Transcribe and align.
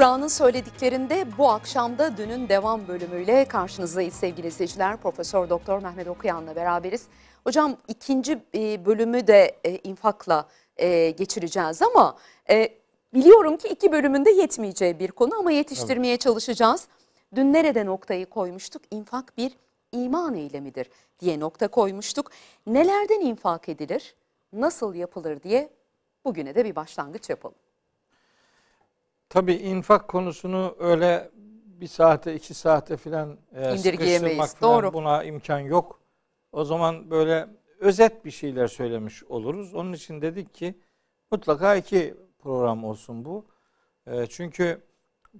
Kur'an'ın 0.00 0.28
söylediklerinde 0.28 1.26
bu 1.38 1.50
akşamda 1.50 2.16
dünün 2.16 2.48
devam 2.48 2.88
bölümüyle 2.88 3.44
karşınızdayız 3.44 4.14
sevgili 4.14 4.46
izleyiciler. 4.46 4.96
Profesör 4.96 5.50
Doktor 5.50 5.82
Mehmet 5.82 6.08
Okuyan'la 6.08 6.56
beraberiz. 6.56 7.06
Hocam 7.44 7.76
ikinci 7.88 8.38
e, 8.54 8.86
bölümü 8.86 9.26
de 9.26 9.56
e, 9.64 9.76
infakla 9.78 10.48
e, 10.76 11.10
geçireceğiz 11.10 11.82
ama 11.82 12.16
biliyorum 13.14 13.56
ki 13.56 13.68
iki 13.68 13.92
bölümünde 13.92 14.30
yetmeyeceği 14.30 14.98
bir 14.98 15.10
konu 15.10 15.34
ama 15.38 15.50
yetiştirmeye 15.50 16.12
evet. 16.12 16.20
çalışacağız. 16.20 16.88
Dün 17.34 17.52
nerede 17.52 17.86
noktayı 17.86 18.26
koymuştuk? 18.26 18.82
İnfak 18.90 19.36
bir 19.36 19.52
iman 19.92 20.34
eylemidir 20.34 20.90
diye 21.20 21.40
nokta 21.40 21.68
koymuştuk. 21.68 22.30
Nelerden 22.66 23.20
infak 23.20 23.68
edilir, 23.68 24.14
nasıl 24.52 24.94
yapılır 24.94 25.42
diye 25.42 25.70
bugüne 26.24 26.54
de 26.54 26.64
bir 26.64 26.76
başlangıç 26.76 27.30
yapalım. 27.30 27.56
Tabii 29.30 29.54
infak 29.54 30.08
konusunu 30.08 30.76
öyle 30.78 31.30
bir 31.80 31.86
saate 31.86 32.34
iki 32.34 32.54
saate 32.54 32.96
filan 32.96 33.38
e, 33.54 33.78
sıkıştırmak 33.78 34.48
falan 34.48 34.82
Doğru. 34.82 34.92
buna 34.92 35.24
imkan 35.24 35.58
yok. 35.58 36.00
O 36.52 36.64
zaman 36.64 37.10
böyle 37.10 37.46
özet 37.80 38.24
bir 38.24 38.30
şeyler 38.30 38.66
söylemiş 38.66 39.24
oluruz. 39.24 39.74
Onun 39.74 39.92
için 39.92 40.22
dedik 40.22 40.54
ki 40.54 40.74
mutlaka 41.30 41.76
iki 41.76 42.14
program 42.38 42.84
olsun 42.84 43.24
bu. 43.24 43.46
E, 44.06 44.26
çünkü 44.26 44.80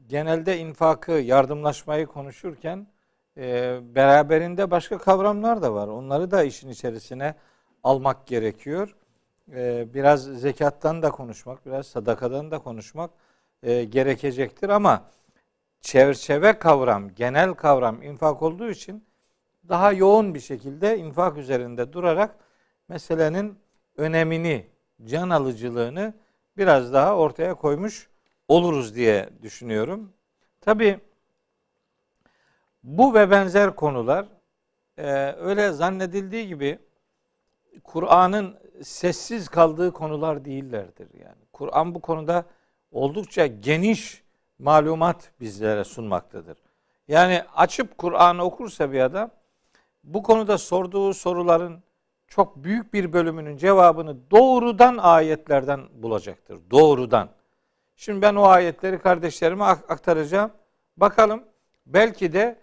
genelde 0.06 0.58
infakı, 0.58 1.12
yardımlaşmayı 1.12 2.06
konuşurken 2.06 2.86
e, 3.36 3.78
beraberinde 3.94 4.70
başka 4.70 4.98
kavramlar 4.98 5.62
da 5.62 5.74
var. 5.74 5.88
Onları 5.88 6.30
da 6.30 6.42
işin 6.42 6.68
içerisine 6.68 7.34
almak 7.82 8.26
gerekiyor. 8.26 8.96
E, 9.52 9.94
biraz 9.94 10.24
zekattan 10.24 11.02
da 11.02 11.10
konuşmak, 11.10 11.66
biraz 11.66 11.86
sadakadan 11.86 12.50
da 12.50 12.58
konuşmak 12.58 13.10
e, 13.62 13.84
gerekecektir 13.84 14.68
ama 14.68 15.04
çerçeve 15.80 16.58
kavram, 16.58 17.14
genel 17.14 17.54
kavram 17.54 18.02
infak 18.02 18.42
olduğu 18.42 18.70
için 18.70 19.04
daha 19.68 19.92
yoğun 19.92 20.34
bir 20.34 20.40
şekilde 20.40 20.98
infak 20.98 21.38
üzerinde 21.38 21.92
durarak 21.92 22.36
meselenin 22.88 23.58
önemini, 23.96 24.66
can 25.04 25.30
alıcılığını 25.30 26.14
biraz 26.56 26.92
daha 26.92 27.16
ortaya 27.16 27.54
koymuş 27.54 28.08
oluruz 28.48 28.94
diye 28.94 29.28
düşünüyorum. 29.42 30.12
Tabi 30.60 31.00
bu 32.82 33.14
ve 33.14 33.30
benzer 33.30 33.76
konular 33.76 34.26
e, 34.98 35.32
öyle 35.32 35.72
zannedildiği 35.72 36.48
gibi 36.48 36.78
Kur'an'ın 37.84 38.58
sessiz 38.82 39.48
kaldığı 39.48 39.92
konular 39.92 40.44
değillerdir. 40.44 41.08
Yani 41.14 41.38
Kur'an 41.52 41.94
bu 41.94 42.00
konuda 42.00 42.44
oldukça 42.90 43.46
geniş 43.46 44.22
malumat 44.58 45.30
bizlere 45.40 45.84
sunmaktadır. 45.84 46.58
Yani 47.08 47.44
açıp 47.54 47.98
Kur'an'ı 47.98 48.44
okursa 48.44 48.92
bir 48.92 49.00
adam 49.00 49.30
bu 50.04 50.22
konuda 50.22 50.58
sorduğu 50.58 51.14
soruların 51.14 51.82
çok 52.26 52.56
büyük 52.56 52.94
bir 52.94 53.12
bölümünün 53.12 53.56
cevabını 53.56 54.30
doğrudan 54.30 54.96
ayetlerden 54.96 55.80
bulacaktır. 55.92 56.58
Doğrudan. 56.70 57.28
Şimdi 57.96 58.22
ben 58.22 58.34
o 58.34 58.42
ayetleri 58.42 58.98
kardeşlerime 58.98 59.64
aktaracağım. 59.64 60.50
Bakalım 60.96 61.44
belki 61.86 62.32
de 62.32 62.58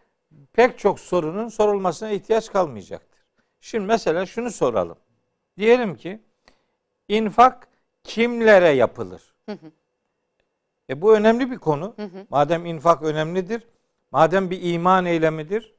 pek 0.53 0.79
çok 0.79 0.99
sorunun 0.99 1.47
sorulmasına 1.47 2.11
ihtiyaç 2.11 2.51
kalmayacaktır. 2.51 3.25
Şimdi 3.61 3.85
mesela 3.85 4.25
şunu 4.25 4.51
soralım. 4.51 4.97
Diyelim 5.57 5.95
ki 5.95 6.21
infak 7.07 7.67
kimlere 8.03 8.69
yapılır? 8.69 9.21
Hı 9.45 9.51
hı. 9.51 9.71
E 10.89 11.01
bu 11.01 11.15
önemli 11.15 11.51
bir 11.51 11.57
konu. 11.57 11.93
Hı 11.95 12.03
hı. 12.03 12.27
Madem 12.29 12.65
infak 12.65 13.03
önemlidir, 13.03 13.67
madem 14.11 14.49
bir 14.49 14.73
iman 14.73 15.05
eylemidir, 15.05 15.73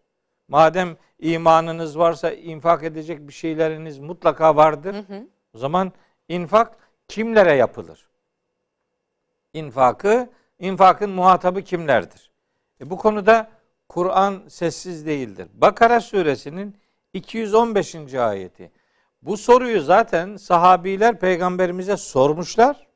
madem 0.49 0.97
imanınız 1.19 1.99
varsa 1.99 2.31
infak 2.31 2.85
edecek 2.85 3.29
bir 3.29 3.33
şeyleriniz 3.33 3.99
mutlaka 3.99 4.57
vardır. 4.57 4.95
Hı 4.95 5.15
hı. 5.15 5.27
O 5.55 5.59
zaman 5.59 5.93
infak 6.29 6.77
kimlere 7.09 7.55
yapılır? 7.55 8.09
İnfakı, 9.53 10.31
infakın 10.59 11.11
muhatabı 11.11 11.63
kimlerdir? 11.63 12.31
E 12.81 12.91
bu 12.91 12.97
konuda 12.97 13.51
Kur'an 13.89 14.43
sessiz 14.49 15.07
değildir. 15.07 15.49
Bakara 15.55 16.01
suresinin 16.01 16.77
215. 17.13 18.15
ayeti. 18.15 18.71
Bu 19.23 19.37
soruyu 19.37 19.81
zaten 19.81 20.37
sahabiler 20.37 21.19
peygamberimize 21.19 21.97
sormuşlar 21.97 22.88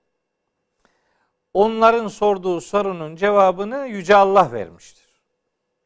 onların 1.54 2.08
sorduğu 2.08 2.60
sorunun 2.60 3.16
cevabını 3.16 3.86
Yüce 3.86 4.16
Allah 4.16 4.52
vermiştir. 4.52 5.06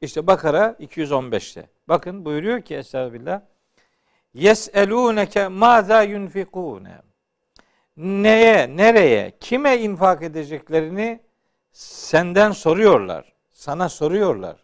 İşte 0.01 0.27
Bakara 0.27 0.77
215'te. 0.81 1.71
Bakın 1.89 2.25
buyuruyor 2.25 2.63
ki 2.63 2.75
Estağfirullah. 2.75 3.41
Yes'elûneke 4.35 5.49
mâzâ 5.49 6.03
yunfikûne. 6.03 7.03
Neye, 7.97 8.77
nereye, 8.77 9.33
kime 9.41 9.79
infak 9.79 10.23
edeceklerini 10.23 11.21
senden 11.73 12.53
soruyorlar. 12.53 13.33
Sana 13.51 13.89
soruyorlar. 13.89 14.57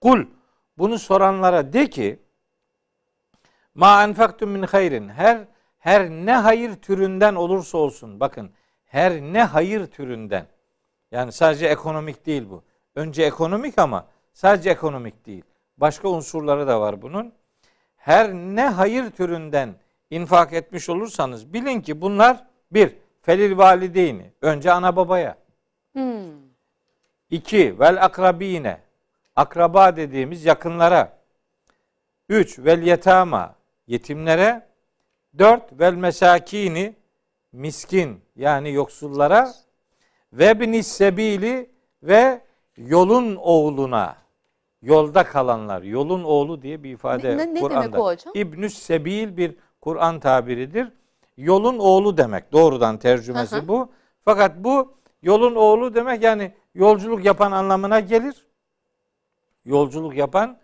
Kul, 0.00 0.26
bunu 0.78 0.98
soranlara 0.98 1.72
de 1.72 1.90
ki, 1.90 2.18
ma 3.74 4.04
enfaktum 4.04 4.50
min 4.50 4.62
hayrin. 4.62 5.08
Her 5.08 5.44
her 5.78 6.10
ne 6.10 6.32
hayır 6.32 6.74
türünden 6.74 7.34
olursa 7.34 7.78
olsun. 7.78 8.20
Bakın 8.20 8.50
her 8.94 9.20
ne 9.20 9.42
hayır 9.42 9.86
türünden. 9.86 10.46
Yani 11.10 11.32
sadece 11.32 11.66
ekonomik 11.66 12.26
değil 12.26 12.50
bu. 12.50 12.62
Önce 12.94 13.22
ekonomik 13.22 13.78
ama 13.78 14.06
sadece 14.32 14.70
ekonomik 14.70 15.26
değil. 15.26 15.44
Başka 15.76 16.08
unsurları 16.08 16.66
da 16.66 16.80
var 16.80 17.02
bunun. 17.02 17.32
Her 17.96 18.32
ne 18.32 18.68
hayır 18.68 19.10
türünden 19.10 19.74
infak 20.10 20.52
etmiş 20.52 20.88
olursanız 20.88 21.52
bilin 21.52 21.80
ki 21.80 22.00
bunlar 22.00 22.44
bir 22.72 22.96
felil 23.22 23.58
valideyni. 23.58 24.32
Önce 24.42 24.72
ana 24.72 24.96
babaya. 24.96 25.36
Hmm. 25.92 26.32
İki 27.30 27.78
vel 27.80 28.04
akrabine. 28.04 28.80
Akraba 29.36 29.96
dediğimiz 29.96 30.44
yakınlara. 30.44 31.18
Üç 32.28 32.58
vel 32.58 32.82
yetama. 32.82 33.54
Yetimlere. 33.86 34.66
Dört 35.38 35.80
vel 35.80 35.94
mesakini 35.94 36.94
miskin 37.54 38.20
yani 38.36 38.72
yoksullara 38.72 39.54
ve 40.32 40.60
binis 40.60 40.86
sebili 40.86 41.70
ve 42.02 42.40
yolun 42.76 43.36
oğluna 43.36 44.16
yolda 44.82 45.24
kalanlar 45.24 45.82
yolun 45.82 46.24
oğlu 46.24 46.62
diye 46.62 46.82
bir 46.82 46.90
ifade 46.90 47.36
ne, 47.36 47.54
ne 47.54 47.60
Kur'an'da. 47.60 48.16
İbnüs 48.34 48.78
sebil 48.78 49.36
bir 49.36 49.56
Kur'an 49.80 50.20
tabiridir. 50.20 50.88
Yolun 51.36 51.78
oğlu 51.78 52.16
demek. 52.16 52.52
Doğrudan 52.52 52.98
tercümesi 52.98 53.56
Aha. 53.56 53.68
bu. 53.68 53.92
Fakat 54.24 54.56
bu 54.56 54.94
yolun 55.22 55.54
oğlu 55.54 55.94
demek 55.94 56.22
yani 56.22 56.52
yolculuk 56.74 57.24
yapan 57.24 57.52
anlamına 57.52 58.00
gelir. 58.00 58.46
Yolculuk 59.64 60.16
yapan, 60.16 60.58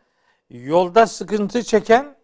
yolda 0.51 1.07
sıkıntı 1.07 1.63
çeken 1.63 2.17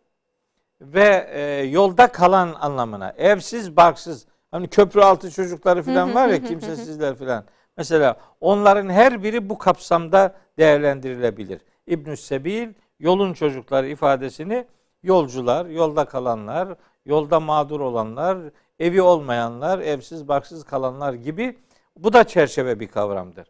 ve 0.81 1.31
e, 1.33 1.41
yolda 1.63 2.13
kalan 2.13 2.55
anlamına. 2.61 3.15
Evsiz, 3.17 3.77
barksız, 3.77 4.27
Hani 4.57 4.69
köprü 4.69 5.01
altı 5.01 5.31
çocukları 5.31 5.83
falan 5.83 6.15
var 6.15 6.29
ya 6.29 6.43
kimsesizler 6.43 7.15
falan. 7.15 7.45
Mesela 7.77 8.17
onların 8.41 8.89
her 8.89 9.23
biri 9.23 9.49
bu 9.49 9.59
kapsamda 9.59 10.35
değerlendirilebilir. 10.59 11.61
İbnü 11.87 12.17
Sebil 12.17 12.69
yolun 13.01 13.33
çocukları 13.33 13.89
ifadesini 13.89 14.67
yolcular, 15.03 15.67
yolda 15.67 16.05
kalanlar, 16.05 16.69
yolda 17.05 17.41
mağdur 17.41 17.81
olanlar, 17.81 18.39
evi 18.79 19.03
olmayanlar, 19.03 19.79
evsiz 19.79 20.29
barksız 20.29 20.65
kalanlar 20.65 21.13
gibi 21.13 21.59
bu 21.97 22.13
da 22.13 22.25
çerçeve 22.25 22.81
bir 22.81 22.89
kavramdır. 22.89 23.49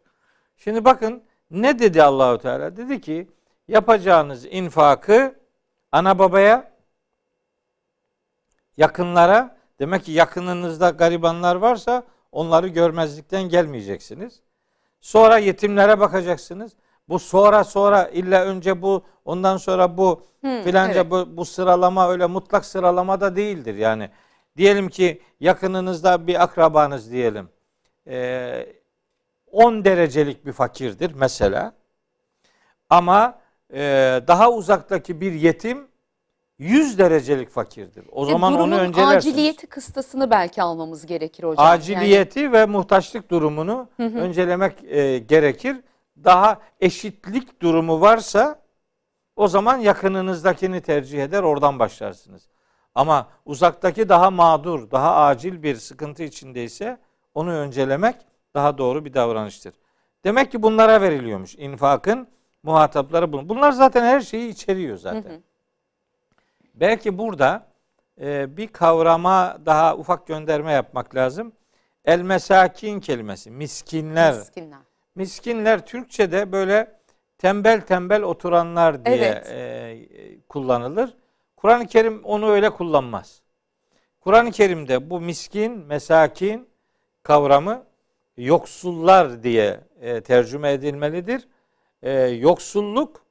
Şimdi 0.57 0.85
bakın 0.85 1.23
ne 1.51 1.79
dedi 1.79 2.03
Allahu 2.03 2.37
Teala? 2.37 2.77
Dedi 2.77 3.01
ki 3.01 3.27
yapacağınız 3.67 4.45
infakı 4.45 5.35
ana 5.91 6.19
babaya, 6.19 6.71
yakınlara 8.77 9.56
Demek 9.79 10.05
ki 10.05 10.11
yakınınızda 10.11 10.89
garibanlar 10.89 11.55
varsa 11.55 12.03
onları 12.31 12.67
görmezlikten 12.67 13.43
gelmeyeceksiniz. 13.43 14.39
Sonra 15.01 15.37
yetimlere 15.37 15.99
bakacaksınız. 15.99 16.71
Bu 17.09 17.19
sonra 17.19 17.63
sonra 17.63 18.07
illa 18.07 18.43
önce 18.43 18.81
bu 18.81 19.03
ondan 19.25 19.57
sonra 19.57 19.97
bu 19.97 20.27
hmm, 20.41 20.61
filanca 20.61 21.01
evet. 21.01 21.11
bu, 21.11 21.37
bu 21.37 21.45
sıralama 21.45 22.09
öyle 22.09 22.25
mutlak 22.25 22.65
sıralama 22.65 23.21
da 23.21 23.35
değildir. 23.35 23.75
Yani 23.75 24.09
diyelim 24.57 24.89
ki 24.89 25.21
yakınınızda 25.39 26.27
bir 26.27 26.43
akrabanız 26.43 27.11
diyelim. 27.11 27.49
Ee, 28.07 28.75
10 29.51 29.85
derecelik 29.85 30.45
bir 30.45 30.51
fakirdir 30.51 31.11
mesela. 31.15 31.73
Ama 32.89 33.39
e, 33.73 33.79
daha 34.27 34.51
uzaktaki 34.51 35.21
bir 35.21 35.31
yetim 35.31 35.87
100 36.59 36.97
derecelik 36.97 37.49
fakirdir. 37.49 38.05
O 38.11 38.27
E, 38.27 38.31
zaman 38.31 38.53
onu 38.59 38.75
öncelersiniz. 38.77 39.33
aciliyeti 39.33 39.67
kıstasını 39.67 40.29
belki 40.31 40.61
almamız 40.61 41.05
gerekir 41.05 41.43
hocam. 41.43 41.65
Yani- 41.65 41.73
Aciliyeti 41.75 42.51
ve 42.51 42.65
muhtaçlık 42.65 43.31
durumunu 43.31 43.89
öncelemek 43.99 44.83
e, 44.83 45.17
gerekir. 45.19 45.77
Daha 46.23 46.59
eşitlik 46.81 47.61
durumu 47.61 48.01
varsa 48.01 48.59
o 49.35 49.47
zaman 49.47 49.77
yakınınızdakini 49.77 50.81
tercih 50.81 51.23
eder, 51.23 51.43
oradan 51.43 51.79
başlarsınız. 51.79 52.47
Ama 52.95 53.27
uzaktaki 53.45 54.09
daha 54.09 54.31
mağdur, 54.31 54.91
daha 54.91 55.15
acil 55.15 55.63
bir 55.63 55.75
sıkıntı 55.75 56.23
içindeyse 56.23 56.97
onu 57.33 57.51
öncelemek 57.51 58.15
daha 58.53 58.77
doğru 58.77 59.05
bir 59.05 59.13
davranıştır. 59.13 59.73
Demek 60.23 60.51
ki 60.51 60.63
bunlara 60.63 61.01
veriliyormuş 61.01 61.55
infakın 61.55 62.27
muhatapları 62.63 63.33
bunlar. 63.33 63.49
Bunlar 63.49 63.71
zaten 63.71 64.03
her 64.05 64.21
şeyi 64.21 64.49
içeriyor 64.49 64.97
zaten. 64.97 65.43
Belki 66.79 67.17
burada 67.17 67.67
e, 68.21 68.57
bir 68.57 68.67
kavrama 68.67 69.57
daha 69.65 69.95
ufak 69.95 70.27
gönderme 70.27 70.71
yapmak 70.71 71.15
lazım. 71.15 71.51
El 72.05 72.21
mesakin 72.21 72.99
kelimesi, 72.99 73.51
miskinler. 73.51 74.33
Miskinler. 74.33 74.79
Miskinler 75.15 75.85
Türkçe'de 75.85 76.51
böyle 76.51 76.97
tembel 77.37 77.81
tembel 77.81 78.21
oturanlar 78.21 79.05
diye 79.05 79.15
Evet. 79.15 79.49
e, 79.51 80.39
kullanılır. 80.49 81.13
Kur'an-ı 81.55 81.87
Kerim 81.87 82.23
onu 82.23 82.49
öyle 82.49 82.69
kullanmaz. 82.69 83.41
Kur'an-ı 84.19 84.51
Kerim'de 84.51 85.09
bu 85.09 85.21
miskin, 85.21 85.71
mesakin 85.85 86.69
kavramı 87.23 87.83
yoksullar 88.37 89.43
diye 89.43 89.79
e, 90.01 90.21
tercüme 90.21 90.71
edilmelidir. 90.71 91.47
E, 92.01 92.11
yoksulluk 92.21 93.25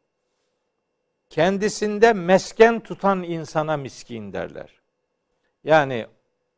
kendisinde 1.31 2.12
mesken 2.12 2.81
tutan 2.81 3.23
insana 3.23 3.76
miskin 3.76 4.32
derler. 4.32 4.81
Yani 5.64 6.06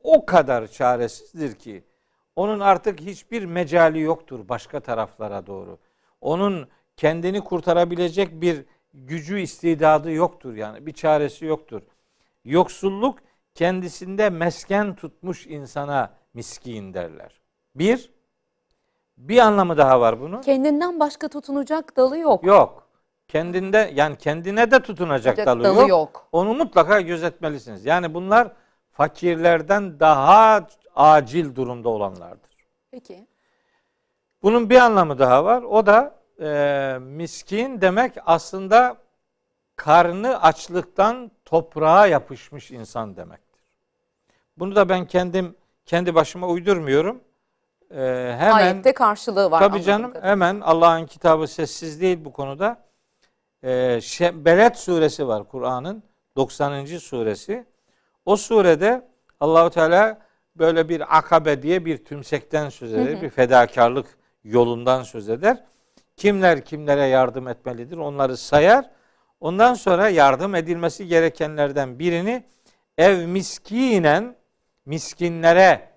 o 0.03 0.27
kadar 0.27 0.67
çaresizdir 0.67 1.55
ki 1.55 1.85
onun 2.37 2.61
artık 2.61 3.01
hiçbir 3.01 3.45
mecali 3.45 4.01
yoktur 4.01 4.49
başka 4.49 4.81
taraflara 4.81 5.47
doğru. 5.47 5.79
Onun 6.21 6.69
kendini 6.97 7.41
kurtarabilecek 7.41 8.41
bir 8.41 8.65
gücü 8.95 9.41
istidadı 9.41 10.13
yoktur 10.13 10.55
yani 10.55 10.87
bir 10.87 10.93
çaresi 10.93 11.45
yoktur. 11.45 11.83
Yoksulluk 12.45 13.19
kendisinde 13.55 14.31
mesken 14.31 14.95
tutmuş 14.95 15.47
insana 15.47 16.15
miskin 16.35 16.95
derler. 16.95 17.41
Bir, 17.75 18.11
bir 19.17 19.39
anlamı 19.39 19.77
daha 19.77 20.01
var 20.01 20.21
bunun. 20.21 20.41
Kendinden 20.43 21.01
başka 21.01 21.29
tutunacak 21.29 21.97
dalı 21.97 22.19
yok. 22.19 22.45
Yok. 22.45 22.88
Kendinde 23.29 23.91
yani 23.95 24.17
kendine 24.17 24.71
de 24.71 24.83
tutunacak 24.83 25.37
dalı, 25.37 25.65
dalı 25.65 25.81
yok. 25.81 25.89
yok. 25.89 26.29
Onu 26.33 26.55
mutlaka 26.55 27.01
gözetmelisiniz. 27.01 27.85
Yani 27.85 28.15
bunlar 28.15 28.53
fakirlerden 28.93 30.01
daha 30.01 30.67
acil 30.95 31.55
durumda 31.55 31.89
olanlardır. 31.89 32.51
Peki. 32.91 33.27
Bunun 34.43 34.71
bir 34.71 34.77
anlamı 34.77 35.19
daha 35.19 35.45
var. 35.45 35.63
O 35.63 35.87
da 35.87 36.15
e, 36.41 36.99
miskin 37.01 37.81
demek 37.81 38.13
aslında 38.27 38.97
karnı 39.77 40.43
açlıktan 40.43 41.31
toprağa 41.45 42.07
yapışmış 42.07 42.71
insan 42.71 43.17
demektir. 43.17 43.63
Bunu 44.57 44.77
da 44.77 44.89
ben 44.89 45.07
kendim 45.07 45.57
kendi 45.87 46.15
başıma 46.15 46.47
uydurmuyorum. 46.47 47.21
E, 47.91 47.97
hemen 48.39 48.53
Ayette 48.53 48.95
karşılığı 48.95 49.51
var. 49.51 49.61
Tabii 49.61 49.83
canım 49.83 50.13
kadarıyla. 50.13 50.31
hemen 50.31 50.61
Allah'ın 50.61 51.07
kitabı 51.07 51.47
sessiz 51.47 52.01
değil 52.01 52.25
bu 52.25 52.33
konuda. 52.33 52.88
Şe- 53.65 54.45
Beled 54.45 54.75
suresi 54.75 55.29
var 55.29 55.49
Kur'an'ın 55.49 56.03
90. 56.37 56.87
suresi. 56.99 57.67
O 58.27 58.37
surede 58.37 59.09
Allahu 59.41 59.71
Teala 59.71 60.19
böyle 60.57 60.89
bir 60.89 61.19
akabe 61.19 61.63
diye 61.63 61.85
bir 61.85 62.05
tümsekten 62.05 62.69
söz 62.69 62.95
eder. 62.95 63.23
Bir 63.23 63.31
fedakarlık 63.31 64.07
yolundan 64.45 65.03
söz 65.03 65.29
eder. 65.29 65.65
Kimler 66.17 66.65
kimlere 66.65 67.07
yardım 67.07 67.49
etmelidir 67.49 67.97
onları 67.97 68.37
sayar. 68.37 68.91
Ondan 69.41 69.75
sonra 69.75 70.09
yardım 70.09 70.55
edilmesi 70.55 71.07
gerekenlerden 71.07 71.99
birini 71.99 72.45
ev 72.99 73.27
miskinen 73.27 74.37
miskinlere 74.87 75.89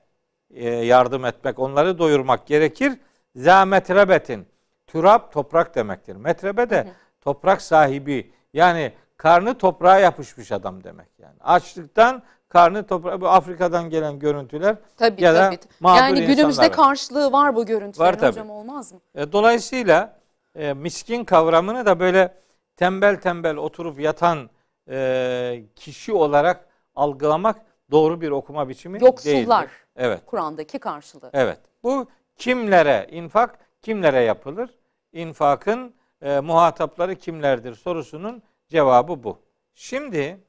e, 0.52 0.70
yardım 0.70 1.26
etmek, 1.26 1.60
onları 1.60 1.98
doyurmak 1.98 2.48
gerekir. 2.48 2.94
Za 3.36 3.66
metrebetin. 3.66 4.48
Turab 4.88 5.32
toprak 5.32 5.76
demektir. 5.76 6.16
Metrebe 6.16 6.70
de 6.70 6.88
toprak 7.22 7.62
sahibi. 7.62 8.34
Yani 8.54 8.94
karnı 9.18 9.58
toprağa 9.58 10.00
yapışmış 10.00 10.52
adam 10.52 10.84
demek 10.84 11.08
yani. 11.20 11.36
Açlıktan 11.40 12.24
karnı 12.50 12.88
toprağa 12.88 13.22
bu 13.22 13.30
Afrika'dan 13.30 13.90
gelen 13.90 14.20
görüntüler 14.20 14.76
Tabii 14.98 15.24
ya 15.24 15.34
da 15.36 15.50
tabii. 15.50 15.58
mağdur 15.80 16.00
Yani 16.00 16.20
günümüzde 16.22 16.46
insanlar. 16.66 16.72
karşılığı 16.72 17.32
var 17.32 17.56
bu 17.56 17.66
görüntülerin 17.66 18.08
Var 18.08 18.20
tabii. 18.20 18.32
hocam 18.32 18.50
olmaz 18.50 18.92
mı? 18.94 19.00
E, 19.16 19.32
Dolayısıyla 19.32 20.20
e, 20.56 20.74
miskin 20.74 21.24
kavramını 21.26 21.86
da 21.86 22.00
böyle 22.00 22.34
tembel 22.78 23.16
tembel 23.22 23.56
oturup 23.56 24.00
yatan 24.00 24.50
e, 24.90 25.64
kişi 25.76 26.14
olarak 26.14 26.66
algılamak 26.96 27.62
doğru 27.92 28.22
bir 28.22 28.30
okuma 28.32 28.70
biçimi 28.70 29.04
Yoksullar. 29.04 29.62
değildir. 29.62 29.72
Evet. 29.96 30.22
Kur'an'daki 30.26 30.80
karşılığı. 30.80 31.30
Evet. 31.34 31.60
Bu 31.84 32.08
kimlere 32.36 33.08
infak, 33.12 33.60
kimlere 33.82 34.20
yapılır? 34.22 34.70
İnfakın 35.14 35.94
e, 36.22 36.40
muhatapları 36.40 37.16
kimlerdir 37.16 37.76
sorusunun 37.76 38.44
cevabı 38.68 39.24
bu. 39.24 39.40
Şimdi 39.76 40.40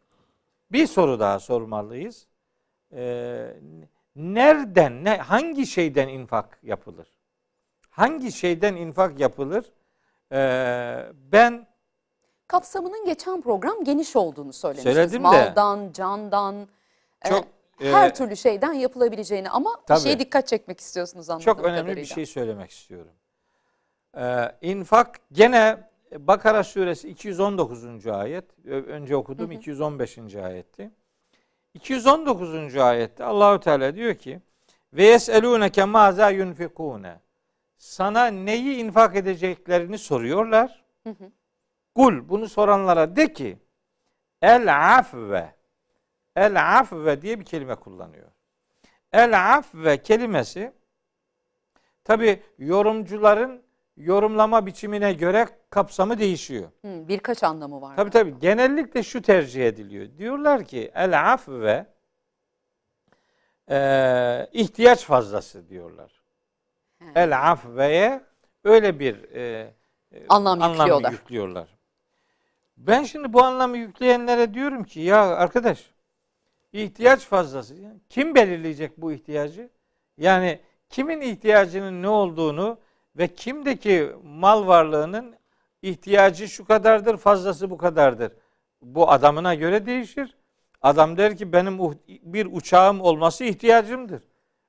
bir 0.73 0.87
soru 0.87 1.21
daha 1.21 1.39
sormalıyız. 1.41 2.27
E, 2.93 3.57
nereden, 4.17 5.05
ne, 5.05 5.17
hangi 5.17 5.67
şeyden 5.67 6.09
infak 6.09 6.59
yapılır? 6.63 7.09
Hangi 7.91 8.33
şeyden 8.33 8.77
infak 8.77 9.21
yapılır? 9.21 9.73
E, 10.33 10.39
ben 11.33 11.73
Kapsamının 12.49 13.05
geçen 13.05 13.41
program 13.41 13.85
geniş 13.85 14.17
olduğunu 14.17 14.53
söylemiştiniz. 14.53 14.95
Söyledim 14.95 15.19
de. 15.19 15.27
Maldan, 15.27 15.93
candan, 15.93 16.69
e, 17.25 17.29
Çok, 17.29 17.45
her 17.79 18.11
e, 18.11 18.13
türlü 18.13 18.37
şeyden 18.37 18.73
yapılabileceğini 18.73 19.51
ama 19.51 19.71
bir 19.81 19.87
Tabii. 19.87 20.01
şeye 20.01 20.19
dikkat 20.19 20.47
çekmek 20.47 20.81
istiyorsunuz 20.81 21.31
anladığım 21.31 21.45
Çok 21.45 21.61
önemli 21.61 21.81
kadarıyla. 21.81 22.03
bir 22.03 22.07
şey 22.07 22.27
söylemek 22.27 22.71
istiyorum. 22.71 23.13
Ee, 24.17 24.53
infak 24.63 25.21
gene 25.33 25.93
Bakara 26.19 26.65
suresi 26.65 27.09
219. 27.09 28.07
ayet. 28.07 28.45
Önce 28.67 29.17
okudum 29.17 29.53
215. 29.53 30.35
ayetti. 30.35 30.91
219. 31.75 32.77
ayette 32.77 33.25
Allahu 33.25 33.61
Teala 33.61 33.95
diyor 33.95 34.15
ki 34.15 34.41
ve 34.93 35.05
yeselûneke 35.05 35.85
mâzâ 35.85 36.31
yunfikûne. 36.31 37.21
Sana 37.77 38.27
neyi 38.27 38.77
infak 38.77 39.17
edeceklerini 39.17 39.99
soruyorlar. 39.99 40.85
Kul 41.95 42.29
bunu 42.29 42.49
soranlara 42.49 43.17
de 43.17 43.33
ki 43.33 43.59
el 44.43 44.99
afve 44.99 45.55
el 46.37 46.79
afve 46.81 47.23
diye 47.23 47.41
bir 47.41 47.45
kelime 47.45 47.75
kullanıyor. 47.75 48.29
El 49.13 49.57
afve 49.57 50.03
kelimesi 50.03 50.73
tabi 52.05 52.43
yorumcuların 52.59 53.62
yorumlama 53.97 54.67
biçimine 54.67 55.13
göre 55.13 55.47
kapsamı 55.71 56.19
değişiyor. 56.19 56.69
Hı, 56.85 57.09
birkaç 57.09 57.43
anlamı 57.45 57.81
var. 57.81 57.97
Tabi 57.97 58.11
tabi 58.11 58.39
genellikle 58.39 59.03
şu 59.03 59.23
tercih 59.23 59.67
ediliyor. 59.67 60.07
Diyorlar 60.19 60.65
ki 60.65 60.91
el 60.95 61.33
afve 61.33 61.87
e, 63.71 64.49
ihtiyaç 64.53 65.05
fazlası 65.05 65.69
diyorlar. 65.69 66.23
El 67.15 67.51
afveye 67.53 68.21
öyle 68.65 68.99
bir 68.99 69.25
e, 69.35 69.75
e, 70.13 70.27
Anlam 70.29 70.71
yüklüyorlar. 70.73 71.13
yüklüyorlar. 71.13 71.69
Ben 72.77 73.03
şimdi 73.03 73.33
bu 73.33 73.43
anlamı 73.43 73.77
yükleyenlere 73.77 74.55
diyorum 74.55 74.85
ki 74.85 75.01
ya 75.01 75.37
arkadaş 75.37 75.91
ihtiyaç 76.73 77.21
fazlası. 77.21 77.75
Kim 78.09 78.35
belirleyecek 78.35 78.99
bu 78.99 79.13
ihtiyacı? 79.13 79.71
Yani 80.19 80.61
kimin 80.89 81.21
ihtiyacının 81.21 82.03
ne 82.03 82.09
olduğunu 82.09 82.79
ve 83.17 83.29
kimdeki 83.29 84.11
mal 84.25 84.67
varlığının 84.67 85.35
ihtiyacı 85.83 86.49
şu 86.49 86.65
kadardır, 86.65 87.17
fazlası 87.17 87.71
bu 87.71 87.79
kadardır. 87.79 88.33
Bu 88.83 89.11
adamına 89.11 89.55
göre 89.55 89.87
değişir. 89.87 90.37
Adam 90.83 91.17
der 91.17 91.37
ki 91.37 91.53
benim 91.53 91.79
uh- 91.79 92.21
bir 92.23 92.49
uçağım 92.53 93.01
olması 93.01 93.45
ihtiyacımdır. 93.45 94.23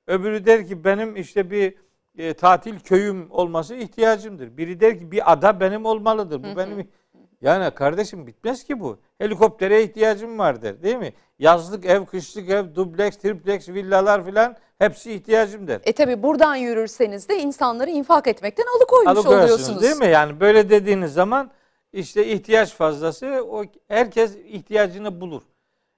Öbürü 0.07 0.45
der 0.45 0.67
ki 0.67 0.83
benim 0.83 1.15
işte 1.15 1.51
bir 1.51 1.75
e, 2.17 2.33
tatil 2.33 2.79
köyüm 2.79 3.31
olması 3.31 3.75
ihtiyacımdır. 3.75 4.57
Biri 4.57 4.79
der 4.79 4.99
ki 4.99 5.11
bir 5.11 5.31
ada 5.31 5.59
benim 5.59 5.85
olmalıdır. 5.85 6.43
Bu 6.43 6.57
benim 6.57 6.87
yani 7.41 7.71
kardeşim 7.71 8.27
bitmez 8.27 8.63
ki 8.63 8.79
bu. 8.79 8.99
Helikoptere 9.17 9.83
ihtiyacım 9.83 10.39
vardır 10.39 10.83
değil 10.83 10.95
mi? 10.95 11.13
Yazlık 11.39 11.85
ev, 11.85 12.05
kışlık 12.05 12.49
ev, 12.49 12.75
dubleks, 12.75 13.17
triplex, 13.17 13.69
villalar 13.69 14.25
filan 14.25 14.57
hepsi 14.83 15.13
ihtiyacım 15.13 15.67
der. 15.67 15.81
E 15.83 15.93
tabi 15.93 16.23
buradan 16.23 16.55
yürürseniz 16.55 17.29
de 17.29 17.39
insanları 17.39 17.89
infak 17.89 18.27
etmekten 18.27 18.65
alıkoymuş 18.77 19.25
oluyorsunuz. 19.25 19.81
değil 19.81 19.97
mi? 19.97 20.07
Yani 20.07 20.39
böyle 20.39 20.69
dediğiniz 20.69 21.13
zaman 21.13 21.51
işte 21.93 22.27
ihtiyaç 22.27 22.73
fazlası 22.73 23.45
o 23.51 23.63
herkes 23.87 24.35
ihtiyacını 24.35 25.21
bulur. 25.21 25.41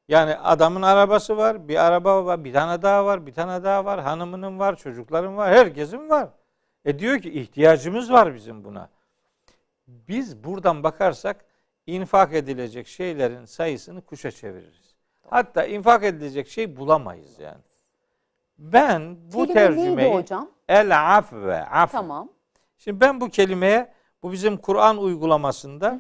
Yani 0.08 0.36
adamın 0.36 0.82
arabası 0.82 1.38
var, 1.38 1.68
bir 1.68 1.86
araba 1.86 2.26
var, 2.26 2.44
bir 2.44 2.54
tane 2.54 2.82
daha 2.82 3.06
var, 3.06 3.26
bir 3.26 3.34
tane 3.34 3.64
daha 3.64 3.86
var, 3.86 4.02
hanımının 4.02 4.60
var, 4.60 4.76
çocukların 4.76 5.38
var, 5.38 5.54
herkesin 5.54 6.10
var. 6.10 6.30
E 6.86 7.00
diyor 7.00 7.20
ki 7.20 7.32
ihtiyacımız 7.32 8.12
var 8.12 8.36
bizim 8.36 8.64
buna. 8.64 8.90
Biz 9.88 10.44
buradan 10.44 10.84
bakarsak 10.84 11.46
infak 11.88 12.34
edilecek 12.34 12.88
şeylerin 12.88 13.46
sayısını 13.46 14.02
kuşa 14.02 14.32
çeviririz. 14.32 14.96
Hatta 15.30 15.66
infak 15.66 16.04
edilecek 16.04 16.48
şey 16.48 16.78
bulamayız 16.78 17.40
yani. 17.40 17.62
Ben 18.58 19.18
bu 19.34 19.38
Kelime 19.38 19.54
tercümeyi 19.54 19.98
neydi 19.98 20.16
hocam? 20.16 20.50
el 20.68 21.18
afve, 21.18 21.66
af. 21.66 21.92
Tamam. 21.92 22.30
Şimdi 22.78 23.02
ben 23.02 23.22
bu 23.22 23.30
kelimeye 23.30 23.94
bu 24.24 24.32
bizim 24.32 24.58
Kur'an 24.58 24.98
uygulamasında 24.98 26.00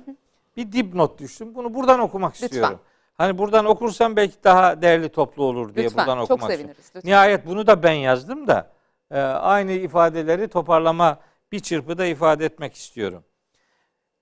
bir 0.57 0.71
dipnot 0.71 1.19
düştüm. 1.19 1.55
Bunu 1.55 1.73
buradan 1.73 1.99
okumak 1.99 2.33
Lütfen. 2.33 2.45
istiyorum. 2.47 2.79
Hani 3.17 3.37
buradan 3.37 3.65
okursam 3.65 4.15
belki 4.15 4.43
daha 4.43 4.81
değerli 4.81 5.09
toplu 5.09 5.43
olur 5.43 5.75
diye 5.75 5.85
Lütfen. 5.85 5.97
buradan 6.07 6.17
Çok 6.21 6.31
okumak 6.31 6.51
seviniriz. 6.51 6.79
istiyorum. 6.79 6.95
Lütfen. 7.07 7.11
Nihayet 7.11 7.47
bunu 7.47 7.67
da 7.67 7.83
ben 7.83 7.93
yazdım 7.93 8.47
da 8.47 8.71
e, 9.11 9.19
aynı 9.21 9.71
ifadeleri 9.71 10.47
toparlama 10.47 11.19
bir 11.51 11.59
çırpıda 11.59 12.05
ifade 12.05 12.45
etmek 12.45 12.73
istiyorum. 12.73 13.23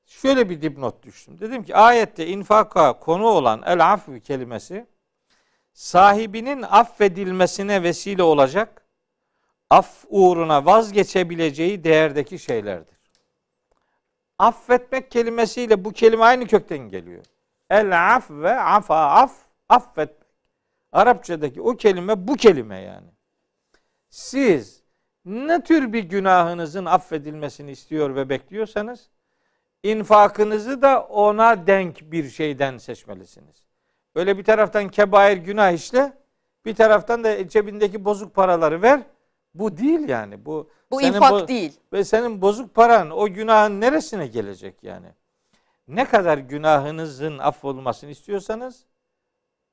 Şöyle 0.06 0.50
bir 0.50 0.62
dipnot 0.62 1.04
düştüm. 1.04 1.40
Dedim 1.40 1.63
ki 1.63 1.75
ayette 1.75 2.28
infaka 2.28 3.00
konu 3.00 3.25
olan 3.28 3.62
el 3.66 3.92
afvi 3.94 4.22
kelimesi 4.22 4.86
sahibinin 5.74 6.62
affedilmesine 6.62 7.84
vesile 7.84 8.24
olacak 8.24 8.84
af 9.70 10.06
uğruna 10.10 10.65
vazgeçebileceği 10.65 11.84
değerdeki 11.84 12.39
şeylerdir. 12.39 12.98
Affetmek 14.39 15.12
kelimesiyle 15.12 15.86
bu 15.86 15.92
kelime 15.92 16.24
aynı 16.24 16.48
kökten 16.48 16.89
geliyor. 16.89 17.24
El 17.70 18.15
af 18.15 18.32
ve 18.32 18.60
afa 18.60 19.06
af 19.06 19.32
affetmek. 19.70 20.24
Arapçadaki 20.92 21.62
o 21.62 21.75
kelime 21.75 22.27
bu 22.27 22.36
kelime 22.36 22.80
yani. 22.80 23.08
Siz 24.10 24.84
ne 25.25 25.63
tür 25.63 25.94
bir 25.94 26.03
günahınızın 26.03 26.86
affedilmesini 26.86 27.72
istiyor 27.72 28.15
ve 28.15 28.30
bekliyorsanız 28.30 29.10
infakınızı 29.84 30.82
da 30.82 31.03
ona 31.03 31.68
denk 31.68 32.12
bir 32.12 32.30
şeyden 32.30 32.77
seçmelisiniz. 32.77 33.63
Öyle 34.15 34.38
bir 34.38 34.43
taraftan 34.43 34.89
kebair 34.89 35.38
günah 35.38 35.72
işle, 35.72 36.13
bir 36.65 36.75
taraftan 36.75 37.24
da 37.24 37.50
cebindeki 37.50 38.05
bozuk 38.05 38.36
paraları 38.36 38.82
ver. 38.82 39.01
Bu 39.53 39.77
değil 39.77 40.10
yani. 40.10 40.46
Bu 40.46 40.70
Bu 40.91 41.01
infak 41.01 41.32
bo- 41.32 41.48
değil. 41.48 41.79
Ve 41.93 42.03
senin 42.03 42.41
bozuk 42.41 42.75
paran 42.75 43.10
o 43.10 43.27
günahın 43.27 43.82
neresine 43.82 44.27
gelecek 44.27 44.84
yani? 44.84 45.08
Ne 45.88 46.05
kadar 46.05 46.38
günahınızın 46.38 47.38
affolmasını 47.38 48.10
istiyorsanız 48.10 48.86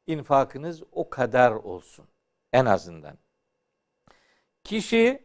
infakınız 0.07 0.83
o 0.93 1.11
kadar 1.11 1.51
olsun 1.53 2.07
en 2.53 2.65
azından. 2.67 3.19
Kişi 4.65 5.25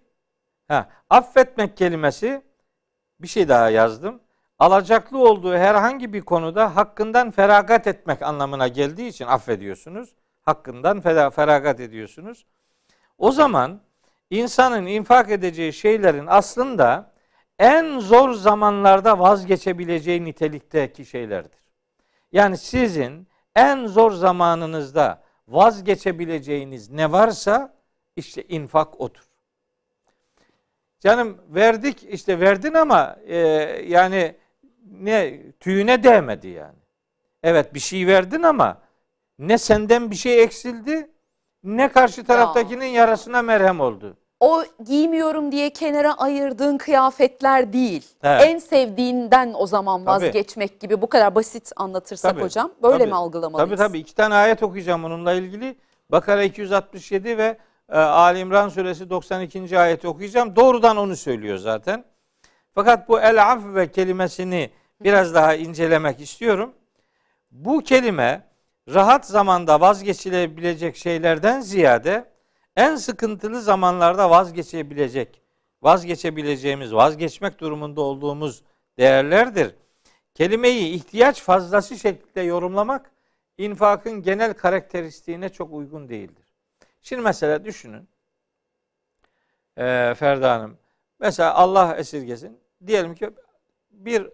ha, 0.68 0.90
affetmek 1.10 1.78
kelimesi 1.78 2.42
bir 3.20 3.28
şey 3.28 3.50
daha 3.50 3.70
yazdım. 3.70 4.22
Alacaklı 4.60 5.18
olduğu 5.20 5.54
herhangi 5.54 6.14
bir 6.14 6.22
konuda 6.22 6.76
hakkından 6.76 7.32
feragat 7.32 7.88
etmek 7.88 8.22
anlamına 8.22 8.68
geldiği 8.68 9.08
için 9.08 9.26
affediyorsunuz. 9.26 10.16
Hakkından 10.42 10.98
fera- 10.98 11.32
feragat 11.32 11.80
ediyorsunuz. 11.80 12.46
O 13.18 13.32
zaman 13.32 13.82
insanın 14.30 14.86
infak 14.86 15.32
edeceği 15.32 15.74
şeylerin 15.74 16.26
aslında 16.28 17.14
en 17.60 18.00
zor 18.00 18.32
zamanlarda 18.34 19.20
vazgeçebileceği 19.20 20.26
nitelikteki 20.26 21.06
şeylerdir. 21.06 21.62
Yani 22.32 22.58
sizin 22.58 23.28
en 23.56 23.88
zor 23.88 24.12
zamanınızda 24.12 25.24
vazgeçebileceğiniz 25.48 26.90
ne 26.90 27.12
varsa 27.12 27.74
işte 28.16 28.44
infak 28.44 29.02
odur. 29.02 29.24
Canım 31.00 31.38
verdik 31.50 32.04
işte 32.04 32.40
verdin 32.40 32.74
ama 32.74 33.18
e, 33.28 33.38
yani 33.88 34.36
ne 34.92 35.42
tüyüne 35.60 36.04
değmedi 36.04 36.48
yani. 36.48 36.80
Evet 37.44 37.74
bir 37.74 37.80
şey 37.80 38.08
verdin 38.08 38.44
ama 38.44 38.78
ne 39.40 39.58
senden 39.58 40.12
bir 40.12 40.16
şey 40.16 40.44
eksildi 40.44 41.10
ne 41.64 41.92
karşı 41.92 42.24
taraftakinin 42.24 42.86
yarasına 42.86 43.42
merhem 43.42 43.80
oldu. 43.80 44.18
O 44.40 44.64
giymiyorum 44.86 45.52
diye 45.52 45.70
kenara 45.70 46.14
ayırdığın 46.14 46.78
kıyafetler 46.78 47.74
değil. 47.74 48.06
Evet. 48.24 48.42
En 48.46 48.58
sevdiğinden 48.58 49.54
o 49.58 49.68
zaman 49.68 50.06
Tabii. 50.06 50.26
vazgeçmek 50.26 50.80
gibi 50.80 51.02
bu 51.02 51.08
kadar 51.08 51.36
basit 51.36 51.72
anlatırsak 51.76 52.32
Tabii, 52.32 52.44
hocam. 52.44 52.72
Böyle 52.84 52.98
tabii. 52.98 53.10
mi 53.10 53.16
algılamalıyız? 53.16 53.70
Tabii 53.70 53.78
tabii 53.78 54.00
iki 54.00 54.16
tane 54.16 54.36
ayet 54.36 54.64
okuyacağım 54.64 55.04
bununla 55.04 55.34
ilgili. 55.34 55.76
Bakara 56.12 56.44
267 56.44 57.38
ve 57.38 57.58
e, 57.90 57.98
Ali 57.98 58.40
İmran 58.40 58.70
suresi 58.70 59.10
92. 59.10 59.80
ayeti 59.80 60.08
okuyacağım. 60.08 60.56
Doğrudan 60.56 60.98
onu 60.98 61.16
söylüyor 61.16 61.58
zaten. 61.58 62.06
Fakat 62.76 63.10
bu 63.10 63.20
el 63.22 63.52
afve 63.52 63.92
kelimesini 63.92 64.70
biraz 65.02 65.34
daha 65.34 65.56
incelemek 65.56 66.20
istiyorum. 66.22 66.74
Bu 67.52 67.84
kelime 67.84 68.48
rahat 68.94 69.28
zamanda 69.28 69.82
vazgeçilebilecek 69.82 70.96
şeylerden 70.96 71.62
ziyade 71.62 72.32
en 72.76 72.96
sıkıntılı 72.96 73.62
zamanlarda 73.62 74.30
vazgeçebilecek, 74.30 75.42
vazgeçebileceğimiz, 75.82 76.94
vazgeçmek 76.94 77.60
durumunda 77.60 78.02
olduğumuz 78.02 78.64
değerlerdir. 78.98 79.76
Kelimeyi 80.34 80.94
ihtiyaç 80.94 81.42
fazlası 81.42 81.98
şeklinde 81.98 82.42
yorumlamak 82.42 83.12
infakın 83.58 84.22
genel 84.22 84.54
karakteristiğine 84.54 85.50
çok 85.50 85.74
uygun 85.74 86.10
değildir. 86.10 86.54
Şimdi 87.02 87.22
mesela 87.22 87.66
düşünün. 87.66 88.10
Ee, 89.78 90.14
Ferda 90.18 90.52
Hanım. 90.52 90.78
Mesela 91.20 91.54
Allah 91.54 91.96
esirgesin. 91.96 92.65
Diyelim 92.88 93.16
ki 93.16 93.30
bir 93.92 94.30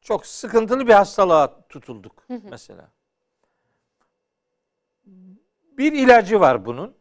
çok 0.00 0.26
sıkıntılı 0.26 0.86
bir 0.88 0.92
hastalığa 0.92 1.68
tutulduk 1.68 2.24
mesela. 2.50 2.90
Bir 5.78 5.92
ilacı 5.92 6.40
var 6.40 6.66
bunun. 6.66 6.94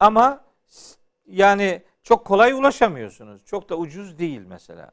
Ama 0.00 0.44
s- 0.66 0.96
yani 1.26 1.82
çok 2.02 2.26
kolay 2.26 2.52
ulaşamıyorsunuz. 2.52 3.44
Çok 3.44 3.68
da 3.68 3.76
ucuz 3.76 4.18
değil 4.18 4.40
mesela. 4.40 4.90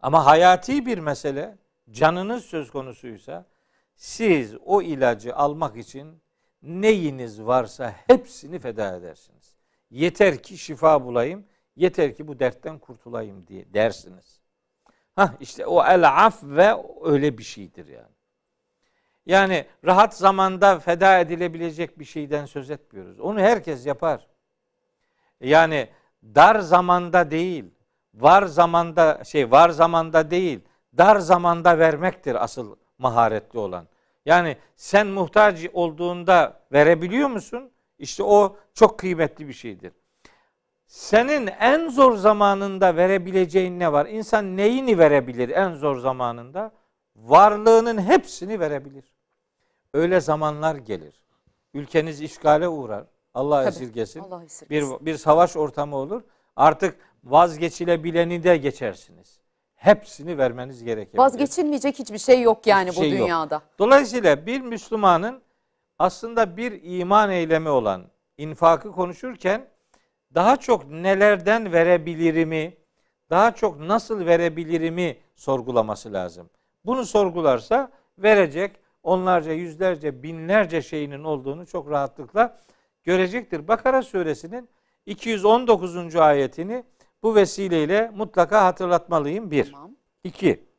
Ama 0.00 0.26
hayati 0.26 0.86
bir 0.86 0.98
mesele, 0.98 1.58
canınız 1.90 2.44
söz 2.44 2.70
konusuysa 2.70 3.46
siz 3.96 4.54
o 4.64 4.82
ilacı 4.82 5.36
almak 5.36 5.76
için 5.76 6.22
neyiniz 6.62 7.42
varsa 7.42 7.94
hepsini 8.06 8.58
feda 8.58 8.96
edersiniz. 8.96 9.54
Yeter 9.90 10.42
ki 10.42 10.58
şifa 10.58 11.04
bulayım, 11.04 11.46
yeter 11.80 12.14
ki 12.14 12.28
bu 12.28 12.40
dertten 12.40 12.78
kurtulayım 12.78 13.46
diye 13.46 13.74
dersiniz. 13.74 14.40
Hah 15.16 15.32
işte 15.40 15.66
o 15.66 15.84
el 15.84 16.08
af 16.08 16.38
ve 16.42 16.74
öyle 17.02 17.38
bir 17.38 17.42
şeydir 17.42 17.86
yani. 17.86 18.14
Yani 19.26 19.66
rahat 19.84 20.16
zamanda 20.16 20.78
feda 20.78 21.18
edilebilecek 21.18 21.98
bir 21.98 22.04
şeyden 22.04 22.46
söz 22.46 22.70
etmiyoruz. 22.70 23.20
Onu 23.20 23.40
herkes 23.40 23.86
yapar. 23.86 24.26
Yani 25.40 25.88
dar 26.22 26.58
zamanda 26.58 27.30
değil, 27.30 27.64
var 28.14 28.42
zamanda 28.42 29.24
şey 29.24 29.50
var 29.50 29.70
zamanda 29.70 30.30
değil, 30.30 30.60
dar 30.98 31.18
zamanda 31.18 31.78
vermektir 31.78 32.44
asıl 32.44 32.76
maharetli 32.98 33.58
olan. 33.58 33.86
Yani 34.26 34.56
sen 34.76 35.06
muhtaç 35.06 35.66
olduğunda 35.72 36.60
verebiliyor 36.72 37.28
musun? 37.28 37.70
İşte 37.98 38.22
o 38.22 38.56
çok 38.74 38.98
kıymetli 38.98 39.48
bir 39.48 39.52
şeydir. 39.52 39.92
Senin 40.90 41.46
en 41.46 41.88
zor 41.88 42.16
zamanında 42.16 42.96
verebileceğin 42.96 43.78
ne 43.78 43.92
var? 43.92 44.06
İnsan 44.06 44.56
neyini 44.56 44.98
verebilir 44.98 45.48
en 45.48 45.74
zor 45.74 45.98
zamanında? 45.98 46.72
Varlığının 47.16 48.02
hepsini 48.02 48.60
verebilir. 48.60 49.04
Öyle 49.94 50.20
zamanlar 50.20 50.74
gelir. 50.74 51.24
Ülkeniz 51.74 52.20
işgale 52.20 52.68
uğrar. 52.68 53.04
Allah 53.34 53.64
Tabii, 53.64 53.68
esirgesin. 53.68 54.20
Allah 54.20 54.44
esirgesin. 54.44 55.00
Bir, 55.00 55.06
bir 55.06 55.16
savaş 55.16 55.56
ortamı 55.56 55.96
olur. 55.96 56.22
Artık 56.56 56.96
vazgeçilebileni 57.24 58.42
de 58.42 58.56
geçersiniz. 58.56 59.40
Hepsini 59.74 60.38
vermeniz 60.38 60.84
gerekebilir. 60.84 61.18
Vazgeçilmeyecek 61.18 61.98
hiçbir 61.98 62.18
şey 62.18 62.42
yok 62.42 62.66
yani 62.66 62.90
Hiçbir 62.90 63.00
bu 63.00 63.04
şey 63.04 63.10
yok. 63.18 63.26
dünyada. 63.26 63.62
Dolayısıyla 63.78 64.46
bir 64.46 64.60
Müslümanın 64.60 65.42
aslında 65.98 66.56
bir 66.56 66.80
iman 66.82 67.30
eylemi 67.30 67.68
olan 67.68 68.02
infakı 68.38 68.92
konuşurken 68.92 69.66
daha 70.34 70.56
çok 70.56 70.90
nelerden 70.90 71.72
verebilirimi, 71.72 72.76
daha 73.30 73.54
çok 73.54 73.80
nasıl 73.80 74.26
verebilirimi 74.26 75.16
sorgulaması 75.36 76.12
lazım. 76.12 76.50
Bunu 76.84 77.04
sorgularsa 77.04 77.90
verecek 78.18 78.76
onlarca, 79.02 79.52
yüzlerce, 79.52 80.22
binlerce 80.22 80.82
şeyinin 80.82 81.24
olduğunu 81.24 81.66
çok 81.66 81.90
rahatlıkla 81.90 82.56
görecektir. 83.04 83.68
Bakara 83.68 84.02
suresinin 84.02 84.68
219. 85.06 86.16
ayetini 86.16 86.84
bu 87.22 87.34
vesileyle 87.34 88.10
mutlaka 88.14 88.64
hatırlatmalıyım. 88.64 89.50
Bir. 89.50 89.72
Tamam. 89.72 89.90
İki. 90.24 90.70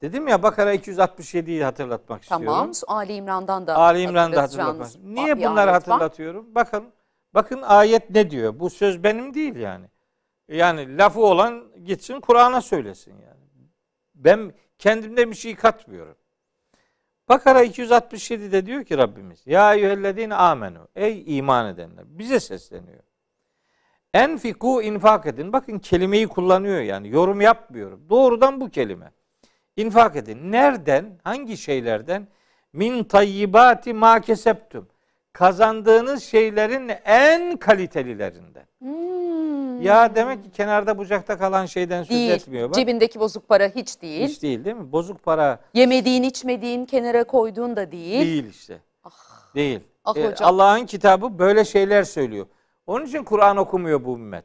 Dedim 0.00 0.28
ya 0.28 0.42
Bakara 0.42 0.74
267'yi 0.74 1.64
hatırlatmak 1.64 2.22
Tamam. 2.28 2.70
istiyorum. 2.70 2.98
Ali 3.00 3.12
İmran'dan 3.12 3.66
da 3.66 3.76
Ali 3.76 4.00
İmran'da 4.02 4.42
hatırlatmak. 4.42 4.88
Niye 5.04 5.36
bunları 5.36 5.66
var. 5.66 5.72
hatırlatıyorum? 5.72 6.54
Bakın 6.54 6.84
bakın 7.34 7.62
ayet 7.62 8.10
ne 8.10 8.30
diyor? 8.30 8.60
Bu 8.60 8.70
söz 8.70 9.04
benim 9.04 9.34
değil 9.34 9.56
yani. 9.56 9.86
Yani 10.48 10.98
lafı 10.98 11.20
olan 11.20 11.64
gitsin 11.84 12.20
Kur'an'a 12.20 12.60
söylesin 12.60 13.12
yani. 13.12 13.68
Ben 14.14 14.52
kendimde 14.78 15.30
bir 15.30 15.34
şey 15.34 15.54
katmıyorum. 15.54 16.16
Bakara 17.28 17.64
267'de 17.64 18.66
diyor 18.66 18.84
ki 18.84 18.98
Rabbimiz 18.98 19.46
Ya 19.46 19.74
eyyühellezine 19.74 20.34
amenu 20.34 20.88
Ey 20.96 21.38
iman 21.38 21.74
edenler 21.74 22.04
bize 22.06 22.40
sesleniyor. 22.40 23.02
Enfiku 24.14 24.82
infak 24.82 25.26
edin. 25.26 25.52
Bakın 25.52 25.78
kelimeyi 25.78 26.28
kullanıyor 26.28 26.80
yani. 26.80 27.08
Yorum 27.08 27.40
yapmıyorum. 27.40 28.06
Doğrudan 28.10 28.60
bu 28.60 28.70
kelime. 28.70 29.12
İnfak 29.76 30.16
edin. 30.16 30.52
Nereden? 30.52 31.18
Hangi 31.24 31.56
şeylerden? 31.56 32.28
Min 32.72 33.04
tayyibati 33.04 33.94
ma 33.94 34.20
keseptum. 34.20 34.88
Kazandığınız 35.38 36.24
şeylerin 36.24 36.90
en 37.04 37.56
kalitelilerinden. 37.56 38.64
Hmm. 38.78 39.82
Ya 39.82 40.14
demek 40.14 40.44
ki 40.44 40.50
kenarda 40.50 40.98
bucakta 40.98 41.38
kalan 41.38 41.66
şeyden 41.66 42.02
söz 42.02 42.10
değil. 42.10 42.30
etmiyor. 42.30 42.68
Bak. 42.68 42.74
Cebindeki 42.74 43.20
bozuk 43.20 43.48
para 43.48 43.68
hiç 43.68 44.02
değil. 44.02 44.28
Hiç 44.28 44.42
değil 44.42 44.64
değil 44.64 44.76
mi? 44.76 44.92
Bozuk 44.92 45.22
para 45.22 45.58
Yemediğin, 45.74 46.22
içmediğin, 46.22 46.84
kenara 46.86 47.24
koyduğun 47.24 47.76
da 47.76 47.92
değil. 47.92 48.20
değil 48.20 48.50
işte. 48.50 48.78
Değil. 49.54 49.80
Ah 50.04 50.16
E, 50.16 50.26
hocam. 50.26 50.48
Allah'ın 50.54 50.86
kitabı 50.86 51.38
böyle 51.38 51.64
şeyler 51.64 52.02
söylüyor. 52.02 52.46
Onun 52.86 53.06
için 53.06 53.24
Kur'an 53.24 53.56
okumuyor 53.56 54.04
bu 54.04 54.14
ümmet. 54.14 54.44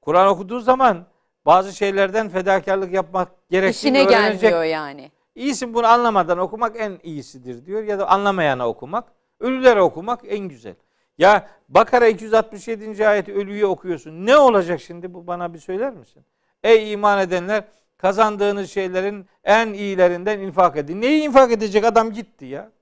Kur'an 0.00 0.28
okuduğu 0.28 0.60
zaman 0.60 1.06
bazı 1.46 1.72
şeylerden 1.76 2.28
fedakarlık 2.28 2.92
yapmak 2.92 3.28
gerektiğini 3.50 3.98
İşine 3.98 4.06
öğrenecek. 4.16 4.40
gelmiyor 4.40 4.64
yani. 4.64 5.10
İyisin 5.34 5.74
bunu 5.74 5.86
anlamadan 5.86 6.38
okumak 6.38 6.76
en 6.80 6.98
iyisidir 7.02 7.66
diyor 7.66 7.82
ya 7.82 7.98
da 7.98 8.08
anlamayana 8.08 8.68
okumak. 8.68 9.04
Ölülere 9.40 9.82
okumak 9.82 10.20
en 10.28 10.48
güzel. 10.48 10.74
Ya 11.18 11.48
Bakara 11.68 12.06
267. 12.06 13.08
ayeti 13.08 13.34
ölüye 13.34 13.66
okuyorsun. 13.66 14.26
Ne 14.26 14.36
olacak 14.36 14.80
şimdi 14.80 15.14
bu 15.14 15.26
bana 15.26 15.54
bir 15.54 15.58
söyler 15.58 15.92
misin? 15.92 16.24
Ey 16.62 16.92
iman 16.92 17.18
edenler 17.18 17.64
kazandığınız 17.96 18.70
şeylerin 18.70 19.26
en 19.44 19.72
iyilerinden 19.72 20.40
infak 20.40 20.76
edin. 20.76 21.00
Neyi 21.00 21.22
infak 21.22 21.52
edecek 21.52 21.84
adam 21.84 22.12
gitti 22.12 22.44
ya. 22.44 22.72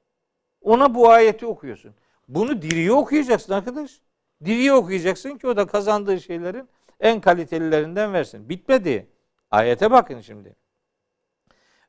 Ona 0.60 0.94
bu 0.94 1.10
ayeti 1.10 1.46
okuyorsun. 1.46 1.94
Bunu 2.28 2.62
diriye 2.62 2.92
okuyacaksın 2.92 3.52
arkadaş. 3.52 4.00
Diriye 4.44 4.72
okuyacaksın 4.72 5.38
ki 5.38 5.46
o 5.46 5.56
da 5.56 5.66
kazandığı 5.66 6.20
şeylerin 6.20 6.68
en 7.00 7.20
kalitelilerinden 7.20 8.12
versin. 8.12 8.48
Bitmedi. 8.48 9.06
Ayete 9.50 9.90
bakın 9.90 10.20
şimdi. 10.20 10.56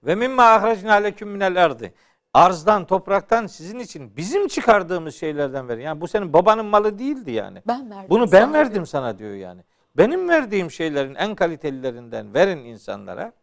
Ve 0.03 0.15
mimma 0.15 0.43
ahracna 0.43 0.93
leküm 0.93 1.29
minel 1.29 1.65
ardı. 1.65 1.93
Arzdan, 2.33 2.85
topraktan 2.85 3.47
sizin 3.47 3.79
için 3.79 4.17
bizim 4.17 4.47
çıkardığımız 4.47 5.15
şeylerden 5.15 5.69
verin. 5.69 5.81
Yani 5.81 6.01
bu 6.01 6.07
senin 6.07 6.33
babanın 6.33 6.65
malı 6.65 6.99
değildi 6.99 7.31
yani. 7.31 7.61
Ben 7.67 7.91
verdim. 7.91 8.09
Bunu 8.09 8.31
ben 8.31 8.41
sana 8.41 8.53
verdim 8.53 8.73
diyor. 8.73 8.85
sana 8.85 9.19
diyor 9.19 9.35
yani. 9.35 9.61
Benim 9.97 10.29
verdiğim 10.29 10.71
şeylerin 10.71 11.15
en 11.15 11.35
kalitelilerinden 11.35 12.33
verin 12.33 12.57
insanlara. 12.57 13.33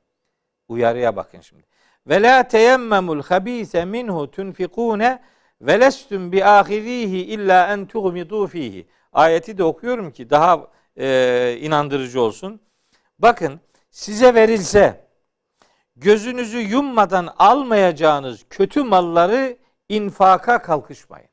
Uyarıya 0.69 1.17
bakın 1.17 1.41
şimdi. 1.41 1.63
Ve 2.07 2.23
la 2.23 2.49
teyemmemul 2.49 3.23
habise 3.23 3.85
minhu 3.85 4.31
tunfikune 4.31 5.23
ve 5.61 5.81
lestum 5.81 6.33
bi 6.33 6.45
ahirihi 6.45 7.19
illa 7.19 7.73
en 7.73 7.87
tuğmidu 7.87 8.47
fihi. 8.47 8.87
Ayeti 9.13 9.59
de 9.59 9.65
okuyorum 9.65 10.11
ki 10.11 10.31
daha 10.31 10.67
e, 10.99 11.59
inandırıcı 11.61 12.21
olsun. 12.21 12.61
Bakın 13.19 13.61
size 13.91 14.35
verilse 14.35 15.06
gözünüzü 15.97 16.59
yummadan 16.59 17.35
almayacağınız 17.39 18.45
kötü 18.51 18.83
malları 18.83 19.57
infaka 19.89 20.63
kalkışmayın. 20.63 21.29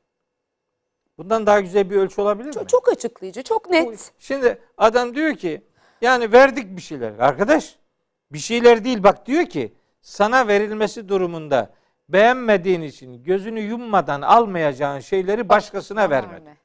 Bundan 1.18 1.46
daha 1.46 1.60
güzel 1.60 1.90
bir 1.90 1.96
ölçü 1.96 2.20
olabilir 2.20 2.46
mi? 2.46 2.54
Çok, 2.54 2.68
çok 2.68 2.88
açıklayıcı, 2.88 3.42
çok 3.42 3.70
net. 3.70 4.12
Şimdi 4.18 4.58
adam 4.78 5.14
diyor 5.14 5.34
ki 5.34 5.62
yani 6.00 6.32
verdik 6.32 6.76
bir 6.76 6.82
şeyler. 6.82 7.18
Arkadaş 7.18 7.78
bir 8.32 8.38
şeyler 8.38 8.84
değil 8.84 9.02
bak 9.02 9.26
diyor 9.26 9.46
ki 9.46 9.74
sana 10.02 10.48
verilmesi 10.48 11.08
durumunda 11.08 11.70
beğenmediğin 12.08 12.82
için 12.82 13.24
gözünü 13.24 13.60
yummadan 13.60 14.22
almayacağın 14.22 15.00
şeyleri 15.00 15.48
başkasına 15.48 16.10
verme. 16.10 16.56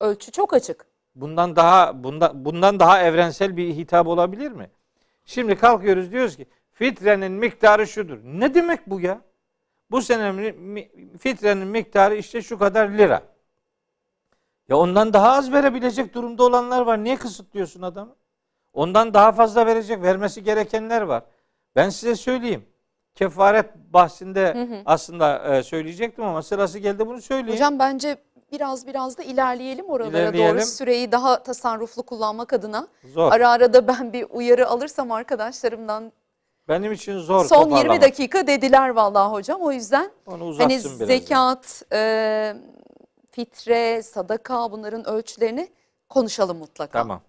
Ölçü 0.00 0.32
çok 0.32 0.54
açık. 0.54 0.86
Bundan 1.14 1.56
daha 1.56 2.04
bundan 2.04 2.44
bundan 2.44 2.80
daha 2.80 3.02
evrensel 3.02 3.56
bir 3.56 3.74
hitap 3.74 4.06
olabilir 4.06 4.52
mi? 4.52 4.70
Şimdi 5.24 5.56
kalkıyoruz 5.56 6.12
diyoruz 6.12 6.36
ki 6.36 6.46
fitrenin 6.82 7.32
miktarı 7.32 7.86
şudur. 7.86 8.18
Ne 8.24 8.54
demek 8.54 8.90
bu 8.90 9.00
ya? 9.00 9.20
Bu 9.90 10.02
sene 10.02 10.54
fitrenin 11.18 11.66
miktarı 11.68 12.14
işte 12.16 12.42
şu 12.42 12.58
kadar 12.58 12.88
lira. 12.88 13.22
Ya 14.68 14.76
ondan 14.76 15.12
daha 15.12 15.32
az 15.32 15.52
verebilecek 15.52 16.14
durumda 16.14 16.44
olanlar 16.44 16.80
var. 16.80 17.04
Niye 17.04 17.16
kısıtlıyorsun 17.16 17.82
adamı? 17.82 18.14
Ondan 18.72 19.14
daha 19.14 19.32
fazla 19.32 19.66
verecek, 19.66 20.02
vermesi 20.02 20.42
gerekenler 20.42 21.02
var. 21.02 21.22
Ben 21.76 21.88
size 21.88 22.14
söyleyeyim. 22.14 22.64
Kefaret 23.14 23.76
bahsinde 23.76 24.68
aslında 24.86 25.56
e, 25.56 25.62
söyleyecektim 25.62 26.24
ama 26.24 26.42
sırası 26.42 26.78
geldi 26.78 27.06
bunu 27.06 27.22
söyleyeyim. 27.22 27.52
Hocam 27.54 27.78
bence 27.78 28.16
biraz 28.52 28.86
biraz 28.86 29.18
da 29.18 29.22
ilerleyelim 29.22 29.86
oralara 29.86 30.18
İlerleyelim. 30.22 30.56
doğru 30.56 30.64
süreyi 30.66 31.12
daha 31.12 31.42
tasarruflu 31.42 32.02
kullanmak 32.02 32.52
adına. 32.52 32.88
zor. 33.04 33.32
Ara 33.32 33.50
ara 33.50 33.72
da 33.72 33.88
ben 33.88 34.12
bir 34.12 34.26
uyarı 34.30 34.68
alırsam 34.68 35.12
arkadaşlarımdan 35.12 36.12
Benim 36.68 36.92
için 36.92 37.18
zor. 37.18 37.44
son 37.44 37.62
20 37.62 37.70
toparlamak. 37.70 38.02
dakika 38.02 38.46
dediler 38.46 38.88
vallahi 38.88 39.32
hocam. 39.32 39.60
O 39.60 39.72
yüzden 39.72 40.10
Onu 40.26 40.58
hani 40.58 40.78
zekat, 40.80 41.82
e, 41.92 42.54
fitre, 43.30 44.02
sadaka 44.02 44.72
bunların 44.72 45.06
ölçülerini 45.08 45.68
konuşalım 46.08 46.58
mutlaka. 46.58 46.98
Tamam. 46.98 47.20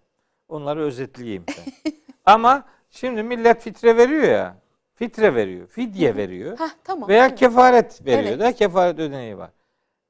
Onları 0.49 0.81
özetleyeyim 0.81 1.45
ben. 1.47 1.93
Ama 2.25 2.63
şimdi 2.89 3.23
millet 3.23 3.61
fitre 3.61 3.97
veriyor 3.97 4.23
ya. 4.23 4.55
Fitre 4.95 5.35
veriyor, 5.35 5.67
fidye 5.67 6.15
veriyor. 6.15 6.59
Heh, 6.59 6.69
tamam. 6.83 7.09
Veya 7.09 7.27
evet. 7.27 7.39
kefaret 7.39 8.05
veriyor 8.05 8.33
Evet. 8.33 8.39
da 8.39 8.51
kefaret 8.51 8.99
ödeneği 8.99 9.37
var. 9.37 9.49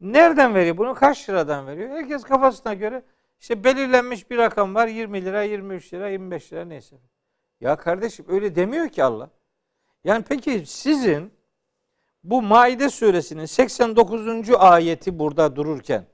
Nereden 0.02 0.56
veriyor 0.56 0.78
bunu? 0.78 0.94
Kaç 0.96 1.30
liradan 1.30 1.68
veriyor? 1.68 1.90
Herkes 1.90 2.24
kafasına 2.24 2.74
göre 2.74 3.04
işte 3.40 3.64
belirlenmiş 3.64 4.30
bir 4.30 4.38
rakam 4.38 4.76
var. 4.76 4.88
20 4.88 5.26
lira, 5.26 5.44
23 5.44 5.94
lira, 5.94 6.10
25 6.10 6.54
lira 6.54 6.66
neyse. 6.66 6.96
Ya 7.64 7.76
kardeşim 7.76 8.26
öyle 8.30 8.56
demiyor 8.56 8.90
ki 8.90 9.04
Allah. 9.04 9.30
Yani 10.04 10.24
peki 10.30 10.64
sizin 10.66 11.34
bu 12.24 12.42
Maide 12.42 12.90
suresinin 12.90 13.46
89. 13.46 14.50
ayeti 14.58 15.20
burada 15.20 15.56
dururken 15.56 16.06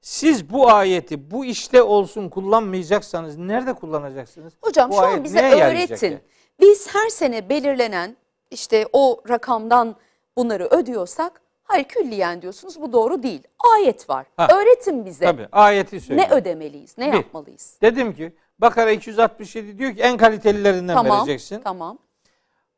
siz 0.00 0.50
bu 0.50 0.70
ayeti 0.70 1.30
bu 1.30 1.44
işte 1.44 1.82
olsun 1.82 2.28
kullanmayacaksanız 2.28 3.36
nerede 3.36 3.72
kullanacaksınız? 3.72 4.52
Hocam 4.60 4.90
Bu 4.90 4.94
şu 4.94 5.00
an 5.00 5.24
bize 5.24 5.50
öğretin. 5.50 6.06
yani? 6.06 6.20
Biz 6.60 6.94
her 6.94 7.08
sene 7.08 7.48
belirlenen 7.48 8.16
işte 8.50 8.86
o 8.92 9.22
rakamdan 9.28 9.96
bunları 10.36 10.64
ödüyorsak 10.66 11.40
hayır 11.62 11.84
külliyen 11.84 12.42
diyorsunuz 12.42 12.80
bu 12.80 12.92
doğru 12.92 13.22
değil. 13.22 13.42
Ayet 13.76 14.10
var. 14.10 14.26
Ha. 14.36 14.48
Öğretin 14.52 15.06
bize. 15.06 15.24
Tabii 15.24 15.48
ayeti 15.52 16.00
söylüyor. 16.00 16.28
Ne 16.28 16.34
ödemeliyiz? 16.34 16.98
Ne 16.98 17.08
Bir. 17.08 17.16
yapmalıyız? 17.16 17.78
Dedim 17.82 18.14
ki 18.14 18.32
Bakara 18.58 18.90
267 18.90 19.78
diyor 19.78 19.94
ki 19.94 20.02
en 20.02 20.16
kalitelilerinden 20.16 20.94
Tamam. 20.94 21.18
vereceksin. 21.18 21.60
Tamam. 21.64 21.98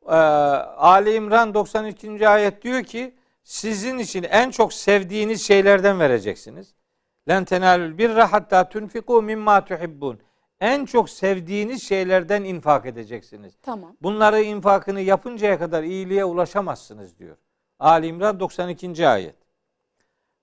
Ee, 0.05 0.11
Ali 0.11 1.13
İmran 1.13 1.53
92. 1.53 2.27
ayet 2.29 2.61
diyor 2.61 2.83
ki 2.83 3.15
sizin 3.43 3.97
için 3.97 4.23
en 4.23 4.51
çok 4.51 4.73
sevdiğiniz 4.73 5.47
şeylerden 5.47 5.99
vereceksiniz. 5.99 6.73
Len 7.29 7.45
tenalul 7.45 7.97
birra 7.97 8.31
hatta 8.31 8.69
tunfiku 8.69 9.21
mimma 9.21 9.65
tuhibbun. 9.65 10.19
En 10.59 10.85
çok 10.85 11.09
sevdiğiniz 11.09 11.83
şeylerden 11.83 12.43
infak 12.43 12.85
edeceksiniz. 12.85 13.53
Tamam. 13.61 13.95
Bunları 14.01 14.41
infakını 14.41 15.01
yapıncaya 15.01 15.59
kadar 15.59 15.83
iyiliğe 15.83 16.25
ulaşamazsınız 16.25 17.17
diyor. 17.19 17.37
Ali 17.79 18.07
İmran 18.07 18.39
92. 18.39 19.07
ayet. 19.07 19.35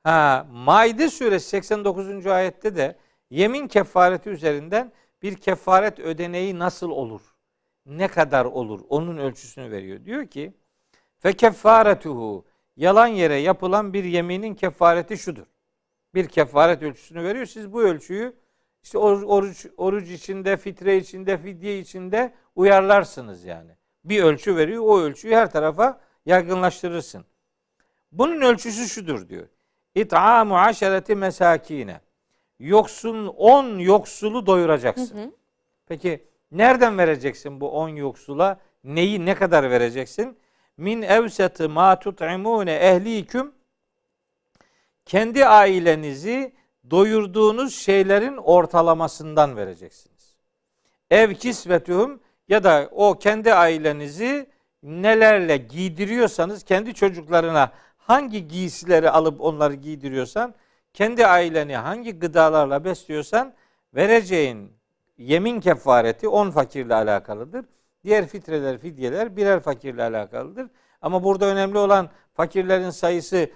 Ha, 0.05 0.47
Maide 0.53 1.11
suresi 1.11 1.49
89. 1.49 2.27
ayette 2.27 2.77
de 2.77 2.97
yemin 3.31 3.69
kefareti 3.69 4.31
üzerinden 4.31 4.93
bir 5.23 5.35
kefaret 5.35 5.99
ödeneği 5.99 6.59
nasıl 6.59 6.91
olur? 6.91 7.21
Ne 7.87 8.09
kadar 8.09 8.45
olur? 8.45 8.81
Onun 8.89 9.19
ölçüsünü 9.19 9.71
veriyor. 9.71 10.05
Diyor 10.05 10.27
ki 10.27 10.53
fe 11.19 11.33
kefaretuhu 11.33 12.45
yalan 12.77 13.07
yere 13.07 13.35
yapılan 13.35 13.93
bir 13.93 14.05
yeminin 14.05 14.55
kefareti 14.55 15.19
şudur. 15.19 15.47
Bir 16.15 16.29
kefaret 16.29 16.83
ölçüsünü 16.83 17.25
veriyor. 17.25 17.47
Siz 17.47 17.73
bu 17.73 17.83
ölçüyü 17.83 18.37
işte 18.83 18.99
or- 18.99 19.25
oruç, 19.25 19.67
oruç 19.77 20.11
içinde, 20.11 20.57
fitre 20.57 20.97
içinde, 20.97 21.39
fidye 21.39 21.79
içinde 21.79 22.35
uyarlarsınız 22.57 23.45
yani. 23.45 23.71
Bir 24.05 24.23
ölçü 24.23 24.57
veriyor. 24.57 24.83
O 24.87 25.01
ölçüyü 25.01 25.35
her 25.35 25.51
tarafa 25.51 26.01
yaygınlaştırırsın. 26.27 27.25
Bunun 28.13 28.41
ölçüsü 28.41 28.89
şudur 28.89 29.29
diyor. 29.29 29.49
İt'amu 29.95 30.59
aşereti 30.59 31.15
mesakine. 31.15 32.01
Yoksun 32.59 33.27
10 33.27 33.79
yoksulu 33.79 34.47
doyuracaksın. 34.47 35.35
Peki 35.87 36.25
nereden 36.53 36.99
vereceksin 36.99 37.61
bu 37.61 37.71
10 37.71 37.89
yoksula? 37.89 38.61
Neyi 38.85 39.27
ne 39.27 39.35
kadar 39.35 39.71
vereceksin? 39.71 40.39
min 40.79 41.03
evseti 41.03 41.69
ma 41.69 41.99
tut'imune 41.99 42.75
ehliküm 42.75 43.53
kendi 45.07 45.47
ailenizi 45.47 46.53
doyurduğunuz 46.91 47.75
şeylerin 47.75 48.37
ortalamasından 48.37 49.57
vereceksiniz. 49.57 50.37
Ev 51.11 51.35
kisvetühüm 51.35 52.21
ya 52.49 52.65
da 52.65 52.89
o 52.93 53.19
kendi 53.19 53.55
ailenizi 53.55 54.47
nelerle 54.83 55.57
giydiriyorsanız 55.57 56.63
kendi 56.63 56.95
çocuklarına 56.95 57.73
hangi 57.97 58.49
giysileri 58.49 59.11
alıp 59.11 59.41
onları 59.41 59.75
giydiriyorsan 59.75 60.55
kendi 60.99 61.27
aileni 61.27 61.77
hangi 61.77 62.19
gıdalarla 62.19 62.85
besliyorsan 62.85 63.55
vereceğin 63.95 64.73
yemin 65.19 65.61
kefareti 65.61 66.29
10 66.29 66.51
fakirle 66.51 66.95
alakalıdır. 66.95 67.65
Diğer 68.05 68.27
fitreler, 68.27 68.79
fidyeler 68.79 69.37
birer 69.37 69.61
fakirle 69.61 70.03
alakalıdır. 70.03 70.71
Ama 71.03 71.25
burada 71.25 71.47
önemli 71.47 71.79
olan 71.79 72.11
fakirlerin 72.35 72.91
sayısı 72.91 73.51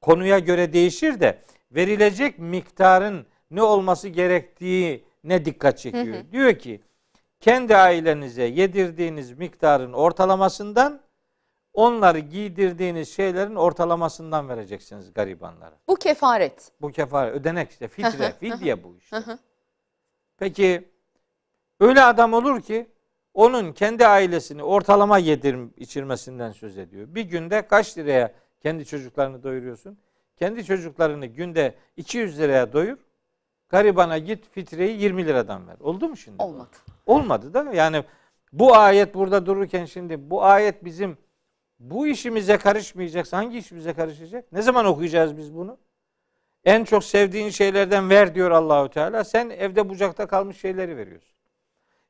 konuya 0.00 0.38
göre 0.38 0.72
değişir 0.72 1.20
de 1.20 1.42
verilecek 1.72 2.38
miktarın 2.38 3.26
ne 3.50 3.62
olması 3.62 4.08
gerektiği 4.08 5.04
ne 5.24 5.44
dikkat 5.44 5.78
çekiyor. 5.78 6.16
Hı 6.16 6.20
hı. 6.20 6.32
Diyor 6.32 6.54
ki 6.54 6.80
kendi 7.40 7.76
ailenize 7.76 8.44
yedirdiğiniz 8.44 9.32
miktarın 9.32 9.92
ortalamasından 9.92 11.00
onları 11.74 12.18
giydirdiğiniz 12.18 13.08
şeylerin 13.08 13.54
ortalamasından 13.54 14.48
vereceksiniz 14.48 15.12
garibanlara. 15.12 15.74
Bu 15.88 15.94
kefaret. 15.94 16.72
Bu 16.80 16.90
kefaret 16.90 17.34
ödenek 17.34 17.70
işte 17.70 17.88
fitre, 17.88 18.32
fidye 18.32 18.84
bu 18.84 18.96
işte. 18.98 19.22
Peki 20.38 20.88
öyle 21.80 22.02
adam 22.02 22.32
olur 22.32 22.60
ki 22.60 22.86
onun 23.34 23.72
kendi 23.72 24.06
ailesini 24.06 24.62
ortalama 24.62 25.18
yedir 25.18 25.58
içirmesinden 25.76 26.50
söz 26.50 26.78
ediyor. 26.78 27.06
Bir 27.14 27.22
günde 27.22 27.66
kaç 27.66 27.98
liraya 27.98 28.32
kendi 28.62 28.84
çocuklarını 28.84 29.42
doyuruyorsun? 29.42 29.98
Kendi 30.36 30.64
çocuklarını 30.64 31.26
günde 31.26 31.74
200 31.96 32.38
liraya 32.38 32.72
doyur. 32.72 32.98
Garibana 33.68 34.18
git 34.18 34.50
fitreyi 34.50 35.00
20 35.00 35.26
liradan 35.26 35.68
ver. 35.68 35.76
Oldu 35.80 36.08
mu 36.08 36.16
şimdi? 36.16 36.42
Olmadı. 36.42 36.76
Olmadı 37.06 37.54
da 37.54 37.72
yani 37.72 38.04
bu 38.52 38.76
ayet 38.76 39.14
burada 39.14 39.46
dururken 39.46 39.84
şimdi 39.84 40.30
bu 40.30 40.44
ayet 40.44 40.84
bizim 40.84 41.18
bu 41.78 42.06
işimize 42.06 42.56
karışmayacaksa 42.58 43.36
hangi 43.36 43.58
işimize 43.58 43.92
karışacak? 43.94 44.52
Ne 44.52 44.62
zaman 44.62 44.86
okuyacağız 44.86 45.36
biz 45.36 45.54
bunu? 45.54 45.78
En 46.64 46.84
çok 46.84 47.04
sevdiğin 47.04 47.50
şeylerden 47.50 48.10
ver 48.10 48.34
diyor 48.34 48.50
Allahu 48.50 48.88
Teala. 48.90 49.24
Sen 49.24 49.50
evde 49.50 49.88
bucakta 49.88 50.26
kalmış 50.26 50.60
şeyleri 50.60 50.96
veriyorsun. 50.96 51.34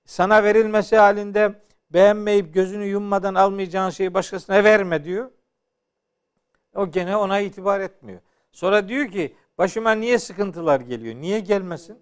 Sana 0.05 0.45
verilmesi 0.45 0.97
halinde 0.97 1.53
beğenmeyip 1.91 2.55
gözünü 2.55 2.85
yummadan 2.85 3.35
almayacağın 3.35 3.91
şeyi 3.91 4.15
başkasına 4.15 4.65
verme 4.65 5.05
diyor. 5.05 5.31
O 6.75 6.91
gene 6.91 7.17
ona 7.17 7.41
itibar 7.41 7.81
etmiyor. 7.81 8.21
Sonra 8.53 8.89
diyor 8.89 9.09
ki 9.09 9.35
başıma 9.59 9.93
niye 9.93 10.19
sıkıntılar 10.19 10.81
geliyor? 10.81 11.15
Niye 11.15 11.41
gelmesin? 11.41 11.99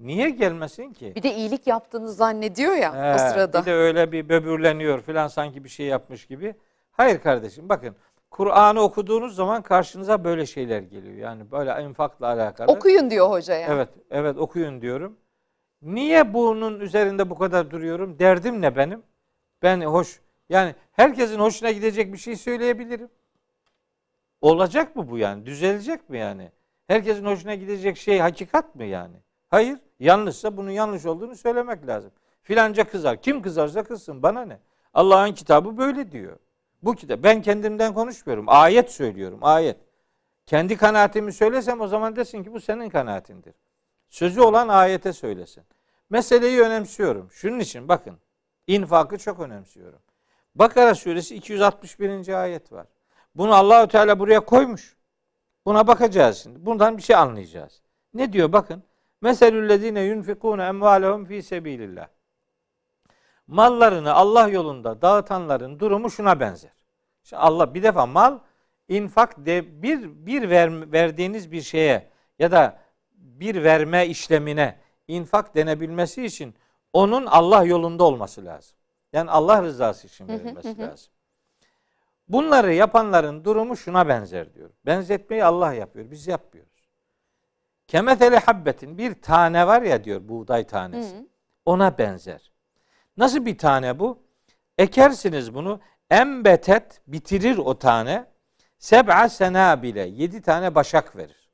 Niye 0.00 0.30
gelmesin 0.30 0.92
ki? 0.92 1.12
Bir 1.16 1.22
de 1.22 1.34
iyilik 1.34 1.66
yaptığını 1.66 2.12
zannediyor 2.12 2.72
ya 2.72 2.94
He, 2.94 3.14
o 3.14 3.18
sırada. 3.18 3.60
Bir 3.60 3.66
de 3.66 3.74
öyle 3.74 4.12
bir 4.12 4.28
böbürleniyor 4.28 5.00
filan 5.00 5.28
sanki 5.28 5.64
bir 5.64 5.68
şey 5.68 5.86
yapmış 5.86 6.26
gibi. 6.26 6.54
Hayır 6.98 7.20
kardeşim 7.20 7.68
bakın 7.68 7.96
Kur'an'ı 8.30 8.80
okuduğunuz 8.80 9.34
zaman 9.34 9.62
karşınıza 9.62 10.24
böyle 10.24 10.46
şeyler 10.46 10.80
geliyor. 10.80 11.16
Yani 11.16 11.50
böyle 11.50 11.82
infakla 11.82 12.26
alakalı. 12.26 12.72
Okuyun 12.72 13.10
diyor 13.10 13.30
hoca 13.30 13.54
ya. 13.54 13.68
Evet, 13.70 13.88
evet 14.10 14.38
okuyun 14.38 14.80
diyorum. 14.80 15.16
Niye 15.82 16.34
bunun 16.34 16.80
üzerinde 16.80 17.30
bu 17.30 17.38
kadar 17.38 17.70
duruyorum? 17.70 18.18
Derdim 18.18 18.62
ne 18.62 18.76
benim? 18.76 19.02
Ben 19.62 19.80
hoş 19.80 20.20
yani 20.48 20.74
herkesin 20.92 21.38
hoşuna 21.38 21.70
gidecek 21.70 22.12
bir 22.12 22.18
şey 22.18 22.36
söyleyebilirim. 22.36 23.08
Olacak 24.40 24.96
mı 24.96 25.10
bu 25.10 25.18
yani? 25.18 25.46
Düzelecek 25.46 26.10
mi 26.10 26.18
yani? 26.18 26.50
Herkesin 26.86 27.24
hoşuna 27.24 27.54
gidecek 27.54 27.96
şey 27.96 28.18
hakikat 28.18 28.74
mı 28.74 28.84
yani? 28.84 29.16
Hayır. 29.48 29.78
Yanlışsa 30.00 30.56
bunun 30.56 30.70
yanlış 30.70 31.06
olduğunu 31.06 31.36
söylemek 31.36 31.86
lazım. 31.86 32.10
Filanca 32.42 32.84
kızar. 32.84 33.22
Kim 33.22 33.42
kızarsa 33.42 33.82
kızsın. 33.82 34.22
Bana 34.22 34.44
ne? 34.44 34.58
Allah'ın 34.94 35.32
kitabı 35.32 35.78
böyle 35.78 36.12
diyor. 36.12 36.38
Bu 36.82 36.94
kitap. 36.94 37.22
Ben 37.22 37.42
kendimden 37.42 37.94
konuşmuyorum. 37.94 38.44
Ayet 38.48 38.90
söylüyorum. 38.90 39.38
Ayet. 39.42 39.76
Kendi 40.46 40.76
kanaatimi 40.76 41.32
söylesem 41.32 41.80
o 41.80 41.88
zaman 41.88 42.16
desin 42.16 42.44
ki 42.44 42.52
bu 42.52 42.60
senin 42.60 42.88
kanaatindir. 42.88 43.54
Sözü 44.08 44.40
olan 44.40 44.68
ayete 44.68 45.12
söylesin. 45.12 45.64
Meseleyi 46.10 46.60
önemsiyorum. 46.60 47.30
Şunun 47.32 47.58
için 47.58 47.88
bakın. 47.88 48.18
infakı 48.66 49.18
çok 49.18 49.40
önemsiyorum. 49.40 49.98
Bakara 50.54 50.94
suresi 50.94 51.34
261. 51.36 52.42
ayet 52.42 52.72
var. 52.72 52.86
Bunu 53.34 53.54
Allahü 53.54 53.88
Teala 53.88 54.18
buraya 54.18 54.40
koymuş. 54.40 54.96
Buna 55.66 55.86
bakacağız 55.86 56.38
şimdi. 56.38 56.66
Bundan 56.66 56.96
bir 56.96 57.02
şey 57.02 57.16
anlayacağız. 57.16 57.82
Ne 58.14 58.32
diyor 58.32 58.52
bakın. 58.52 58.82
Meselüllezine 59.20 60.00
yunfikune 60.00 60.64
emvalehum 60.64 61.24
fi 61.24 61.42
sebilillah. 61.42 62.08
Mallarını 63.48 64.14
Allah 64.14 64.48
yolunda 64.48 65.02
dağıtanların 65.02 65.80
durumu 65.80 66.10
şuna 66.10 66.40
benzer. 66.40 66.70
Şimdi 67.22 67.42
Allah 67.42 67.74
bir 67.74 67.82
defa 67.82 68.06
mal 68.06 68.38
infak 68.88 69.46
de 69.46 69.82
bir 69.82 70.26
bir 70.26 70.50
ver, 70.50 70.92
verdiğiniz 70.92 71.52
bir 71.52 71.62
şeye 71.62 72.10
ya 72.38 72.52
da 72.52 72.78
bir 73.12 73.64
verme 73.64 74.06
işlemine 74.06 74.78
infak 75.08 75.54
denebilmesi 75.54 76.24
için 76.24 76.54
onun 76.92 77.26
Allah 77.26 77.64
yolunda 77.64 78.04
olması 78.04 78.44
lazım. 78.44 78.78
Yani 79.12 79.30
Allah 79.30 79.62
rızası 79.62 80.06
için 80.06 80.28
verilmesi 80.28 80.78
lazım. 80.78 81.12
Bunları 82.28 82.74
yapanların 82.74 83.44
durumu 83.44 83.76
şuna 83.76 84.08
benzer 84.08 84.54
diyor. 84.54 84.70
Benzetmeyi 84.86 85.44
Allah 85.44 85.72
yapıyor. 85.72 86.10
Biz 86.10 86.26
yapmıyoruz. 86.26 86.88
Kemetele 87.86 88.38
habbetin 88.38 88.98
bir 88.98 89.22
tane 89.22 89.66
var 89.66 89.82
ya 89.82 90.04
diyor 90.04 90.28
buğday 90.28 90.66
tanesi. 90.66 91.28
Ona 91.64 91.98
benzer. 91.98 92.52
Nasıl 93.18 93.46
bir 93.46 93.58
tane 93.58 93.98
bu? 93.98 94.22
Ekersiniz 94.78 95.54
bunu. 95.54 95.80
Embetet 96.10 97.00
bitirir 97.06 97.58
o 97.58 97.78
tane. 97.78 98.26
Seb'a 98.78 99.28
sena 99.28 99.82
bile. 99.82 100.00
Yedi 100.00 100.42
tane 100.42 100.74
başak 100.74 101.16
verir. 101.16 101.50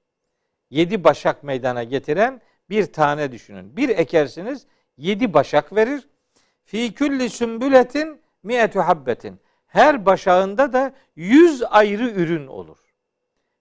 Yedi 0.70 1.04
başak 1.04 1.42
meydana 1.42 1.84
getiren 1.84 2.40
bir 2.70 2.92
tane 2.92 3.32
düşünün. 3.32 3.76
Bir 3.76 3.88
ekersiniz 3.88 4.66
yedi 4.96 5.34
başak 5.34 5.74
verir. 5.74 6.08
Fi 6.64 6.94
külli 6.94 7.30
sümbületin 7.30 8.20
mi'etü 8.42 8.78
habbetin. 8.78 9.40
Her 9.66 10.06
başağında 10.06 10.72
da 10.72 10.92
yüz 11.16 11.62
ayrı 11.70 12.10
ürün 12.10 12.46
olur. 12.46 12.78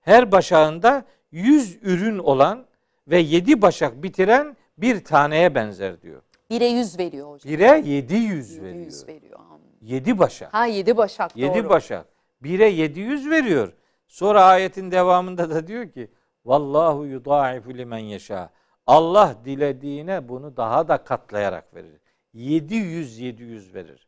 Her 0.01 0.31
başağında 0.31 1.05
yüz 1.31 1.77
ürün 1.81 2.17
olan 2.17 2.65
ve 3.07 3.17
yedi 3.17 3.61
başak 3.61 4.03
bitiren 4.03 4.57
bir 4.77 5.03
taneye 5.03 5.55
benzer 5.55 6.01
diyor. 6.01 6.21
Bire 6.53 6.67
yüz 6.67 6.99
veriyor 6.99 7.31
hocam. 7.31 7.53
Bire 7.53 7.81
yedi 7.85 8.15
yüz 8.15 8.61
veriyor. 8.61 8.85
Yüz 8.85 9.07
veriyor. 9.07 9.39
Yedi 9.81 10.19
başak. 10.19 10.53
Ha 10.53 10.65
yedi 10.65 10.97
başak 10.97 11.37
Yedi 11.37 11.59
doğru. 11.59 11.69
başak. 11.69 12.05
Bire 12.43 12.69
yedi 12.69 12.99
yüz 12.99 13.29
veriyor. 13.29 13.73
Sonra 14.07 14.43
ayetin 14.43 14.91
devamında 14.91 15.49
da 15.49 15.67
diyor 15.67 15.91
ki 15.91 16.11
Vallahu 16.45 17.05
yudaifu 17.05 17.73
limen 17.73 17.97
yeşâ. 17.97 18.49
Allah 18.87 19.35
dilediğine 19.45 20.29
bunu 20.29 20.57
daha 20.57 20.87
da 20.87 20.97
katlayarak 20.97 21.75
verir. 21.75 21.99
700 22.33 23.19
700 23.19 23.75
verir. 23.75 24.07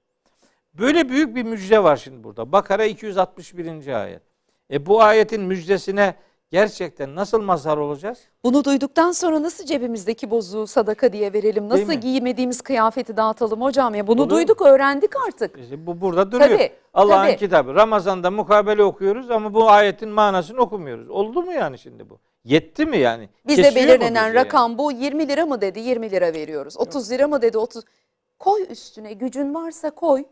Böyle 0.74 1.10
büyük 1.10 1.36
bir 1.36 1.44
müjde 1.44 1.84
var 1.84 1.98
şimdi 1.98 2.24
burada. 2.24 2.52
Bakara 2.52 2.86
261. 2.86 3.88
ayet. 3.88 4.22
E 4.72 4.86
bu 4.86 5.02
ayetin 5.02 5.42
müjdesine 5.42 6.16
gerçekten 6.52 7.16
nasıl 7.16 7.42
mazhar 7.42 7.78
olacağız? 7.78 8.20
Bunu 8.44 8.64
duyduktan 8.64 9.12
sonra 9.12 9.44
nasıl 9.44 9.66
cebimizdeki 9.66 10.32
bozuğu 10.32 10.68
sadaka 10.68 11.14
diye 11.14 11.34
verelim? 11.34 11.70
Nasıl 11.70 11.94
giymediğimiz 11.94 12.62
kıyafeti 12.62 13.18
dağıtalım 13.18 13.62
hocam 13.62 13.96
ya? 13.96 14.08
Bunu, 14.08 14.18
Bunu 14.18 14.30
duyduk, 14.30 14.62
öğrendik 14.62 15.12
artık. 15.28 15.60
İşte 15.60 15.86
bu 15.88 16.02
burada 16.02 16.32
duruyor. 16.32 16.60
Allah'ın 16.94 17.36
kitabı. 17.36 17.76
Ramazan'da 17.76 18.32
mukabele 18.32 18.84
okuyoruz 18.84 19.32
ama 19.32 19.54
bu 19.54 19.70
ayetin 19.70 20.10
manasını 20.10 20.62
okumuyoruz. 20.62 21.10
Oldu 21.10 21.44
mu 21.44 21.54
yani 21.54 21.80
şimdi 21.80 22.10
bu? 22.10 22.20
Yetti 22.44 22.86
mi 22.86 22.98
yani? 22.98 23.30
Bize 23.48 23.62
Kesiyor 23.62 23.88
belirlenen 23.88 24.34
rakam 24.34 24.72
yani? 24.72 24.78
bu 24.78 24.92
20 24.92 25.28
lira 25.28 25.46
mı 25.46 25.62
dedi 25.62 25.80
20 25.80 26.12
lira 26.12 26.34
veriyoruz. 26.34 26.78
30 26.78 27.12
lira 27.12 27.28
mı 27.28 27.42
dedi 27.42 27.58
30. 27.58 27.84
Koy 28.40 28.66
üstüne 28.70 29.14
gücün 29.14 29.54
varsa 29.54 29.90
koy. 29.90 30.24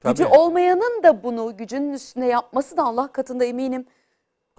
Gücü 0.00 0.24
Tabii. 0.24 0.38
olmayanın 0.38 1.02
da 1.02 1.22
bunu 1.22 1.56
gücünün 1.56 1.92
üstüne 1.92 2.26
yapması 2.26 2.76
da 2.76 2.84
Allah 2.84 3.12
katında 3.12 3.44
eminim. 3.44 3.86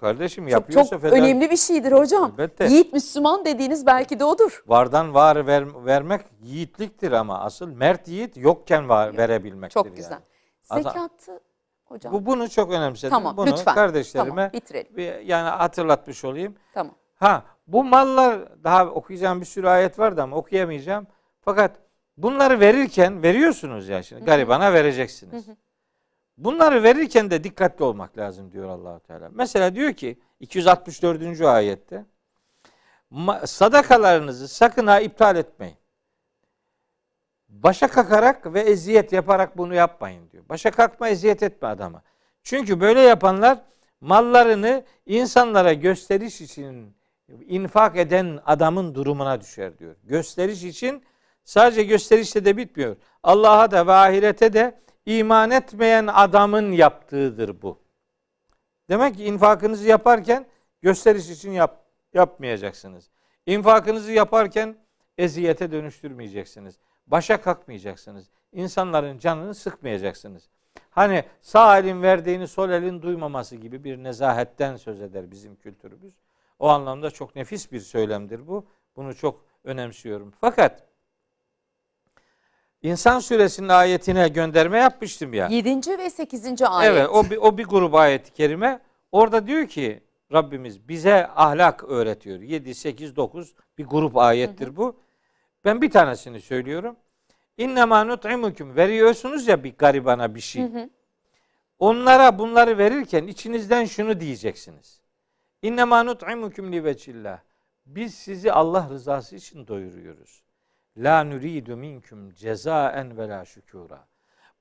Kardeşim 0.02 0.48
yapıyorsa 0.48 0.90
çok, 0.90 1.02
çok 1.02 1.12
önemli 1.12 1.50
bir 1.50 1.56
şeydir 1.56 1.92
hocam. 1.92 2.32
Elbette. 2.32 2.66
Yiğit 2.66 2.92
Müslüman 2.92 3.44
dediğiniz 3.44 3.86
belki 3.86 4.20
de 4.20 4.24
odur. 4.24 4.62
Vardan 4.66 5.14
var 5.14 5.46
ver, 5.46 5.86
vermek 5.86 6.20
yiğitliktir 6.40 7.12
ama 7.12 7.40
asıl 7.40 7.68
mert 7.68 8.08
yiğit 8.08 8.36
yokken 8.36 8.88
var, 8.88 9.06
Yok. 9.06 9.18
verebilmektir. 9.18 9.74
Çok 9.74 9.96
güzel. 9.96 10.18
Yani. 10.70 10.82
Zekatı 10.82 11.40
hocam. 11.84 12.12
Bu 12.12 12.26
bunu 12.26 12.50
çok 12.50 12.72
önemsedim. 12.72 13.10
Tamam 13.10 13.36
bunu 13.36 13.46
lütfen. 13.46 13.74
kardeşlerime 13.74 14.30
tamam, 14.30 14.52
bitirelim. 14.52 14.96
Bir, 14.96 15.18
yani 15.18 15.48
hatırlatmış 15.48 16.24
olayım. 16.24 16.54
Tamam. 16.74 16.94
Ha 17.14 17.42
bu 17.66 17.84
mallar 17.84 18.64
daha 18.64 18.86
okuyacağım 18.86 19.40
bir 19.40 19.46
sürü 19.46 19.68
ayet 19.68 19.98
vardı 19.98 20.22
ama 20.22 20.36
okuyamayacağım. 20.36 21.06
Fakat 21.40 21.70
bunları 22.16 22.60
verirken 22.60 23.22
veriyorsunuz 23.22 23.88
ya 23.88 24.02
şimdi 24.02 24.24
garibana 24.24 24.72
vereceksiniz. 24.72 25.46
Hı 25.46 25.50
hı. 25.50 25.56
Bunları 26.38 26.82
verirken 26.82 27.30
de 27.30 27.44
dikkatli 27.44 27.84
olmak 27.84 28.18
lazım 28.18 28.52
diyor 28.52 28.68
Allahu 28.68 29.00
Teala. 29.00 29.28
Mesela 29.32 29.74
diyor 29.74 29.92
ki 29.92 30.18
264. 30.40 31.40
ayette 31.40 32.04
sadakalarınızı 33.44 34.48
sakın 34.48 34.86
ha 34.86 35.00
iptal 35.00 35.36
etmeyin. 35.36 35.76
Başa 37.48 37.88
kakarak 37.88 38.54
ve 38.54 38.60
eziyet 38.60 39.12
yaparak 39.12 39.58
bunu 39.58 39.74
yapmayın 39.74 40.30
diyor. 40.30 40.44
Başa 40.48 40.70
kalkma 40.70 41.08
eziyet 41.08 41.42
etme 41.42 41.68
adama. 41.68 42.02
Çünkü 42.42 42.80
böyle 42.80 43.00
yapanlar 43.00 43.58
mallarını 44.00 44.84
insanlara 45.06 45.72
gösteriş 45.72 46.40
için 46.40 46.96
infak 47.46 47.96
eden 47.96 48.40
adamın 48.46 48.94
durumuna 48.94 49.40
düşer 49.40 49.78
diyor. 49.78 49.96
Gösteriş 50.04 50.64
için 50.64 51.02
sadece 51.44 51.82
gösterişle 51.82 52.44
de 52.44 52.56
bitmiyor. 52.56 52.96
Allah'a 53.22 53.70
da 53.70 53.86
ve 53.86 53.92
ahirete 53.92 54.52
de 54.52 54.82
iman 55.06 55.50
etmeyen 55.50 56.06
adamın 56.06 56.72
yaptığıdır 56.72 57.62
bu. 57.62 57.78
Demek 58.88 59.16
ki 59.16 59.24
infakınızı 59.24 59.88
yaparken 59.88 60.46
gösteriş 60.82 61.30
için 61.30 61.50
yap, 61.50 61.84
yapmayacaksınız. 62.14 63.10
İnfakınızı 63.46 64.12
yaparken 64.12 64.76
eziyete 65.18 65.72
dönüştürmeyeceksiniz. 65.72 66.78
Başa 67.06 67.40
kalkmayacaksınız. 67.40 68.30
İnsanların 68.52 69.18
canını 69.18 69.54
sıkmayacaksınız. 69.54 70.48
Hani 70.90 71.24
sağ 71.40 71.78
elin 71.78 72.02
verdiğini 72.02 72.48
sol 72.48 72.70
elin 72.70 73.02
duymaması 73.02 73.56
gibi 73.56 73.84
bir 73.84 74.02
nezahetten 74.02 74.76
söz 74.76 75.00
eder 75.00 75.30
bizim 75.30 75.56
kültürümüz. 75.56 76.14
O 76.58 76.68
anlamda 76.68 77.10
çok 77.10 77.36
nefis 77.36 77.72
bir 77.72 77.80
söylemdir 77.80 78.46
bu. 78.46 78.66
Bunu 78.96 79.14
çok 79.14 79.44
önemsiyorum. 79.64 80.32
Fakat 80.40 80.91
İnsan 82.82 83.18
suresinin 83.18 83.68
ayetine 83.68 84.28
gönderme 84.28 84.78
yapmıştım 84.78 85.34
ya. 85.34 85.48
7. 85.48 85.98
ve 85.98 86.10
8. 86.10 86.62
ayet. 86.62 86.92
Evet 86.92 87.08
o 87.08 87.30
bir, 87.30 87.36
o 87.36 87.58
bir 87.58 87.64
grup 87.64 87.94
ayet-i 87.94 88.32
kerime. 88.32 88.80
Orada 89.12 89.46
diyor 89.46 89.66
ki 89.66 90.02
Rabbimiz 90.32 90.88
bize 90.88 91.26
ahlak 91.26 91.84
öğretiyor. 91.84 92.40
7, 92.40 92.74
8, 92.74 93.16
9 93.16 93.54
bir 93.78 93.86
grup 93.86 94.16
ayettir 94.16 94.76
bu. 94.76 94.96
Ben 95.64 95.82
bir 95.82 95.90
tanesini 95.90 96.40
söylüyorum. 96.40 96.96
İnnemâ 97.58 98.04
nut'imukum 98.04 98.76
veriyorsunuz 98.76 99.48
ya 99.48 99.64
bir 99.64 99.76
garibana 99.76 100.34
bir 100.34 100.40
şey. 100.40 100.62
Onlara 101.78 102.38
bunları 102.38 102.78
verirken 102.78 103.26
içinizden 103.26 103.84
şunu 103.84 104.20
diyeceksiniz. 104.20 105.00
İnnemâ 105.62 106.02
nut'imukum 106.02 106.72
li 106.72 106.84
veçillah. 106.84 107.38
Biz 107.86 108.14
sizi 108.14 108.52
Allah 108.52 108.88
rızası 108.90 109.36
için 109.36 109.66
doyuruyoruz. 109.66 110.42
La 110.96 111.24
nuridu 111.24 111.76
minkum 111.76 112.30
cezaen 112.34 113.18
ve 113.18 113.28
la 113.28 113.44
şükura. 113.44 114.06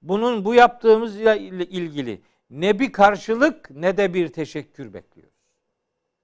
Bunun 0.02 0.46
bu 0.46 0.54
yaptığımızla 0.54 1.36
ilgili 1.36 2.22
ne 2.50 2.80
bir 2.80 2.91
karşılık 2.91 3.70
ne 3.72 3.98
de 3.98 4.13
bir 4.13 4.28
teşekkür 4.28 4.94
bekliyoruz. 4.94 5.34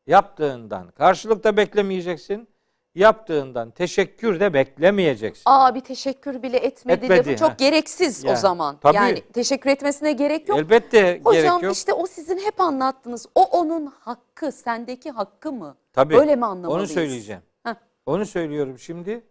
Yaptığından 0.08 0.92
karşılık 0.92 1.44
da 1.44 1.58
beklemeyeceksin. 1.58 2.48
Yaptığından 2.96 3.72
teşekkür 3.72 4.40
de 4.40 4.54
beklemeyeceksin. 4.54 5.44
Aa 5.46 5.76
bir 5.76 5.80
teşekkür 5.82 6.44
bile 6.44 6.58
etmedi, 6.58 7.06
Etmedi, 7.06 7.26
de 7.26 7.34
bu 7.34 7.38
çok 7.38 7.50
ha. 7.50 7.56
gereksiz 7.58 8.24
Yani, 8.24 8.34
o 8.34 8.36
zaman. 8.36 8.78
tabii. 8.80 8.96
Yani 8.96 9.22
teşekkür 9.22 9.70
etmesine 9.70 10.12
gerek 10.12 10.50
yok. 10.50 10.60
Elbette 10.60 11.22
Hocam 11.24 11.44
gerek 11.44 11.64
yok. 11.64 11.76
işte 11.76 11.94
o 11.94 12.08
sizin 12.08 12.38
hep 12.38 12.62
anlattığınız 12.62 13.28
o 13.36 13.44
onun 13.44 13.86
hakkı, 13.86 14.52
sendeki 14.52 15.12
hakkı 15.12 15.52
mı? 15.52 15.78
Tabii. 15.94 16.14
Böyle 16.16 16.36
mi 16.36 16.46
anlamalıyız? 16.46 16.90
Onu 16.92 16.96
söyleyeceğim. 16.96 17.42
Heh. 17.64 17.76
Onu 18.06 18.26
söylüyorum 18.26 18.80
şimdi. 18.80 19.24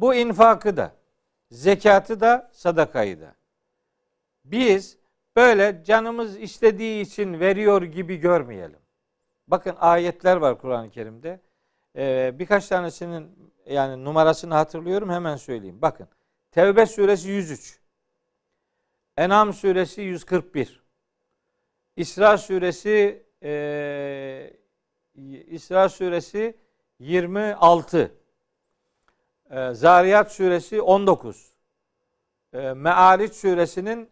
Bu 0.00 0.14
infakı 0.14 0.76
da, 0.76 0.92
zekatı 1.50 2.20
da, 2.20 2.50
sadakayı 2.52 3.20
da. 3.20 3.34
Biz 4.44 4.98
böyle 5.36 5.84
canımız 5.84 6.36
istediği 6.36 7.02
için 7.02 7.40
veriyor 7.40 7.82
gibi 7.82 8.16
görmeyelim. 8.16 8.78
Bakın 9.46 9.76
ayetler 9.78 10.36
var 10.36 10.58
Kur'an-ı 10.58 10.90
Kerim'de. 10.90 11.40
Ee, 11.96 12.34
birkaç 12.38 12.68
tanesinin 12.68 13.52
yani 13.66 14.04
numarasını 14.04 14.54
hatırlıyorum 14.54 15.10
hemen 15.10 15.36
söyleyeyim. 15.36 15.82
Bakın 15.82 16.08
Tevbe 16.50 16.86
suresi 16.86 17.28
103. 17.28 17.80
En'am 19.16 19.52
suresi 19.52 20.02
141. 20.02 20.82
İsra 21.96 22.38
suresi 22.38 23.26
e, 23.42 24.52
İsra 25.46 25.88
suresi 25.88 26.56
26. 26.98 28.18
E, 29.50 29.74
Zariyat 29.74 30.32
suresi 30.32 30.82
19. 30.82 31.52
E, 32.52 32.72
Me'ariç 32.72 33.32
suresinin 33.32 34.08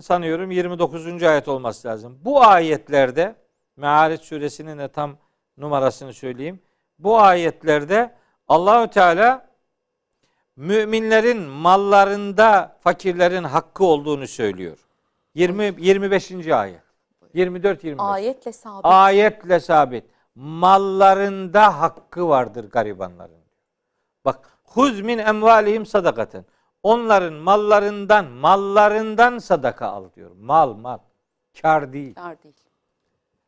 sanıyorum 0.00 0.50
29. 0.50 1.22
ayet 1.22 1.48
olması 1.48 1.88
lazım. 1.88 2.18
Bu 2.24 2.42
ayetlerde 2.44 3.34
Me'ariç 3.76 4.22
suresinin 4.22 4.78
de 4.78 4.88
tam 4.88 5.16
numarasını 5.58 6.12
söyleyeyim. 6.12 6.60
Bu 6.98 7.18
ayetlerde 7.18 8.14
Allahü 8.48 8.90
Teala 8.90 9.48
müminlerin 10.56 11.42
mallarında 11.42 12.76
fakirlerin 12.80 13.44
hakkı 13.44 13.84
olduğunu 13.84 14.26
söylüyor. 14.26 14.78
20 15.34 15.74
25. 15.78 16.48
ayet. 16.48 16.80
24 17.34 17.84
25. 17.84 18.04
Ayetle 18.04 18.52
sabit. 18.52 18.84
Ayetle 18.84 19.60
sabit. 19.60 20.04
Mallarında 20.34 21.80
hakkı 21.80 22.28
vardır 22.28 22.70
garibanların. 22.70 23.43
Bak 24.24 24.58
huz 24.64 25.00
min 25.00 25.18
emvalihim 25.18 25.86
sadakaten. 25.86 26.44
Onların 26.82 27.34
mallarından 27.34 28.30
mallarından 28.30 29.38
sadaka 29.38 29.86
al 29.86 30.12
diyor. 30.16 30.30
Mal 30.36 30.74
mal. 30.74 30.98
Kar 31.62 31.92
değil. 31.92 32.14
Kar 32.14 32.42
değil. 32.42 32.54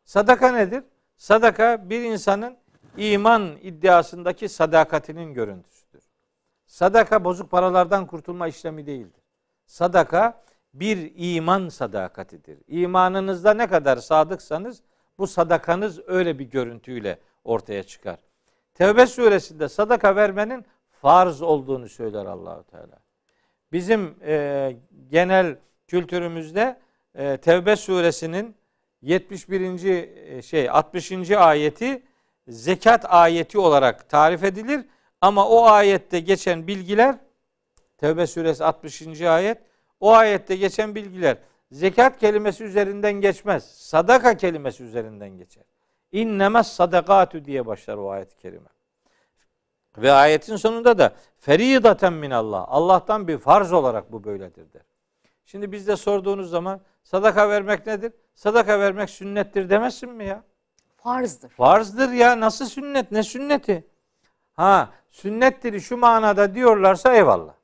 Sadaka 0.04 0.52
nedir? 0.52 0.84
Sadaka 1.16 1.90
bir 1.90 2.02
insanın 2.02 2.56
iman 2.96 3.56
iddiasındaki 3.62 4.48
sadakatinin 4.48 5.34
görüntüsüdür. 5.34 6.02
Sadaka 6.66 7.24
bozuk 7.24 7.50
paralardan 7.50 8.06
kurtulma 8.06 8.48
işlemi 8.48 8.86
değildir. 8.86 9.22
Sadaka 9.66 10.42
bir 10.74 11.12
iman 11.16 11.68
sadakatidir. 11.68 12.58
İmanınızda 12.68 13.54
ne 13.54 13.66
kadar 13.66 13.96
sadıksanız 13.96 14.82
bu 15.18 15.26
sadakanız 15.26 16.00
öyle 16.06 16.38
bir 16.38 16.44
görüntüyle 16.44 17.18
ortaya 17.44 17.82
çıkar. 17.82 18.18
Tevbe 18.78 19.06
suresinde 19.06 19.68
sadaka 19.68 20.16
vermenin 20.16 20.64
farz 20.90 21.42
olduğunu 21.42 21.88
söyler 21.88 22.26
Allahu 22.26 22.64
Teala. 22.64 22.98
Bizim 23.72 24.14
e, 24.26 24.76
genel 25.10 25.56
kültürümüzde 25.86 26.80
e, 27.14 27.36
Tevbe 27.36 27.76
suresinin 27.76 28.56
71. 29.02 29.84
E, 29.84 30.42
şey 30.42 30.70
60. 30.70 31.30
ayeti 31.30 32.02
zekat 32.48 33.04
ayeti 33.14 33.58
olarak 33.58 34.08
tarif 34.08 34.44
edilir 34.44 34.84
ama 35.20 35.48
o 35.48 35.64
ayette 35.66 36.20
geçen 36.20 36.66
bilgiler 36.66 37.16
Tevbe 37.98 38.26
suresi 38.26 38.64
60. 38.64 39.22
ayet 39.22 39.58
o 40.00 40.12
ayette 40.12 40.56
geçen 40.56 40.94
bilgiler 40.94 41.38
zekat 41.70 42.18
kelimesi 42.18 42.64
üzerinden 42.64 43.12
geçmez. 43.12 43.64
Sadaka 43.64 44.36
kelimesi 44.36 44.84
üzerinden 44.84 45.30
geçer. 45.30 45.64
İnnemez 46.16 46.66
sadakatü 46.66 47.44
diye 47.44 47.66
başlar 47.66 47.96
o 47.96 48.10
ayet-i 48.10 48.36
kerime. 48.36 48.68
Ve 49.98 50.12
ayetin 50.12 50.56
sonunda 50.56 50.98
da 50.98 51.12
feridaten 51.38 52.12
min 52.12 52.30
Allah. 52.30 52.66
Allah'tan 52.68 53.28
bir 53.28 53.38
farz 53.38 53.72
olarak 53.72 54.12
bu 54.12 54.24
böyledir 54.24 54.72
der. 54.72 54.82
Şimdi 55.46 55.72
bizde 55.72 55.96
sorduğunuz 55.96 56.50
zaman 56.50 56.80
sadaka 57.02 57.48
vermek 57.48 57.86
nedir? 57.86 58.12
Sadaka 58.34 58.80
vermek 58.80 59.10
sünnettir 59.10 59.70
demezsin 59.70 60.10
mi 60.10 60.24
ya? 60.24 60.42
Farzdır. 60.96 61.48
Farzdır 61.48 62.12
ya. 62.12 62.40
Nasıl 62.40 62.66
sünnet? 62.66 63.12
Ne 63.12 63.22
sünneti? 63.22 63.86
Ha, 64.52 64.90
sünnettir 65.08 65.80
şu 65.80 65.96
manada 65.96 66.54
diyorlarsa 66.54 67.14
eyvallah. 67.14 67.54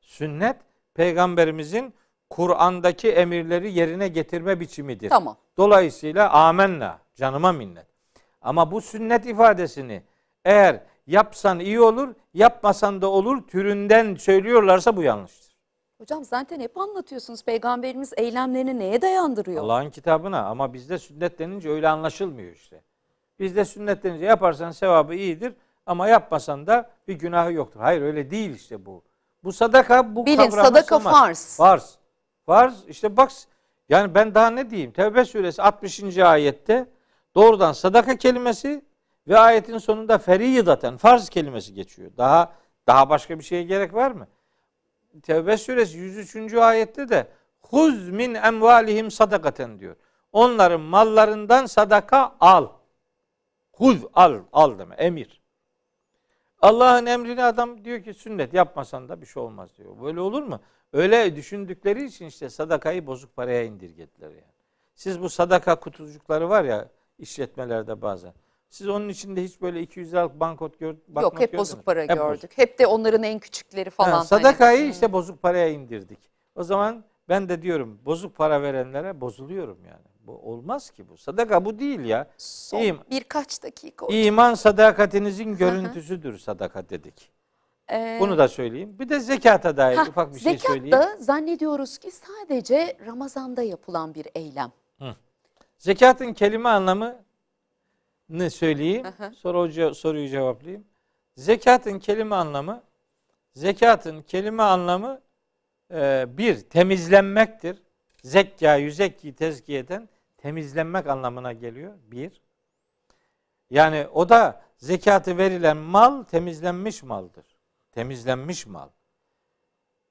Sünnet 0.00 0.56
peygamberimizin 0.94 1.94
Kur'an'daki 2.30 3.12
emirleri 3.12 3.72
yerine 3.72 4.08
getirme 4.08 4.60
biçimidir. 4.60 5.08
Tamam. 5.08 5.36
Dolayısıyla 5.56 6.30
amenna 6.30 7.01
canıma 7.14 7.52
minnet. 7.52 7.86
Ama 8.42 8.70
bu 8.70 8.80
sünnet 8.80 9.26
ifadesini 9.26 10.02
eğer 10.44 10.80
yapsan 11.06 11.60
iyi 11.60 11.80
olur, 11.80 12.14
yapmasan 12.34 13.02
da 13.02 13.06
olur 13.10 13.46
türünden 13.46 14.14
söylüyorlarsa 14.14 14.96
bu 14.96 15.02
yanlıştır. 15.02 15.52
Hocam 15.98 16.24
zaten 16.24 16.60
hep 16.60 16.76
anlatıyorsunuz 16.78 17.44
peygamberimiz 17.44 18.12
eylemlerini 18.16 18.78
neye 18.78 19.02
dayandırıyor? 19.02 19.64
Allah'ın 19.64 19.90
kitabına 19.90 20.46
ama 20.46 20.72
bizde 20.74 20.98
sünnet 20.98 21.38
denince 21.38 21.70
öyle 21.70 21.88
anlaşılmıyor 21.88 22.52
işte. 22.52 22.82
Bizde 23.38 23.64
sünnet 23.64 24.02
denince 24.04 24.24
yaparsan 24.26 24.70
sevabı 24.70 25.14
iyidir 25.14 25.54
ama 25.86 26.08
yapmasan 26.08 26.66
da 26.66 26.90
bir 27.08 27.14
günahı 27.14 27.52
yoktur. 27.52 27.80
Hayır 27.80 28.02
öyle 28.02 28.30
değil 28.30 28.54
işte 28.54 28.86
bu. 28.86 29.02
Bu 29.44 29.52
sadaka 29.52 30.14
bu 30.16 30.26
Bilin 30.26 30.50
sadaka 30.50 30.98
sığmaz. 30.98 31.14
farz. 31.14 31.56
Farz. 31.56 31.98
Farz 32.46 32.74
işte 32.88 33.16
bak 33.16 33.30
yani 33.88 34.14
ben 34.14 34.34
daha 34.34 34.50
ne 34.50 34.70
diyeyim? 34.70 34.92
Tevbe 34.92 35.24
suresi 35.24 35.62
60. 35.62 36.18
ayette 36.18 36.86
doğrudan 37.34 37.72
sadaka 37.72 38.16
kelimesi 38.16 38.84
ve 39.28 39.38
ayetin 39.38 39.78
sonunda 39.78 40.18
feridaten 40.18 40.96
farz 40.96 41.28
kelimesi 41.28 41.74
geçiyor. 41.74 42.10
Daha 42.16 42.52
daha 42.86 43.10
başka 43.10 43.38
bir 43.38 43.44
şeye 43.44 43.62
gerek 43.62 43.94
var 43.94 44.10
mı? 44.10 44.28
Tevbe 45.22 45.56
suresi 45.56 45.98
103. 45.98 46.54
ayette 46.54 47.08
de 47.08 47.26
Huz 47.60 48.08
min 48.08 48.34
emvalihim 48.34 49.10
sadakaten 49.10 49.80
diyor. 49.80 49.96
Onların 50.32 50.80
mallarından 50.80 51.66
sadaka 51.66 52.36
al. 52.40 52.68
Huz 53.72 54.04
al, 54.14 54.40
al 54.52 54.78
deme, 54.78 54.94
emir. 54.94 55.42
Allah'ın 56.62 57.06
emrini 57.06 57.44
adam 57.44 57.84
diyor 57.84 58.02
ki 58.02 58.14
sünnet 58.14 58.54
yapmasan 58.54 59.08
da 59.08 59.20
bir 59.20 59.26
şey 59.26 59.42
olmaz 59.42 59.70
diyor. 59.78 60.02
Böyle 60.02 60.20
olur 60.20 60.42
mu? 60.42 60.60
Öyle 60.92 61.36
düşündükleri 61.36 62.04
için 62.04 62.26
işte 62.26 62.50
sadakayı 62.50 63.06
bozuk 63.06 63.36
paraya 63.36 63.64
indirgediler 63.64 64.30
yani. 64.30 64.52
Siz 64.94 65.20
bu 65.20 65.30
sadaka 65.30 65.80
kutucukları 65.80 66.48
var 66.48 66.64
ya 66.64 66.88
işletmelerde 67.22 68.02
bazen. 68.02 68.32
Siz 68.70 68.88
onun 68.88 69.08
içinde 69.08 69.44
hiç 69.44 69.60
böyle 69.60 69.80
200 69.80 70.12
liralık 70.12 70.40
banknot 70.40 70.78
gör, 70.78 70.94
Yok 71.22 71.40
hep 71.40 71.58
bozuk 71.58 71.86
para 71.86 72.00
Hep 72.02 72.08
gördük. 72.08 72.24
bozuk. 72.42 72.58
Hep 72.58 72.78
de 72.78 72.86
onların 72.86 73.22
en 73.22 73.38
küçükleri 73.38 73.90
falan. 73.90 74.10
Ha, 74.10 74.16
hani. 74.18 74.26
sadakayı 74.26 74.82
Hmm. 74.84 74.90
işte 74.90 75.12
bozuk 75.12 75.42
paraya 75.42 75.68
indirdik. 75.68 76.18
O 76.56 76.62
zaman 76.62 77.04
ben 77.28 77.48
de 77.48 77.62
diyorum 77.62 77.98
bozuk 78.04 78.36
para 78.36 78.62
verenlere 78.62 79.20
bozuluyorum 79.20 79.78
yani. 79.84 80.04
Bu 80.26 80.32
olmaz 80.32 80.90
ki 80.90 81.08
bu. 81.08 81.16
Sadaka 81.16 81.64
bu 81.64 81.78
değil 81.78 82.00
ya. 82.00 82.30
Son 82.38 82.78
İyiyim. 82.78 82.98
birkaç 83.10 83.62
dakika. 83.62 84.06
hocam. 84.06 84.20
İman 84.20 84.54
sadakatinizin 84.54 85.56
görüntüsüdür 85.56 86.38
sadaka 86.38 86.88
dedik. 86.88 87.30
Ee, 87.92 88.18
Bunu 88.20 88.38
da 88.38 88.48
söyleyeyim. 88.48 88.96
Bir 88.98 89.08
de 89.08 89.20
zekata 89.20 89.76
dair 89.76 89.96
hah, 89.96 90.08
ufak 90.08 90.34
bir 90.34 90.40
şey 90.40 90.52
zekat 90.52 90.66
söyleyeyim. 90.66 90.92
da 90.92 91.16
zannediyoruz 91.18 91.98
ki 91.98 92.10
sadece 92.10 92.96
Ramazan'da 93.06 93.62
yapılan 93.62 94.14
bir 94.14 94.26
eylem. 94.34 94.72
Zekatın 95.82 96.32
kelime 96.32 96.68
anlamı 96.68 97.24
ne 98.28 98.50
söyleyeyim? 98.50 99.06
Sonra 99.36 99.94
soruyu 99.94 100.28
cevaplayayım. 100.28 100.84
Zekatın 101.36 101.98
kelime 101.98 102.36
anlamı 102.36 102.82
zekatın 103.54 104.22
kelime 104.22 104.62
anlamı 104.62 105.20
e, 105.90 106.24
bir 106.28 106.60
temizlenmektir. 106.60 107.82
Zekka 108.22 108.76
yüzekki 108.76 109.34
tezkiyeden 109.34 110.08
temizlenmek 110.38 111.06
anlamına 111.06 111.52
geliyor. 111.52 111.94
Bir. 112.06 112.40
Yani 113.70 114.06
o 114.12 114.28
da 114.28 114.62
zekatı 114.76 115.38
verilen 115.38 115.76
mal 115.76 116.22
temizlenmiş 116.22 117.02
maldır. 117.02 117.44
Temizlenmiş 117.92 118.66
mal. 118.66 118.88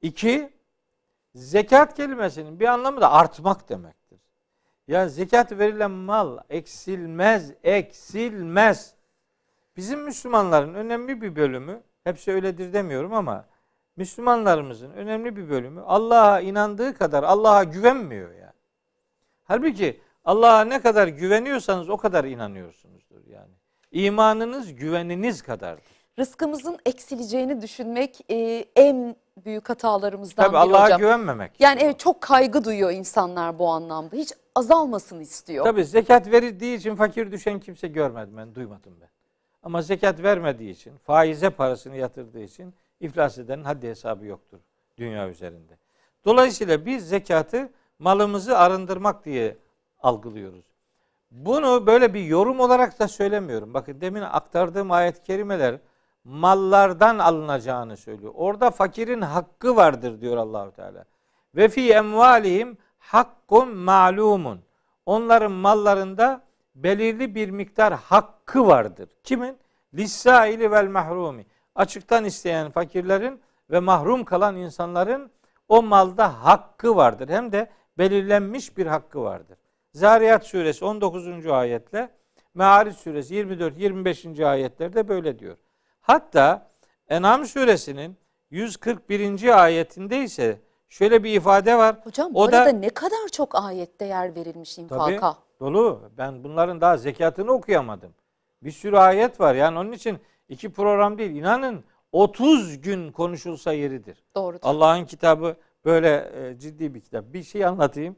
İki, 0.01 0.53
zekat 1.35 1.95
kelimesinin 1.95 2.59
bir 2.59 2.65
anlamı 2.65 3.01
da 3.01 3.11
artmak 3.11 3.69
demektir. 3.69 4.00
Ya 4.91 5.09
zekat 5.09 5.51
verilen 5.51 5.91
mal 5.91 6.37
eksilmez, 6.49 7.53
eksilmez. 7.63 8.93
Bizim 9.77 10.03
Müslümanların 10.03 10.73
önemli 10.73 11.21
bir 11.21 11.35
bölümü, 11.35 11.81
hepsi 12.03 12.31
öyledir 12.31 12.73
demiyorum 12.73 13.13
ama 13.13 13.45
Müslümanlarımızın 13.95 14.91
önemli 14.91 15.35
bir 15.35 15.49
bölümü 15.49 15.81
Allah'a 15.81 16.41
inandığı 16.41 16.93
kadar 16.93 17.23
Allah'a 17.23 17.63
güvenmiyor 17.63 18.31
yani. 18.31 18.53
Halbuki 19.43 20.01
Allah'a 20.25 20.63
ne 20.63 20.81
kadar 20.81 21.07
güveniyorsanız 21.07 21.89
o 21.89 21.97
kadar 21.97 22.23
inanıyorsunuzdur 22.23 23.25
yani. 23.27 23.53
İmanınız 23.91 24.75
güveniniz 24.75 25.41
kadardır. 25.41 25.83
Rızkımızın 26.19 26.79
eksileceğini 26.85 27.61
düşünmek 27.61 28.31
e, 28.31 28.65
en 28.75 29.15
büyük 29.37 29.69
hatalarımızdan 29.69 30.43
Tabi 30.43 30.53
biri 30.53 30.59
Allah'a 30.59 30.85
hocam. 30.85 30.99
güvenmemek. 30.99 31.51
Yani 31.59 31.79
evet 31.83 31.99
çok 31.99 32.21
kaygı 32.21 32.63
duyuyor 32.63 32.91
insanlar 32.91 33.59
bu 33.59 33.69
anlamda. 33.69 34.15
Hiç 34.15 34.33
azalmasını 34.55 35.21
istiyor. 35.21 35.65
Tabi 35.65 35.85
zekat 35.85 36.31
verildiği 36.31 36.77
için 36.77 36.95
fakir 36.95 37.31
düşen 37.31 37.59
kimse 37.59 37.87
görmedim 37.87 38.37
ben, 38.37 38.55
duymadım 38.55 38.97
ben. 39.01 39.09
Ama 39.63 39.81
zekat 39.81 40.23
vermediği 40.23 40.71
için, 40.71 40.97
faize 40.97 41.49
parasını 41.49 41.95
yatırdığı 41.95 42.41
için 42.43 42.73
iflas 42.99 43.37
edenin 43.37 43.63
haddi 43.63 43.87
hesabı 43.87 44.25
yoktur 44.25 44.59
dünya 44.97 45.29
üzerinde. 45.29 45.73
Dolayısıyla 46.25 46.85
biz 46.85 47.09
zekatı 47.09 47.69
malımızı 47.99 48.57
arındırmak 48.57 49.25
diye 49.25 49.57
algılıyoruz. 49.99 50.65
Bunu 51.31 51.87
böyle 51.87 52.13
bir 52.13 52.23
yorum 52.23 52.59
olarak 52.59 52.99
da 52.99 53.07
söylemiyorum. 53.07 53.73
Bakın 53.73 54.01
demin 54.01 54.21
aktardığım 54.21 54.91
ayet-i 54.91 55.23
kerimeler 55.23 55.79
mallardan 56.23 57.19
alınacağını 57.19 57.97
söylüyor. 57.97 58.31
Orada 58.35 58.71
fakirin 58.71 59.21
hakkı 59.21 59.75
vardır 59.75 60.21
diyor 60.21 60.37
Allahu 60.37 60.71
Teala. 60.71 61.05
Ve 61.55 61.69
fi 61.69 61.93
emvalihim 61.93 62.77
hakkun 62.99 63.75
malumun. 63.75 64.59
Onların 65.05 65.51
mallarında 65.51 66.41
belirli 66.75 67.35
bir 67.35 67.49
miktar 67.49 67.93
hakkı 67.93 68.67
vardır. 68.67 69.09
Kimin? 69.23 69.57
Lissaili 69.93 70.71
vel 70.71 70.87
mahrumi. 70.87 71.45
Açıktan 71.75 72.25
isteyen 72.25 72.71
fakirlerin 72.71 73.41
ve 73.71 73.79
mahrum 73.79 74.25
kalan 74.25 74.55
insanların 74.55 75.31
o 75.69 75.83
malda 75.83 76.45
hakkı 76.45 76.95
vardır. 76.95 77.29
Hem 77.29 77.51
de 77.51 77.69
belirlenmiş 77.97 78.77
bir 78.77 78.85
hakkı 78.85 79.21
vardır. 79.23 79.57
Zariyat 79.93 80.45
suresi 80.45 80.85
19. 80.85 81.47
ayetle 81.47 82.09
Meariç 82.53 82.97
suresi 82.97 83.35
24-25. 83.35 84.45
ayetlerde 84.45 85.07
böyle 85.07 85.39
diyor. 85.39 85.57
Hatta 86.01 86.71
En'am 87.09 87.45
suresinin 87.45 88.17
141. 88.49 89.63
ayetinde 89.63 90.23
ise 90.23 90.59
şöyle 90.89 91.23
bir 91.23 91.33
ifade 91.33 91.77
var. 91.77 91.95
Hocam 92.03 92.35
o 92.35 92.51
da 92.51 92.65
ne 92.71 92.89
kadar 92.89 93.27
çok 93.31 93.55
ayette 93.55 94.05
yer 94.05 94.35
verilmiş 94.35 94.77
infaka. 94.77 95.05
Tabii, 95.05 95.37
dolu. 95.59 96.11
Ben 96.17 96.43
bunların 96.43 96.81
daha 96.81 96.97
zekatını 96.97 97.51
okuyamadım. 97.51 98.13
Bir 98.63 98.71
sürü 98.71 98.97
ayet 98.97 99.39
var. 99.39 99.55
Yani 99.55 99.79
onun 99.79 99.91
için 99.91 100.19
iki 100.49 100.71
program 100.73 101.17
değil. 101.17 101.31
İnanın 101.35 101.83
30 102.11 102.81
gün 102.81 103.11
konuşulsa 103.11 103.73
yeridir. 103.73 104.23
Doğrudur. 104.35 104.59
Allah'ın 104.63 105.05
kitabı 105.05 105.55
böyle 105.85 106.31
e, 106.35 106.59
ciddi 106.59 106.93
bir 106.93 107.01
kitap. 107.01 107.25
Bir 107.33 107.43
şey 107.43 107.65
anlatayım. 107.65 108.15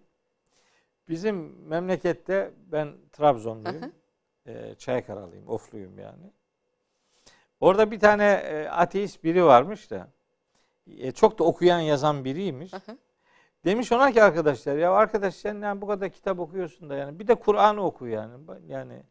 Bizim 1.09 1.67
memlekette 1.67 2.51
ben 2.71 2.93
Trabzonluyum. 3.11 3.91
e, 4.45 4.75
Çaykaralıyım, 4.75 5.47
Ofluyum 5.49 5.99
yani. 5.99 6.31
Orada 7.63 7.91
bir 7.91 7.99
tane 7.99 8.23
e, 8.25 8.67
ateist 8.67 9.23
biri 9.23 9.45
varmış 9.45 9.91
da 9.91 10.07
e, 10.97 11.11
çok 11.11 11.39
da 11.39 11.43
okuyan 11.43 11.79
yazan 11.79 12.25
biriymiş. 12.25 12.73
Demiş 13.65 13.91
ona 13.91 14.11
ki 14.11 14.23
arkadaşlar 14.23 14.77
ya 14.77 14.91
arkadaş 14.91 15.35
sen 15.35 15.61
yani 15.61 15.81
bu 15.81 15.87
kadar 15.87 16.09
kitap 16.09 16.39
okuyorsun 16.39 16.89
da 16.89 16.95
yani 16.95 17.19
bir 17.19 17.27
de 17.27 17.35
Kur'an'ı 17.35 17.85
oku 17.85 18.07
yani. 18.07 18.33
Yani 18.67 19.03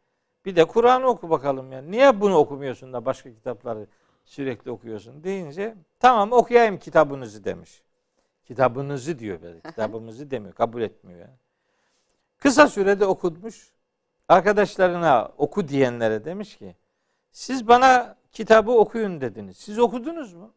bir 0.44 0.56
de 0.56 0.64
Kur'an'ı 0.64 1.06
oku 1.06 1.30
bakalım 1.30 1.72
yani. 1.72 1.90
Niye 1.90 2.20
bunu 2.20 2.36
okumuyorsun 2.36 2.92
da 2.92 3.04
başka 3.04 3.30
kitapları 3.30 3.86
sürekli 4.24 4.70
okuyorsun 4.70 5.24
deyince 5.24 5.74
tamam 6.00 6.32
okuyayım 6.32 6.78
kitabınızı 6.78 7.44
demiş. 7.44 7.82
Kitabınızı 8.44 9.18
diyor 9.18 9.42
böyle. 9.42 9.60
Kitabımızı 9.60 10.30
demiyor. 10.30 10.54
Kabul 10.54 10.82
etmiyor 10.82 11.20
yani. 11.20 11.38
Kısa 12.38 12.68
sürede 12.68 13.06
okutmuş. 13.06 13.72
Arkadaşlarına 14.28 15.32
oku 15.38 15.68
diyenlere 15.68 16.24
demiş 16.24 16.56
ki 16.56 16.76
siz 17.30 17.68
bana 17.68 18.21
kitabı 18.32 18.70
okuyun 18.70 19.20
dediniz. 19.20 19.56
Siz 19.56 19.78
okudunuz 19.78 20.34
mu? 20.34 20.54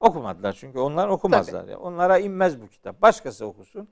Okumadılar 0.00 0.52
çünkü 0.52 0.78
onlar 0.78 1.08
okumazlar 1.08 1.68
ya. 1.68 1.78
Onlara 1.78 2.18
inmez 2.18 2.60
bu 2.60 2.68
kitap. 2.68 3.02
Başkası 3.02 3.46
okusun. 3.46 3.88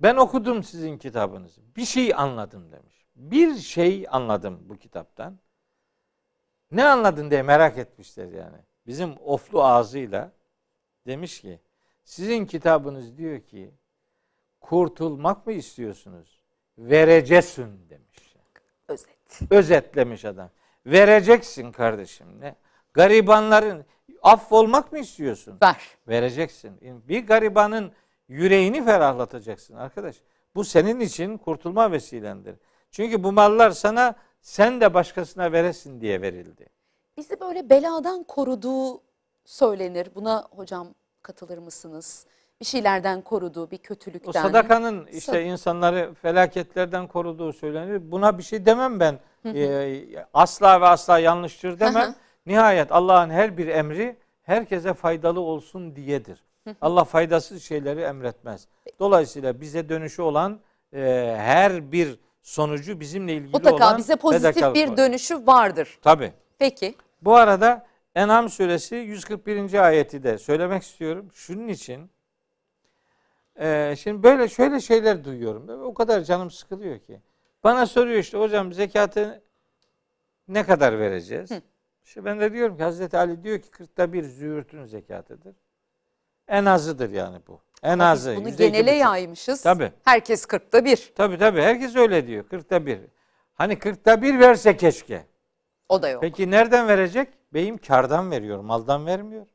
Ben 0.00 0.16
okudum 0.16 0.62
sizin 0.62 0.98
kitabınızı. 0.98 1.60
Bir 1.76 1.84
şey 1.84 2.14
anladım 2.14 2.72
demiş. 2.72 3.06
Bir 3.16 3.54
şey 3.54 4.06
anladım 4.10 4.60
bu 4.68 4.76
kitaptan. 4.76 5.38
Ne 6.72 6.84
anladın 6.84 7.30
diye 7.30 7.42
merak 7.42 7.78
etmişler 7.78 8.32
yani. 8.32 8.58
Bizim 8.86 9.14
oflu 9.24 9.64
ağzıyla 9.64 10.32
demiş 11.06 11.40
ki 11.40 11.60
sizin 12.04 12.46
kitabınız 12.46 13.18
diyor 13.18 13.40
ki 13.40 13.74
kurtulmak 14.60 15.46
mı 15.46 15.52
istiyorsunuz? 15.52 16.40
Vereceksin 16.78 17.90
demiş. 17.90 18.36
Özet. 18.88 19.08
Özetlemiş 19.50 20.24
adam. 20.24 20.50
Vereceksin 20.86 21.72
kardeşim. 21.72 22.26
Ne? 22.40 22.54
Garibanların 22.94 23.84
affolmak 24.22 24.92
mı 24.92 24.98
istiyorsun? 24.98 25.58
Ver. 25.62 25.76
Vereceksin. 26.08 26.72
Bir 27.08 27.26
garibanın 27.26 27.92
yüreğini 28.28 28.84
ferahlatacaksın 28.84 29.74
arkadaş. 29.74 30.16
Bu 30.54 30.64
senin 30.64 31.00
için 31.00 31.38
kurtulma 31.38 31.92
vesilendir. 31.92 32.56
Çünkü 32.90 33.24
bu 33.24 33.32
mallar 33.32 33.70
sana 33.70 34.14
sen 34.40 34.80
de 34.80 34.94
başkasına 34.94 35.52
veresin 35.52 36.00
diye 36.00 36.22
verildi. 36.22 36.66
Bizi 37.16 37.40
böyle 37.40 37.70
beladan 37.70 38.22
koruduğu 38.24 39.00
söylenir. 39.44 40.08
Buna 40.14 40.48
hocam 40.50 40.94
katılır 41.22 41.58
mısınız? 41.58 42.26
Bir 42.60 42.64
şeylerden 42.66 43.22
koruduğu, 43.22 43.70
bir 43.70 43.78
O 43.78 43.82
kötülükten. 43.82 44.42
sadakanın 44.42 45.06
işte 45.06 45.32
Sad- 45.32 45.44
insanları 45.44 46.14
felaketlerden 46.14 47.06
koruduğu 47.06 47.52
söylenir. 47.52 48.10
Buna 48.12 48.38
bir 48.38 48.42
şey 48.42 48.66
demem 48.66 49.00
ben. 49.00 49.18
Ee, 49.44 50.04
asla 50.34 50.80
ve 50.80 50.86
asla 50.86 51.18
yanlıştır 51.18 51.80
demem. 51.80 52.14
Nihayet 52.46 52.92
Allah'ın 52.92 53.30
her 53.30 53.56
bir 53.56 53.66
emri 53.66 54.16
herkese 54.42 54.94
faydalı 54.94 55.40
olsun 55.40 55.96
diyedir. 55.96 56.44
Allah 56.80 57.04
faydasız 57.04 57.62
şeyleri 57.62 58.00
emretmez. 58.00 58.68
Dolayısıyla 58.98 59.60
bize 59.60 59.88
dönüşü 59.88 60.22
olan 60.22 60.60
e, 60.92 61.34
her 61.38 61.92
bir 61.92 62.18
sonucu 62.42 63.00
bizimle 63.00 63.34
ilgili 63.34 63.52
Mutlaka 63.52 63.76
olan 63.76 63.98
bize 63.98 64.16
pozitif 64.16 64.74
bir 64.74 64.88
var. 64.88 64.96
dönüşü 64.96 65.46
vardır. 65.46 65.98
Tabii. 66.02 66.32
Peki. 66.58 66.94
Bu 67.22 67.34
arada 67.34 67.86
En'am 68.14 68.48
suresi 68.48 68.96
141. 68.96 69.74
ayeti 69.86 70.22
de 70.22 70.38
söylemek 70.38 70.82
istiyorum. 70.82 71.28
Şunun 71.34 71.68
için 71.68 72.10
Ee, 73.60 73.94
şimdi 73.98 74.22
böyle 74.22 74.48
şöyle 74.48 74.80
şeyler 74.80 75.24
duyuyorum. 75.24 75.84
O 75.84 75.94
kadar 75.94 76.20
canım 76.20 76.50
sıkılıyor 76.50 76.98
ki. 76.98 77.20
Bana 77.64 77.86
soruyor 77.86 78.18
işte 78.18 78.38
hocam 78.38 78.72
zekatı 78.72 79.42
ne 80.48 80.66
kadar 80.66 80.98
vereceğiz? 80.98 81.50
Hı. 81.50 81.62
İşte 82.04 82.24
ben 82.24 82.40
de 82.40 82.52
diyorum 82.52 82.76
ki 82.76 82.82
Hazreti 82.82 83.16
Ali 83.16 83.44
diyor 83.44 83.58
ki 83.58 83.70
kırkta 83.70 84.12
bir 84.12 84.24
züğürtün 84.24 84.84
zekatıdır. 84.84 85.56
En 86.48 86.64
azıdır 86.64 87.10
yani 87.10 87.38
bu. 87.48 87.60
En 87.82 87.92
Ama 87.92 88.04
azı. 88.04 88.36
Bunu 88.36 88.56
genele 88.56 88.90
yaymışız. 88.90 89.62
Tabii. 89.62 89.92
Herkes 90.04 90.46
kırkta 90.46 90.84
bir. 90.84 91.12
Tabii 91.16 91.38
tabii 91.38 91.60
herkes 91.62 91.96
öyle 91.96 92.26
diyor. 92.26 92.48
Kırkta 92.48 92.86
bir. 92.86 93.00
Hani 93.54 93.78
kırkta 93.78 94.22
bir 94.22 94.38
verse 94.38 94.76
keşke. 94.76 95.26
O 95.88 96.02
da 96.02 96.08
yok. 96.08 96.22
Peki 96.22 96.50
nereden 96.50 96.88
verecek? 96.88 97.28
Beyim 97.54 97.78
kardan 97.78 98.30
veriyor, 98.30 98.60
maldan 98.60 99.06
vermiyor. 99.06 99.46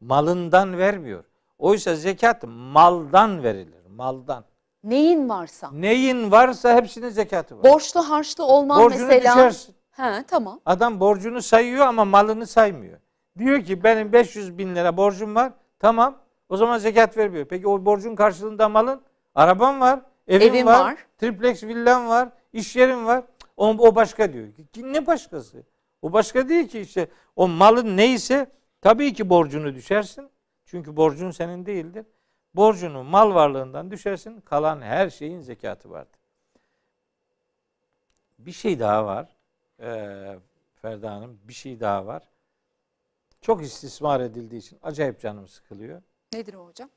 Malından 0.00 0.78
vermiyor. 0.78 1.24
Oysa 1.58 1.94
zekat 1.94 2.42
maldan 2.46 3.42
verilir, 3.42 3.86
maldan. 3.88 4.44
Neyin 4.84 5.28
varsa. 5.28 5.70
Neyin 5.72 6.30
varsa 6.30 6.76
hepsinin 6.76 7.08
zekatı 7.08 7.56
var. 7.58 7.64
Borçlu 7.64 8.00
harçlı 8.10 8.44
olman 8.44 8.82
Borcunu 8.84 9.06
mesela. 9.06 9.34
düşersin. 9.36 9.74
He 9.90 10.24
tamam. 10.28 10.60
Adam 10.66 11.00
borcunu 11.00 11.42
sayıyor 11.42 11.86
ama 11.86 12.04
malını 12.04 12.46
saymıyor. 12.46 12.98
Diyor 13.38 13.64
ki 13.64 13.84
benim 13.84 14.12
500 14.12 14.58
bin 14.58 14.74
lira 14.76 14.96
borcum 14.96 15.34
var. 15.34 15.52
Tamam. 15.78 16.18
O 16.48 16.56
zaman 16.56 16.78
zekat 16.78 17.16
vermiyor. 17.16 17.44
Peki 17.46 17.68
o 17.68 17.84
borcun 17.84 18.14
karşılığında 18.14 18.68
malın? 18.68 19.00
Araban 19.34 19.80
var, 19.80 20.00
evin 20.28 20.48
Evin 20.48 20.66
var, 20.66 20.80
var. 20.80 21.06
triplex 21.18 21.62
villan 21.64 22.08
var, 22.08 22.28
iş 22.52 22.76
yerin 22.76 23.06
var. 23.06 23.24
O, 23.56 23.68
o 23.68 23.94
başka 23.94 24.32
diyor. 24.32 24.48
Ne 24.76 25.06
başkası? 25.06 25.62
O 26.02 26.12
başka 26.12 26.48
değil 26.48 26.68
ki 26.68 26.80
işte. 26.80 27.08
O 27.36 27.48
malın 27.48 27.96
neyse 27.96 28.46
tabii 28.82 29.12
ki 29.12 29.28
borcunu 29.30 29.74
düşersin. 29.74 30.30
Çünkü 30.66 30.96
borcun 30.96 31.30
senin 31.30 31.66
değildir. 31.66 32.06
Borcunu 32.54 33.04
mal 33.04 33.34
varlığından 33.34 33.90
düşersin. 33.90 34.40
Kalan 34.40 34.80
her 34.82 35.10
şeyin 35.10 35.40
zekatı 35.40 35.90
vardır. 35.90 36.20
Bir 38.38 38.52
şey 38.52 38.80
daha 38.80 39.04
var. 39.04 39.36
Ee, 39.80 40.38
Ferda 40.82 41.10
Hanım 41.12 41.38
bir 41.44 41.52
şey 41.52 41.80
daha 41.80 42.06
var. 42.06 42.22
Çok 43.40 43.62
istismar 43.62 44.20
edildiği 44.20 44.60
için 44.60 44.78
acayip 44.82 45.20
canım 45.20 45.48
sıkılıyor. 45.48 46.02
Nedir 46.32 46.54
o 46.54 46.66
hocam? 46.66 46.90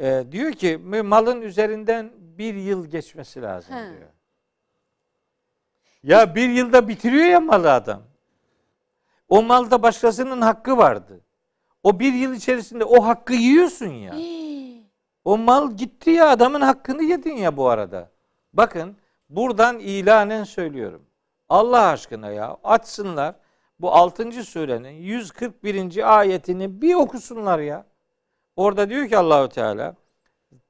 Ee, 0.00 0.24
diyor 0.32 0.52
ki 0.52 0.76
malın 1.04 1.40
üzerinden 1.40 2.12
bir 2.18 2.54
yıl 2.54 2.86
geçmesi 2.86 3.42
lazım 3.42 3.74
He. 3.74 3.90
diyor. 3.90 4.10
Ya 6.02 6.34
bir 6.34 6.48
yılda 6.48 6.88
bitiriyor 6.88 7.24
ya 7.26 7.40
malı 7.40 7.72
adam. 7.72 8.02
O 9.28 9.42
malda 9.42 9.82
başkasının 9.82 10.40
hakkı 10.40 10.76
vardı. 10.76 11.20
O 11.82 12.00
bir 12.00 12.12
yıl 12.12 12.34
içerisinde 12.34 12.84
o 12.84 13.04
hakkı 13.04 13.34
yiyorsun 13.34 13.90
ya. 13.90 14.14
O 15.28 15.38
mal 15.38 15.72
gitti 15.72 16.10
ya 16.10 16.28
adamın 16.28 16.60
hakkını 16.60 17.02
yedin 17.02 17.36
ya 17.36 17.56
bu 17.56 17.68
arada. 17.68 18.10
Bakın 18.52 18.96
buradan 19.28 19.78
ilanen 19.78 20.44
söylüyorum. 20.44 21.06
Allah 21.48 21.88
aşkına 21.88 22.30
ya 22.30 22.56
açsınlar 22.64 23.34
bu 23.80 23.92
6. 23.92 24.44
surenin 24.44 24.90
141. 24.90 26.18
ayetini 26.18 26.82
bir 26.82 26.94
okusunlar 26.94 27.58
ya. 27.58 27.86
Orada 28.56 28.90
diyor 28.90 29.08
ki 29.08 29.18
Allahu 29.18 29.48
Teala 29.48 29.94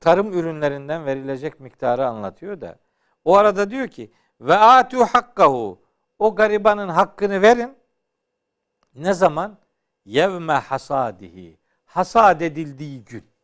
tarım 0.00 0.32
ürünlerinden 0.32 1.06
verilecek 1.06 1.60
miktarı 1.60 2.06
anlatıyor 2.06 2.60
da. 2.60 2.78
O 3.24 3.36
arada 3.36 3.70
diyor 3.70 3.88
ki 3.88 4.12
ve 4.40 4.56
atu 4.56 5.04
hakkahu 5.04 5.82
o 6.18 6.34
garibanın 6.34 6.88
hakkını 6.88 7.42
verin. 7.42 7.76
Ne 8.94 9.14
zaman? 9.14 9.58
Yevme 10.04 10.52
hasadihi. 10.52 11.58
Hasad 11.84 12.40
edildiği 12.40 13.04
gün. 13.04 13.37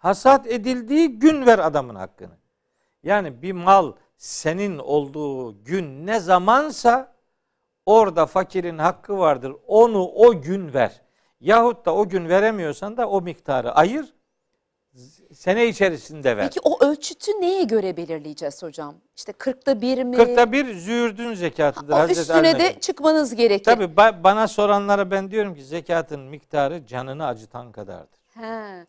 Hasat 0.00 0.46
edildiği 0.46 1.18
gün 1.18 1.46
ver 1.46 1.58
adamın 1.58 1.94
hakkını. 1.94 2.34
Yani 3.02 3.42
bir 3.42 3.52
mal 3.52 3.92
senin 4.16 4.78
olduğu 4.78 5.64
gün 5.64 6.06
ne 6.06 6.20
zamansa 6.20 7.12
orada 7.86 8.26
fakirin 8.26 8.78
hakkı 8.78 9.18
vardır. 9.18 9.52
Onu 9.66 10.04
o 10.04 10.40
gün 10.42 10.74
ver. 10.74 11.02
Yahut 11.40 11.86
da 11.86 11.94
o 11.94 12.08
gün 12.08 12.28
veremiyorsan 12.28 12.96
da 12.96 13.08
o 13.08 13.20
miktarı 13.22 13.72
ayır. 13.72 14.14
Sene 15.32 15.66
içerisinde 15.66 16.36
ver. 16.36 16.44
Peki 16.44 16.60
o 16.64 16.84
ölçütü 16.84 17.32
neye 17.32 17.62
göre 17.64 17.96
belirleyeceğiz 17.96 18.62
hocam? 18.62 18.94
İşte 19.16 19.32
kırkta 19.32 19.80
bir 19.80 20.02
mi? 20.04 20.16
Kırkta 20.16 20.52
bir 20.52 20.74
züğürdün 20.74 21.34
zekatıdır. 21.34 21.92
O 21.92 21.96
Hazreti 21.96 22.20
üstüne 22.20 22.48
Ali 22.48 22.58
de 22.58 22.80
çıkmanız 22.80 23.34
gerekir. 23.34 23.64
Tabii 23.64 23.84
ba- 23.84 24.24
bana 24.24 24.48
soranlara 24.48 25.10
ben 25.10 25.30
diyorum 25.30 25.54
ki 25.54 25.64
zekatın 25.64 26.20
miktarı 26.20 26.86
canını 26.86 27.26
acıtan 27.26 27.72
kadardır. 27.72 28.20
He. 28.34 28.86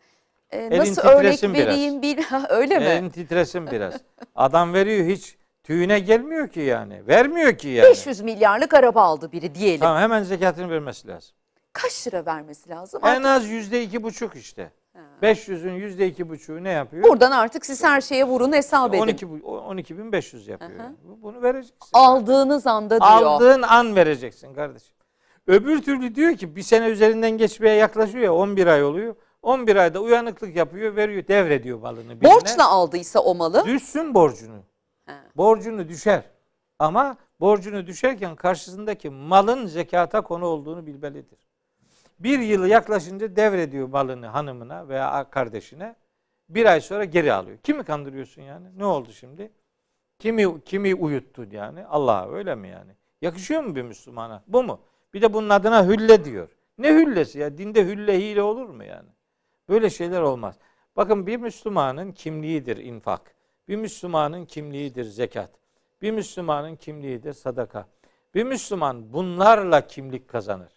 Ee, 0.52 0.58
Elin 0.58 0.78
nasıl 0.80 1.02
örnek 1.02 1.42
vereyim 1.42 2.02
bil 2.02 2.18
öyle 2.48 2.78
mi? 2.78 2.84
Elin 2.84 3.10
titresin 3.10 3.66
biraz. 3.70 3.94
Adam 4.34 4.72
veriyor 4.72 5.06
hiç 5.06 5.36
tüyüne 5.64 5.98
gelmiyor 5.98 6.48
ki 6.48 6.60
yani. 6.60 7.06
Vermiyor 7.08 7.58
ki 7.58 7.68
yani. 7.68 7.88
500 7.88 8.20
milyarlık 8.20 8.74
araba 8.74 9.02
aldı 9.02 9.32
biri 9.32 9.54
diyelim. 9.54 9.80
Tamam 9.80 10.02
hemen 10.02 10.22
zekatını 10.22 10.70
vermesi 10.70 11.08
lazım. 11.08 11.34
Kaç 11.72 12.06
lira 12.06 12.26
vermesi 12.26 12.70
lazım? 12.70 13.00
En 13.04 13.08
Artık 13.08 13.26
az 13.26 13.48
yüzde 13.48 13.82
iki 13.82 14.02
buçuk 14.02 14.36
işte. 14.36 14.70
500'ün 15.22 15.72
yüzde 15.74 16.06
iki 16.06 16.28
buçuğu 16.28 16.64
ne 16.64 16.70
yapıyor? 16.70 17.04
buradan 17.04 17.30
artık 17.30 17.66
siz 17.66 17.84
her 17.84 18.00
şeye 18.00 18.24
vurun 18.24 18.52
hesap 18.52 18.94
edin. 18.94 19.02
12 19.02 19.30
bu- 19.30 19.38
12.500 19.70 20.50
yapıyor. 20.50 20.70
Hı 20.70 20.82
hı. 20.82 20.92
Bu- 21.04 21.22
Bunu 21.22 21.42
vereceksin. 21.42 21.76
Aldığınız 21.92 22.66
anda 22.66 23.00
diyor. 23.00 23.10
Aldığın 23.10 23.62
an 23.62 23.96
vereceksin 23.96 24.54
kardeşim. 24.54 24.94
Öbür 25.46 25.82
türlü 25.82 26.14
diyor 26.14 26.36
ki 26.36 26.56
bir 26.56 26.62
sene 26.62 26.86
üzerinden 26.88 27.30
geçmeye 27.30 27.76
yaklaşıyor 27.76 28.24
ya 28.24 28.34
11 28.34 28.66
ay 28.66 28.84
oluyor. 28.84 29.14
11 29.42 29.76
ayda 29.76 30.00
uyanıklık 30.00 30.56
yapıyor, 30.56 30.96
veriyor, 30.96 31.28
devrediyor 31.28 31.78
malını 31.78 32.20
birine. 32.20 32.34
Borçla 32.34 32.68
aldıysa 32.68 33.20
o 33.20 33.34
malı. 33.34 33.64
Düşsün 33.64 34.14
borcunu. 34.14 34.62
He. 35.06 35.12
Borcunu 35.36 35.88
düşer. 35.88 36.22
Ama 36.78 37.16
borcunu 37.40 37.86
düşerken 37.86 38.36
karşısındaki 38.36 39.10
malın 39.10 39.66
zekata 39.66 40.20
konu 40.20 40.46
olduğunu 40.46 40.86
bilmelidir. 40.86 41.38
Bir 42.18 42.38
yılı 42.38 42.68
yaklaşınca 42.68 43.36
devrediyor 43.36 43.88
malını 43.88 44.26
hanımına 44.26 44.88
veya 44.88 45.30
kardeşine. 45.30 45.96
Bir 46.48 46.66
ay 46.66 46.80
sonra 46.80 47.04
geri 47.04 47.32
alıyor. 47.32 47.58
Kimi 47.62 47.84
kandırıyorsun 47.84 48.42
yani? 48.42 48.66
Ne 48.78 48.84
oldu 48.84 49.12
şimdi? 49.12 49.50
Kimi 50.18 50.60
kimi 50.64 50.94
uyuttun 50.94 51.50
yani? 51.50 51.86
Allah 51.86 52.28
öyle 52.32 52.54
mi 52.54 52.68
yani? 52.68 52.92
Yakışıyor 53.22 53.62
mu 53.62 53.74
bir 53.74 53.82
Müslümana? 53.82 54.42
Bu 54.46 54.62
mu? 54.62 54.80
Bir 55.14 55.22
de 55.22 55.32
bunun 55.32 55.48
adına 55.48 55.86
hülle 55.86 56.24
diyor. 56.24 56.48
Ne 56.78 56.94
hüllesi 56.94 57.38
ya? 57.38 57.58
Dinde 57.58 57.84
hülle 57.84 58.20
hile 58.20 58.42
olur 58.42 58.68
mu 58.68 58.84
yani? 58.84 59.08
Böyle 59.68 59.90
şeyler 59.90 60.20
olmaz. 60.20 60.58
Bakın 60.96 61.26
bir 61.26 61.36
Müslümanın 61.36 62.12
kimliğidir 62.12 62.76
infak. 62.76 63.34
Bir 63.68 63.76
Müslümanın 63.76 64.44
kimliğidir 64.44 65.04
zekat. 65.04 65.50
Bir 66.02 66.10
Müslümanın 66.10 66.76
kimliğidir 66.76 67.32
sadaka. 67.32 67.86
Bir 68.34 68.44
Müslüman 68.44 69.12
bunlarla 69.12 69.86
kimlik 69.86 70.28
kazanır. 70.28 70.72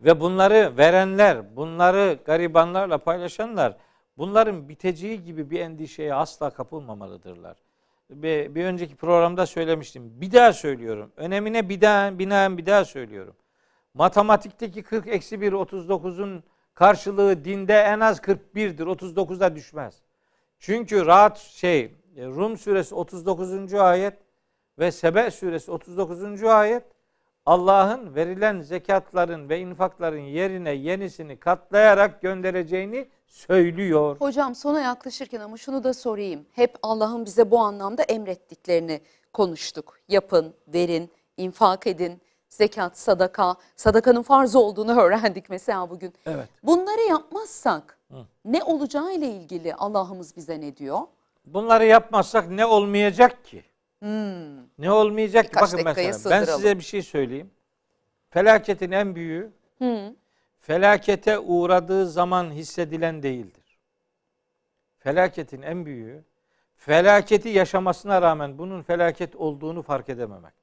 Ve 0.00 0.20
bunları 0.20 0.76
verenler, 0.76 1.56
bunları 1.56 2.18
garibanlarla 2.24 2.98
paylaşanlar 2.98 3.76
bunların 4.18 4.68
biteceği 4.68 5.24
gibi 5.24 5.50
bir 5.50 5.60
endişeye 5.60 6.14
asla 6.14 6.50
kapılmamalıdırlar. 6.50 7.56
Bir, 8.10 8.54
bir 8.54 8.64
önceki 8.64 8.96
programda 8.96 9.46
söylemiştim. 9.46 10.20
Bir 10.20 10.32
daha 10.32 10.52
söylüyorum. 10.52 11.12
Önemine 11.16 11.68
bir 11.68 11.80
daha, 11.80 12.18
binaen 12.18 12.58
bir 12.58 12.66
daha 12.66 12.84
söylüyorum. 12.84 13.34
Matematikteki 13.94 14.82
40 14.82 15.08
eksi 15.08 15.40
1 15.40 15.52
39'un 15.52 16.44
karşılığı 16.80 17.44
dinde 17.44 17.74
en 17.74 18.00
az 18.00 18.18
41'dir. 18.18 18.86
39'da 18.86 19.56
düşmez. 19.56 19.94
Çünkü 20.58 21.06
rahat 21.06 21.38
şey 21.38 21.94
Rum 22.16 22.58
suresi 22.58 22.94
39. 22.94 23.74
ayet 23.74 24.14
ve 24.78 24.92
Sebe 24.92 25.30
suresi 25.30 25.70
39. 25.70 26.42
ayet 26.44 26.84
Allah'ın 27.46 28.14
verilen 28.14 28.60
zekatların 28.60 29.48
ve 29.48 29.58
infakların 29.58 30.20
yerine 30.20 30.70
yenisini 30.70 31.36
katlayarak 31.36 32.22
göndereceğini 32.22 33.08
söylüyor. 33.26 34.16
Hocam 34.20 34.54
sona 34.54 34.80
yaklaşırken 34.80 35.40
ama 35.40 35.56
şunu 35.56 35.84
da 35.84 35.94
sorayım. 35.94 36.46
Hep 36.52 36.76
Allah'ın 36.82 37.24
bize 37.24 37.50
bu 37.50 37.58
anlamda 37.58 38.02
emrettiklerini 38.02 39.00
konuştuk. 39.32 39.98
Yapın, 40.08 40.54
verin, 40.68 41.10
infak 41.36 41.86
edin, 41.86 42.20
zekat, 42.54 42.98
sadaka. 42.98 43.56
Sadakanın 43.76 44.22
farz 44.22 44.56
olduğunu 44.56 45.00
öğrendik 45.00 45.50
mesela 45.50 45.90
bugün. 45.90 46.14
Evet. 46.26 46.48
Bunları 46.62 47.00
yapmazsak 47.00 47.98
ne 48.44 48.62
olacağı 48.64 49.12
ile 49.14 49.26
ilgili 49.26 49.74
Allah'ımız 49.74 50.36
bize 50.36 50.60
ne 50.60 50.76
diyor? 50.76 50.98
Bunları 51.46 51.84
yapmazsak 51.84 52.50
ne 52.50 52.66
olmayacak 52.66 53.44
ki? 53.44 53.64
Ne 54.78 54.92
olmayacak 54.92 55.44
ki? 55.44 55.50
Birkaç 55.54 55.72
Bakın 55.72 55.84
dakikaya 55.84 56.06
mesela 56.06 56.30
ben 56.36 56.40
sığdıralım. 56.40 56.62
size 56.62 56.78
bir 56.78 56.84
şey 56.84 57.02
söyleyeyim. 57.02 57.50
Felaketin 58.30 58.90
en 58.92 59.14
büyüğü 59.14 59.52
Hı. 59.78 60.14
felakete 60.58 61.38
uğradığı 61.38 62.06
zaman 62.06 62.50
hissedilen 62.50 63.22
değildir. 63.22 63.78
Felaketin 64.98 65.62
en 65.62 65.86
büyüğü 65.86 66.24
felaketi 66.76 67.48
yaşamasına 67.48 68.22
rağmen 68.22 68.58
bunun 68.58 68.82
felaket 68.82 69.36
olduğunu 69.36 69.82
fark 69.82 70.08
edememektir. 70.08 70.59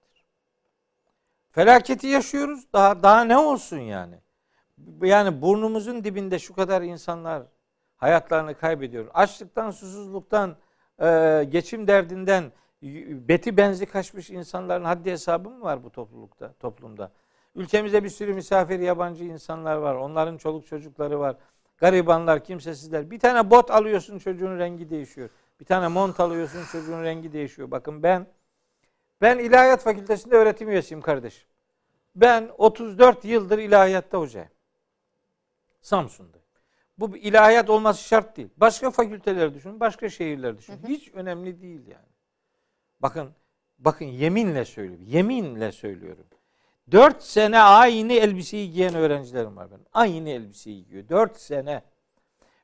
Felaketi 1.52 2.08
yaşıyoruz. 2.08 2.74
Daha 2.74 3.04
daha 3.04 3.24
ne 3.24 3.38
olsun 3.38 3.80
yani? 3.80 4.16
Yani 5.02 5.42
burnumuzun 5.42 6.04
dibinde 6.04 6.40
şu 6.40 6.54
kadar 6.54 6.82
insanlar 6.82 7.44
hayatlarını 7.98 8.58
kaybediyor. 8.58 9.08
Açlıktan, 9.14 9.72
susuzluktan, 9.72 10.56
e, 11.02 11.44
geçim 11.50 11.88
derdinden 11.88 12.52
beti 13.28 13.58
benzi 13.58 13.86
kaçmış 13.86 14.30
insanların 14.30 14.84
haddi 14.84 15.12
hesabı 15.12 15.50
mı 15.50 15.62
var 15.62 15.84
bu 15.84 15.90
toplulukta, 15.90 16.54
toplumda? 16.54 17.12
Ülkemizde 17.56 18.04
bir 18.04 18.10
sürü 18.10 18.34
misafir 18.34 18.80
yabancı 18.80 19.24
insanlar 19.24 19.76
var. 19.76 19.96
Onların 19.96 20.38
çoluk 20.38 20.68
çocukları 20.68 21.20
var. 21.20 21.36
Garibanlar, 21.78 22.44
kimsesizler. 22.44 23.12
Bir 23.12 23.20
tane 23.20 23.52
bot 23.52 23.72
alıyorsun 23.72 24.20
çocuğun 24.20 24.60
rengi 24.60 24.90
değişiyor. 24.90 25.30
Bir 25.60 25.66
tane 25.66 25.88
mont 25.88 26.20
alıyorsun 26.20 26.64
çocuğun 26.72 27.04
rengi 27.04 27.34
değişiyor. 27.34 27.72
Bakın 27.72 28.04
ben 28.04 28.28
ben 29.22 29.40
ilahiyat 29.40 29.84
fakültesinde 29.84 30.36
öğretim 30.36 30.70
üyesiyim 30.70 31.02
kardeşim. 31.02 31.48
Ben 32.16 32.50
34 32.58 33.26
yıldır 33.26 33.60
ilahiyatta 33.60 34.20
hocayım. 34.20 34.50
Samsun'da. 35.82 36.38
Bu 36.98 37.18
ilahiyat 37.18 37.70
olması 37.70 38.04
şart 38.04 38.38
değil. 38.38 38.50
Başka 38.58 38.92
fakülteler 38.92 39.54
düşünün, 39.54 39.80
başka 39.80 40.10
şehirler 40.10 40.58
düşünün. 40.58 40.88
Hiç 40.88 41.12
önemli 41.14 41.62
değil 41.62 41.88
yani. 41.88 42.08
Bakın, 43.00 43.32
bakın 43.80 44.06
yeminle 44.06 44.66
söylüyorum. 44.66 45.06
Yeminle 45.08 45.72
söylüyorum. 45.72 46.26
Dört 46.92 47.24
sene 47.24 47.60
aynı 47.60 48.14
elbiseyi 48.14 48.72
giyen 48.72 48.96
öğrencilerim 48.96 49.58
var 49.58 49.72
benim. 49.72 49.86
Aynı 49.94 50.30
elbiseyi 50.30 50.86
giyiyor. 50.86 51.10
Dört 51.10 51.38
sene. 51.38 51.84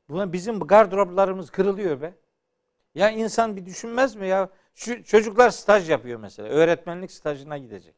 Buna 0.09 0.33
bizim 0.33 0.59
gardıroplarımız 0.59 1.49
kırılıyor 1.49 2.01
be. 2.01 2.13
Ya 2.95 3.09
insan 3.09 3.55
bir 3.55 3.65
düşünmez 3.65 4.15
mi 4.15 4.27
ya? 4.27 4.49
Şu 4.75 5.03
çocuklar 5.03 5.49
staj 5.49 5.89
yapıyor 5.89 6.19
mesela. 6.19 6.49
Öğretmenlik 6.49 7.11
stajına 7.11 7.57
gidecek. 7.57 7.95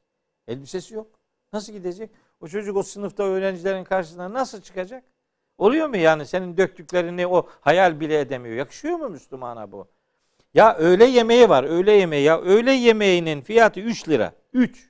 Elbisesi 0.47 0.93
yok. 0.93 1.07
Nasıl 1.53 1.73
gidecek? 1.73 2.11
O 2.41 2.47
çocuk 2.47 2.77
o 2.77 2.83
sınıfta 2.83 3.23
öğrencilerin 3.23 3.83
karşısına 3.83 4.33
nasıl 4.33 4.61
çıkacak? 4.61 5.03
Oluyor 5.57 5.87
mu 5.87 5.97
yani 5.97 6.25
senin 6.25 6.57
döktüklerini 6.57 7.27
o 7.27 7.49
hayal 7.61 7.99
bile 7.99 8.19
edemiyor. 8.19 8.55
Yakışıyor 8.55 8.97
mu 8.97 9.09
Müslümana 9.09 9.71
bu? 9.71 9.87
Ya 10.53 10.75
öğle 10.75 11.05
yemeği 11.05 11.49
var. 11.49 11.63
Öğle 11.63 11.91
yemeği 11.91 12.23
ya. 12.23 12.41
Öğle 12.41 12.71
yemeğinin 12.71 13.41
fiyatı 13.41 13.79
3 13.79 14.09
lira. 14.09 14.33
3. 14.53 14.89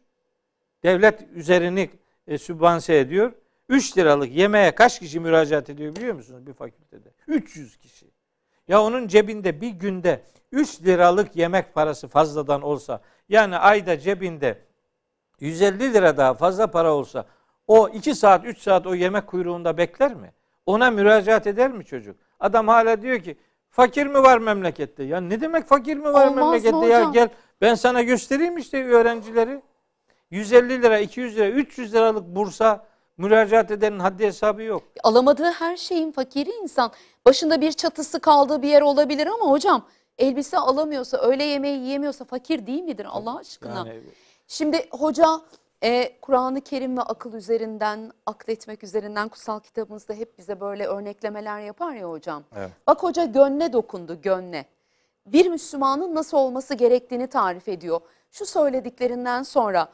Devlet 0.83 1.21
üzerini 1.33 1.89
e, 2.27 2.37
sübvanse 2.37 2.97
ediyor. 2.97 3.33
3 3.69 3.97
liralık 3.97 4.31
yemeğe 4.31 4.75
kaç 4.75 4.99
kişi 4.99 5.19
müracaat 5.19 5.69
ediyor 5.69 5.95
biliyor 5.95 6.15
musunuz 6.15 6.47
bir 6.47 6.53
fakültede? 6.53 7.09
300 7.27 7.77
kişi. 7.77 8.05
Ya 8.67 8.81
onun 8.81 9.07
cebinde 9.07 9.61
bir 9.61 9.69
günde 9.69 10.21
3 10.51 10.81
liralık 10.81 11.35
yemek 11.35 11.73
parası 11.73 12.07
fazladan 12.07 12.61
olsa 12.61 13.01
yani 13.29 13.57
ayda 13.57 13.99
cebinde 13.99 14.57
150 15.39 15.93
lira 15.93 16.17
daha 16.17 16.33
fazla 16.33 16.67
para 16.67 16.93
olsa 16.93 17.25
o 17.67 17.89
2 17.89 18.15
saat 18.15 18.45
3 18.45 18.59
saat 18.61 18.87
o 18.87 18.95
yemek 18.95 19.27
kuyruğunda 19.27 19.77
bekler 19.77 20.13
mi? 20.13 20.33
Ona 20.65 20.91
müracaat 20.91 21.47
eder 21.47 21.71
mi 21.71 21.85
çocuk? 21.85 22.15
Adam 22.39 22.67
hala 22.67 23.01
diyor 23.01 23.19
ki 23.19 23.37
fakir 23.69 24.07
mi 24.07 24.23
var 24.23 24.37
memlekette? 24.37 25.03
Ya 25.03 25.21
ne 25.21 25.41
demek 25.41 25.67
fakir 25.67 25.97
mi 25.97 26.13
var 26.13 26.27
Olmaz 26.27 26.63
memlekette? 26.63 26.87
Ya 26.87 27.03
gel 27.03 27.29
ben 27.61 27.75
sana 27.75 28.01
göstereyim 28.01 28.57
işte 28.57 28.85
öğrencileri. 28.85 29.61
150 30.31 30.81
lira, 30.81 30.99
200 30.99 31.37
lira, 31.37 31.47
300 31.47 31.93
liralık 31.93 32.25
bursa 32.27 32.85
müracaat 33.17 33.71
edenin 33.71 33.99
haddi 33.99 34.25
hesabı 34.25 34.63
yok. 34.63 34.83
Alamadığı 35.03 35.51
her 35.51 35.77
şeyin 35.77 36.11
fakiri 36.11 36.49
insan. 36.49 36.91
Başında 37.25 37.61
bir 37.61 37.71
çatısı 37.71 38.19
kaldığı 38.19 38.61
bir 38.61 38.69
yer 38.69 38.81
olabilir 38.81 39.27
ama 39.27 39.51
hocam 39.51 39.85
elbise 40.17 40.57
alamıyorsa, 40.57 41.17
öğle 41.17 41.43
yemeği 41.43 41.79
yiyemiyorsa 41.79 42.25
fakir 42.25 42.67
değil 42.67 42.83
midir 42.83 43.07
Allah 43.09 43.37
aşkına? 43.37 43.77
Yani 43.77 44.01
Şimdi 44.47 44.87
hoca 44.91 45.41
e, 45.83 46.19
Kur'an-ı 46.21 46.61
Kerim 46.61 46.97
ve 46.97 47.01
akıl 47.01 47.33
üzerinden, 47.33 48.11
akletmek 48.25 48.83
üzerinden 48.83 49.29
kutsal 49.29 49.59
kitabımızda 49.59 50.13
hep 50.13 50.37
bize 50.37 50.59
böyle 50.59 50.85
örneklemeler 50.85 51.59
yapar 51.59 51.95
ya 51.95 52.09
hocam. 52.09 52.43
Evet. 52.55 52.71
Bak 52.87 53.03
hoca 53.03 53.25
gönle 53.25 53.73
dokundu, 53.73 54.21
gönle. 54.21 54.65
Bir 55.25 55.47
Müslümanın 55.47 56.15
nasıl 56.15 56.37
olması 56.37 56.73
gerektiğini 56.73 57.27
tarif 57.27 57.69
ediyor. 57.69 57.99
Şu 58.31 58.45
söylediklerinden 58.45 59.43
sonra 59.43 59.87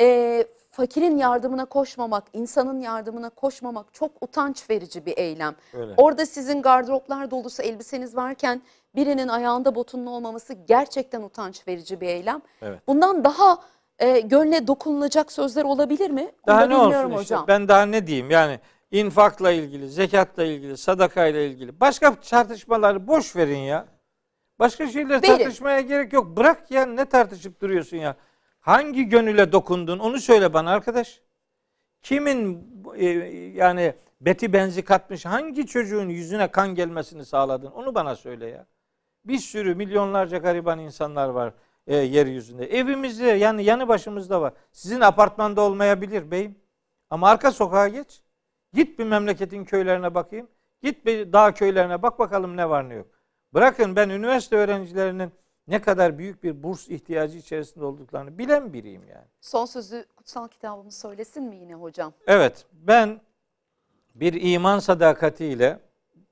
e, 0.00 0.46
fakirin 0.78 1.16
yardımına 1.16 1.64
koşmamak, 1.64 2.24
insanın 2.32 2.80
yardımına 2.80 3.30
koşmamak 3.30 3.94
çok 3.94 4.10
utanç 4.20 4.70
verici 4.70 5.06
bir 5.06 5.18
eylem. 5.18 5.54
Öyle. 5.74 5.94
Orada 5.96 6.26
sizin 6.26 6.62
gardıroplar 6.62 7.30
dolusu 7.30 7.62
elbiseniz 7.62 8.16
varken 8.16 8.62
birinin 8.94 9.28
ayağında 9.28 9.74
botunun 9.74 10.06
olmaması 10.06 10.52
gerçekten 10.52 11.22
utanç 11.22 11.68
verici 11.68 12.00
bir 12.00 12.06
eylem. 12.06 12.42
Evet. 12.62 12.80
Bundan 12.88 13.24
daha 13.24 13.58
e, 13.98 14.20
gönle 14.20 14.66
dokunulacak 14.66 15.32
sözler 15.32 15.64
olabilir 15.64 16.10
mi? 16.10 16.22
Onu 16.22 16.30
Daha 16.46 16.60
da 16.60 16.66
ne 16.66 16.76
olsun 16.76 17.08
işte. 17.08 17.16
hocam. 17.16 17.44
Ben 17.48 17.68
daha 17.68 17.82
ne 17.82 18.06
diyeyim 18.06 18.30
yani 18.30 18.60
infakla 18.90 19.50
ilgili, 19.50 19.88
zekatla 19.88 20.44
ilgili, 20.44 20.76
sadakayla 20.76 21.40
ilgili. 21.40 21.80
Başka 21.80 22.14
tartışmaları 22.14 23.06
boş 23.06 23.36
verin 23.36 23.58
ya. 23.58 23.86
Başka 24.58 24.86
şeyler 24.86 25.22
Verin. 25.22 25.36
tartışmaya 25.36 25.80
gerek 25.80 26.12
yok. 26.12 26.36
Bırak 26.36 26.70
ya 26.70 26.86
ne 26.86 27.04
tartışıp 27.04 27.60
duruyorsun 27.60 27.96
ya. 27.96 28.16
Hangi 28.68 29.08
gönüle 29.08 29.52
dokundun 29.52 29.98
onu 29.98 30.18
söyle 30.18 30.52
bana 30.52 30.70
arkadaş. 30.70 31.20
Kimin 32.02 32.68
e, 32.96 33.06
yani 33.54 33.94
beti 34.20 34.52
benzi 34.52 34.82
katmış 34.82 35.24
hangi 35.24 35.66
çocuğun 35.66 36.08
yüzüne 36.08 36.50
kan 36.50 36.74
gelmesini 36.74 37.24
sağladın 37.24 37.70
onu 37.70 37.94
bana 37.94 38.16
söyle 38.16 38.46
ya. 38.46 38.66
Bir 39.24 39.38
sürü 39.38 39.74
milyonlarca 39.74 40.38
gariban 40.38 40.78
insanlar 40.78 41.28
var 41.28 41.52
e, 41.86 41.96
yeryüzünde. 41.96 42.66
Evimizde 42.66 43.26
yani 43.26 43.64
yanı 43.64 43.88
başımızda 43.88 44.40
var. 44.40 44.52
Sizin 44.72 45.00
apartmanda 45.00 45.60
olmayabilir 45.60 46.30
beyim. 46.30 46.58
Ama 47.10 47.28
arka 47.28 47.52
sokağa 47.52 47.88
geç. 47.88 48.22
Git 48.72 48.98
bir 48.98 49.04
memleketin 49.04 49.64
köylerine 49.64 50.14
bakayım. 50.14 50.48
Git 50.82 51.06
bir 51.06 51.32
dağ 51.32 51.54
köylerine 51.54 52.02
bak 52.02 52.18
bakalım 52.18 52.56
ne 52.56 52.70
var 52.70 52.88
ne 52.88 52.94
yok. 52.94 53.06
Bırakın 53.54 53.96
ben 53.96 54.08
üniversite 54.08 54.56
öğrencilerinin 54.56 55.32
ne 55.68 55.80
kadar 55.80 56.18
büyük 56.18 56.44
bir 56.44 56.62
burs 56.62 56.88
ihtiyacı 56.88 57.38
içerisinde 57.38 57.84
olduklarını 57.84 58.38
bilen 58.38 58.72
biriyim 58.72 59.02
yani. 59.08 59.26
Son 59.40 59.66
sözü 59.66 60.06
kutsal 60.16 60.48
kitabımız 60.48 60.98
söylesin 60.98 61.42
mi 61.42 61.56
yine 61.56 61.74
hocam? 61.74 62.12
Evet, 62.26 62.66
ben 62.72 63.20
bir 64.14 64.52
iman 64.52 64.78
sadakatiyle, 64.78 65.80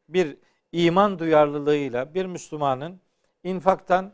bir 0.09 0.37
iman 0.73 1.19
duyarlılığıyla 1.19 2.15
bir 2.15 2.27
Müslümanın 2.27 3.01
infaktan, 3.45 4.13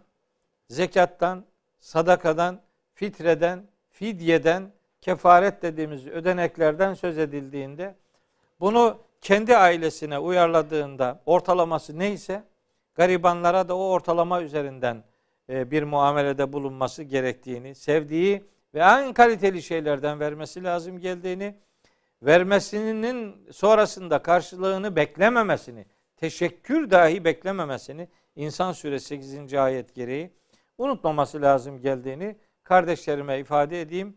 zekattan, 0.69 1.45
sadakadan, 1.79 2.61
fitreden, 2.95 3.67
fidyeden, 3.91 4.73
kefaret 5.01 5.63
dediğimiz 5.63 6.07
ödeneklerden 6.07 6.95
söz 6.95 7.19
edildiğinde 7.19 7.95
bunu 8.61 8.99
kendi 9.21 9.57
ailesine 9.57 10.19
uyarladığında 10.19 11.21
ortalaması 11.27 11.99
neyse 11.99 12.45
garibanlara 12.95 13.69
da 13.69 13.77
o 13.77 13.91
ortalama 13.91 14.43
üzerinden 14.43 15.05
bir 15.53 15.83
muamelede 15.83 16.53
bulunması 16.53 17.03
gerektiğini, 17.03 17.75
sevdiği 17.75 18.45
ve 18.75 18.81
en 18.81 19.13
kaliteli 19.13 19.63
şeylerden 19.63 20.21
vermesi 20.21 20.65
lazım 20.65 20.99
geldiğini, 20.99 21.55
vermesinin 22.23 23.47
sonrasında 23.51 24.23
karşılığını 24.23 24.97
beklememesini, 24.97 25.87
teşekkür 26.17 26.91
dahi 26.91 27.25
beklememesini 27.25 28.09
İnsan 28.37 28.73
Suresi 28.73 29.07
8. 29.07 29.55
ayet 29.55 29.95
gereği 29.95 30.31
unutmaması 30.79 31.43
lazım 31.43 31.81
geldiğini 31.81 32.37
kardeşlerime 32.63 33.39
ifade 33.39 33.81
edeyim. 33.81 34.17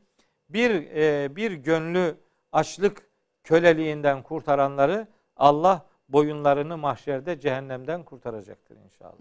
Bir 0.49 0.71
e, 0.71 1.35
bir 1.35 1.51
gönlü 1.51 2.17
açlık 2.51 3.09
köleliğinden 3.43 4.23
kurtaranları 4.23 5.07
Allah 5.37 5.85
boyunlarını 6.09 6.77
mahşerde 6.77 7.39
cehennemden 7.39 8.03
kurtaracaktır 8.03 8.77
inşallah. 8.77 9.19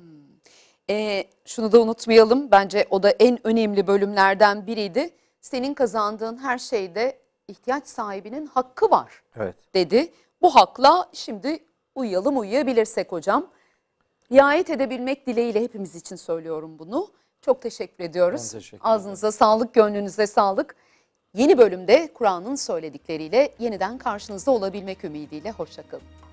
E, 0.90 1.24
şunu 1.44 1.72
da 1.72 1.80
unutmayalım. 1.80 2.50
Bence 2.50 2.86
o 2.90 3.02
da 3.02 3.10
en 3.10 3.46
önemli 3.46 3.86
bölümlerden 3.86 4.66
biriydi. 4.66 5.10
Senin 5.40 5.74
kazandığın 5.74 6.36
her 6.36 6.58
şeyde 6.58 7.18
ihtiyaç 7.48 7.86
sahibinin 7.86 8.46
hakkı 8.46 8.90
var 8.90 9.22
Evet. 9.36 9.54
dedi. 9.74 10.12
Bu 10.42 10.54
hakla 10.54 11.08
şimdi 11.12 11.58
uyuyalım 11.94 12.38
uyuyabilirsek 12.38 13.12
hocam. 13.12 13.46
Riayet 14.32 14.70
edebilmek 14.70 15.26
dileğiyle 15.26 15.60
hepimiz 15.62 15.94
için 15.96 16.16
söylüyorum 16.16 16.78
bunu. 16.78 17.08
Çok 17.40 17.62
teşekkür 17.62 18.04
ediyoruz. 18.04 18.50
Ben 18.54 18.58
teşekkür 18.58 18.76
ederim. 18.78 18.92
Ağzınıza 18.92 19.32
sağlık, 19.32 19.74
gönlünüze 19.74 20.26
sağlık. 20.26 20.76
Yeni 21.34 21.58
bölümde 21.58 22.12
Kur'an'ın 22.14 22.54
söyledikleriyle 22.54 23.52
yeniden 23.58 23.98
karşınızda 23.98 24.50
olabilmek 24.50 25.04
ümidiyle. 25.04 25.50
Hoşçakalın. 25.50 26.23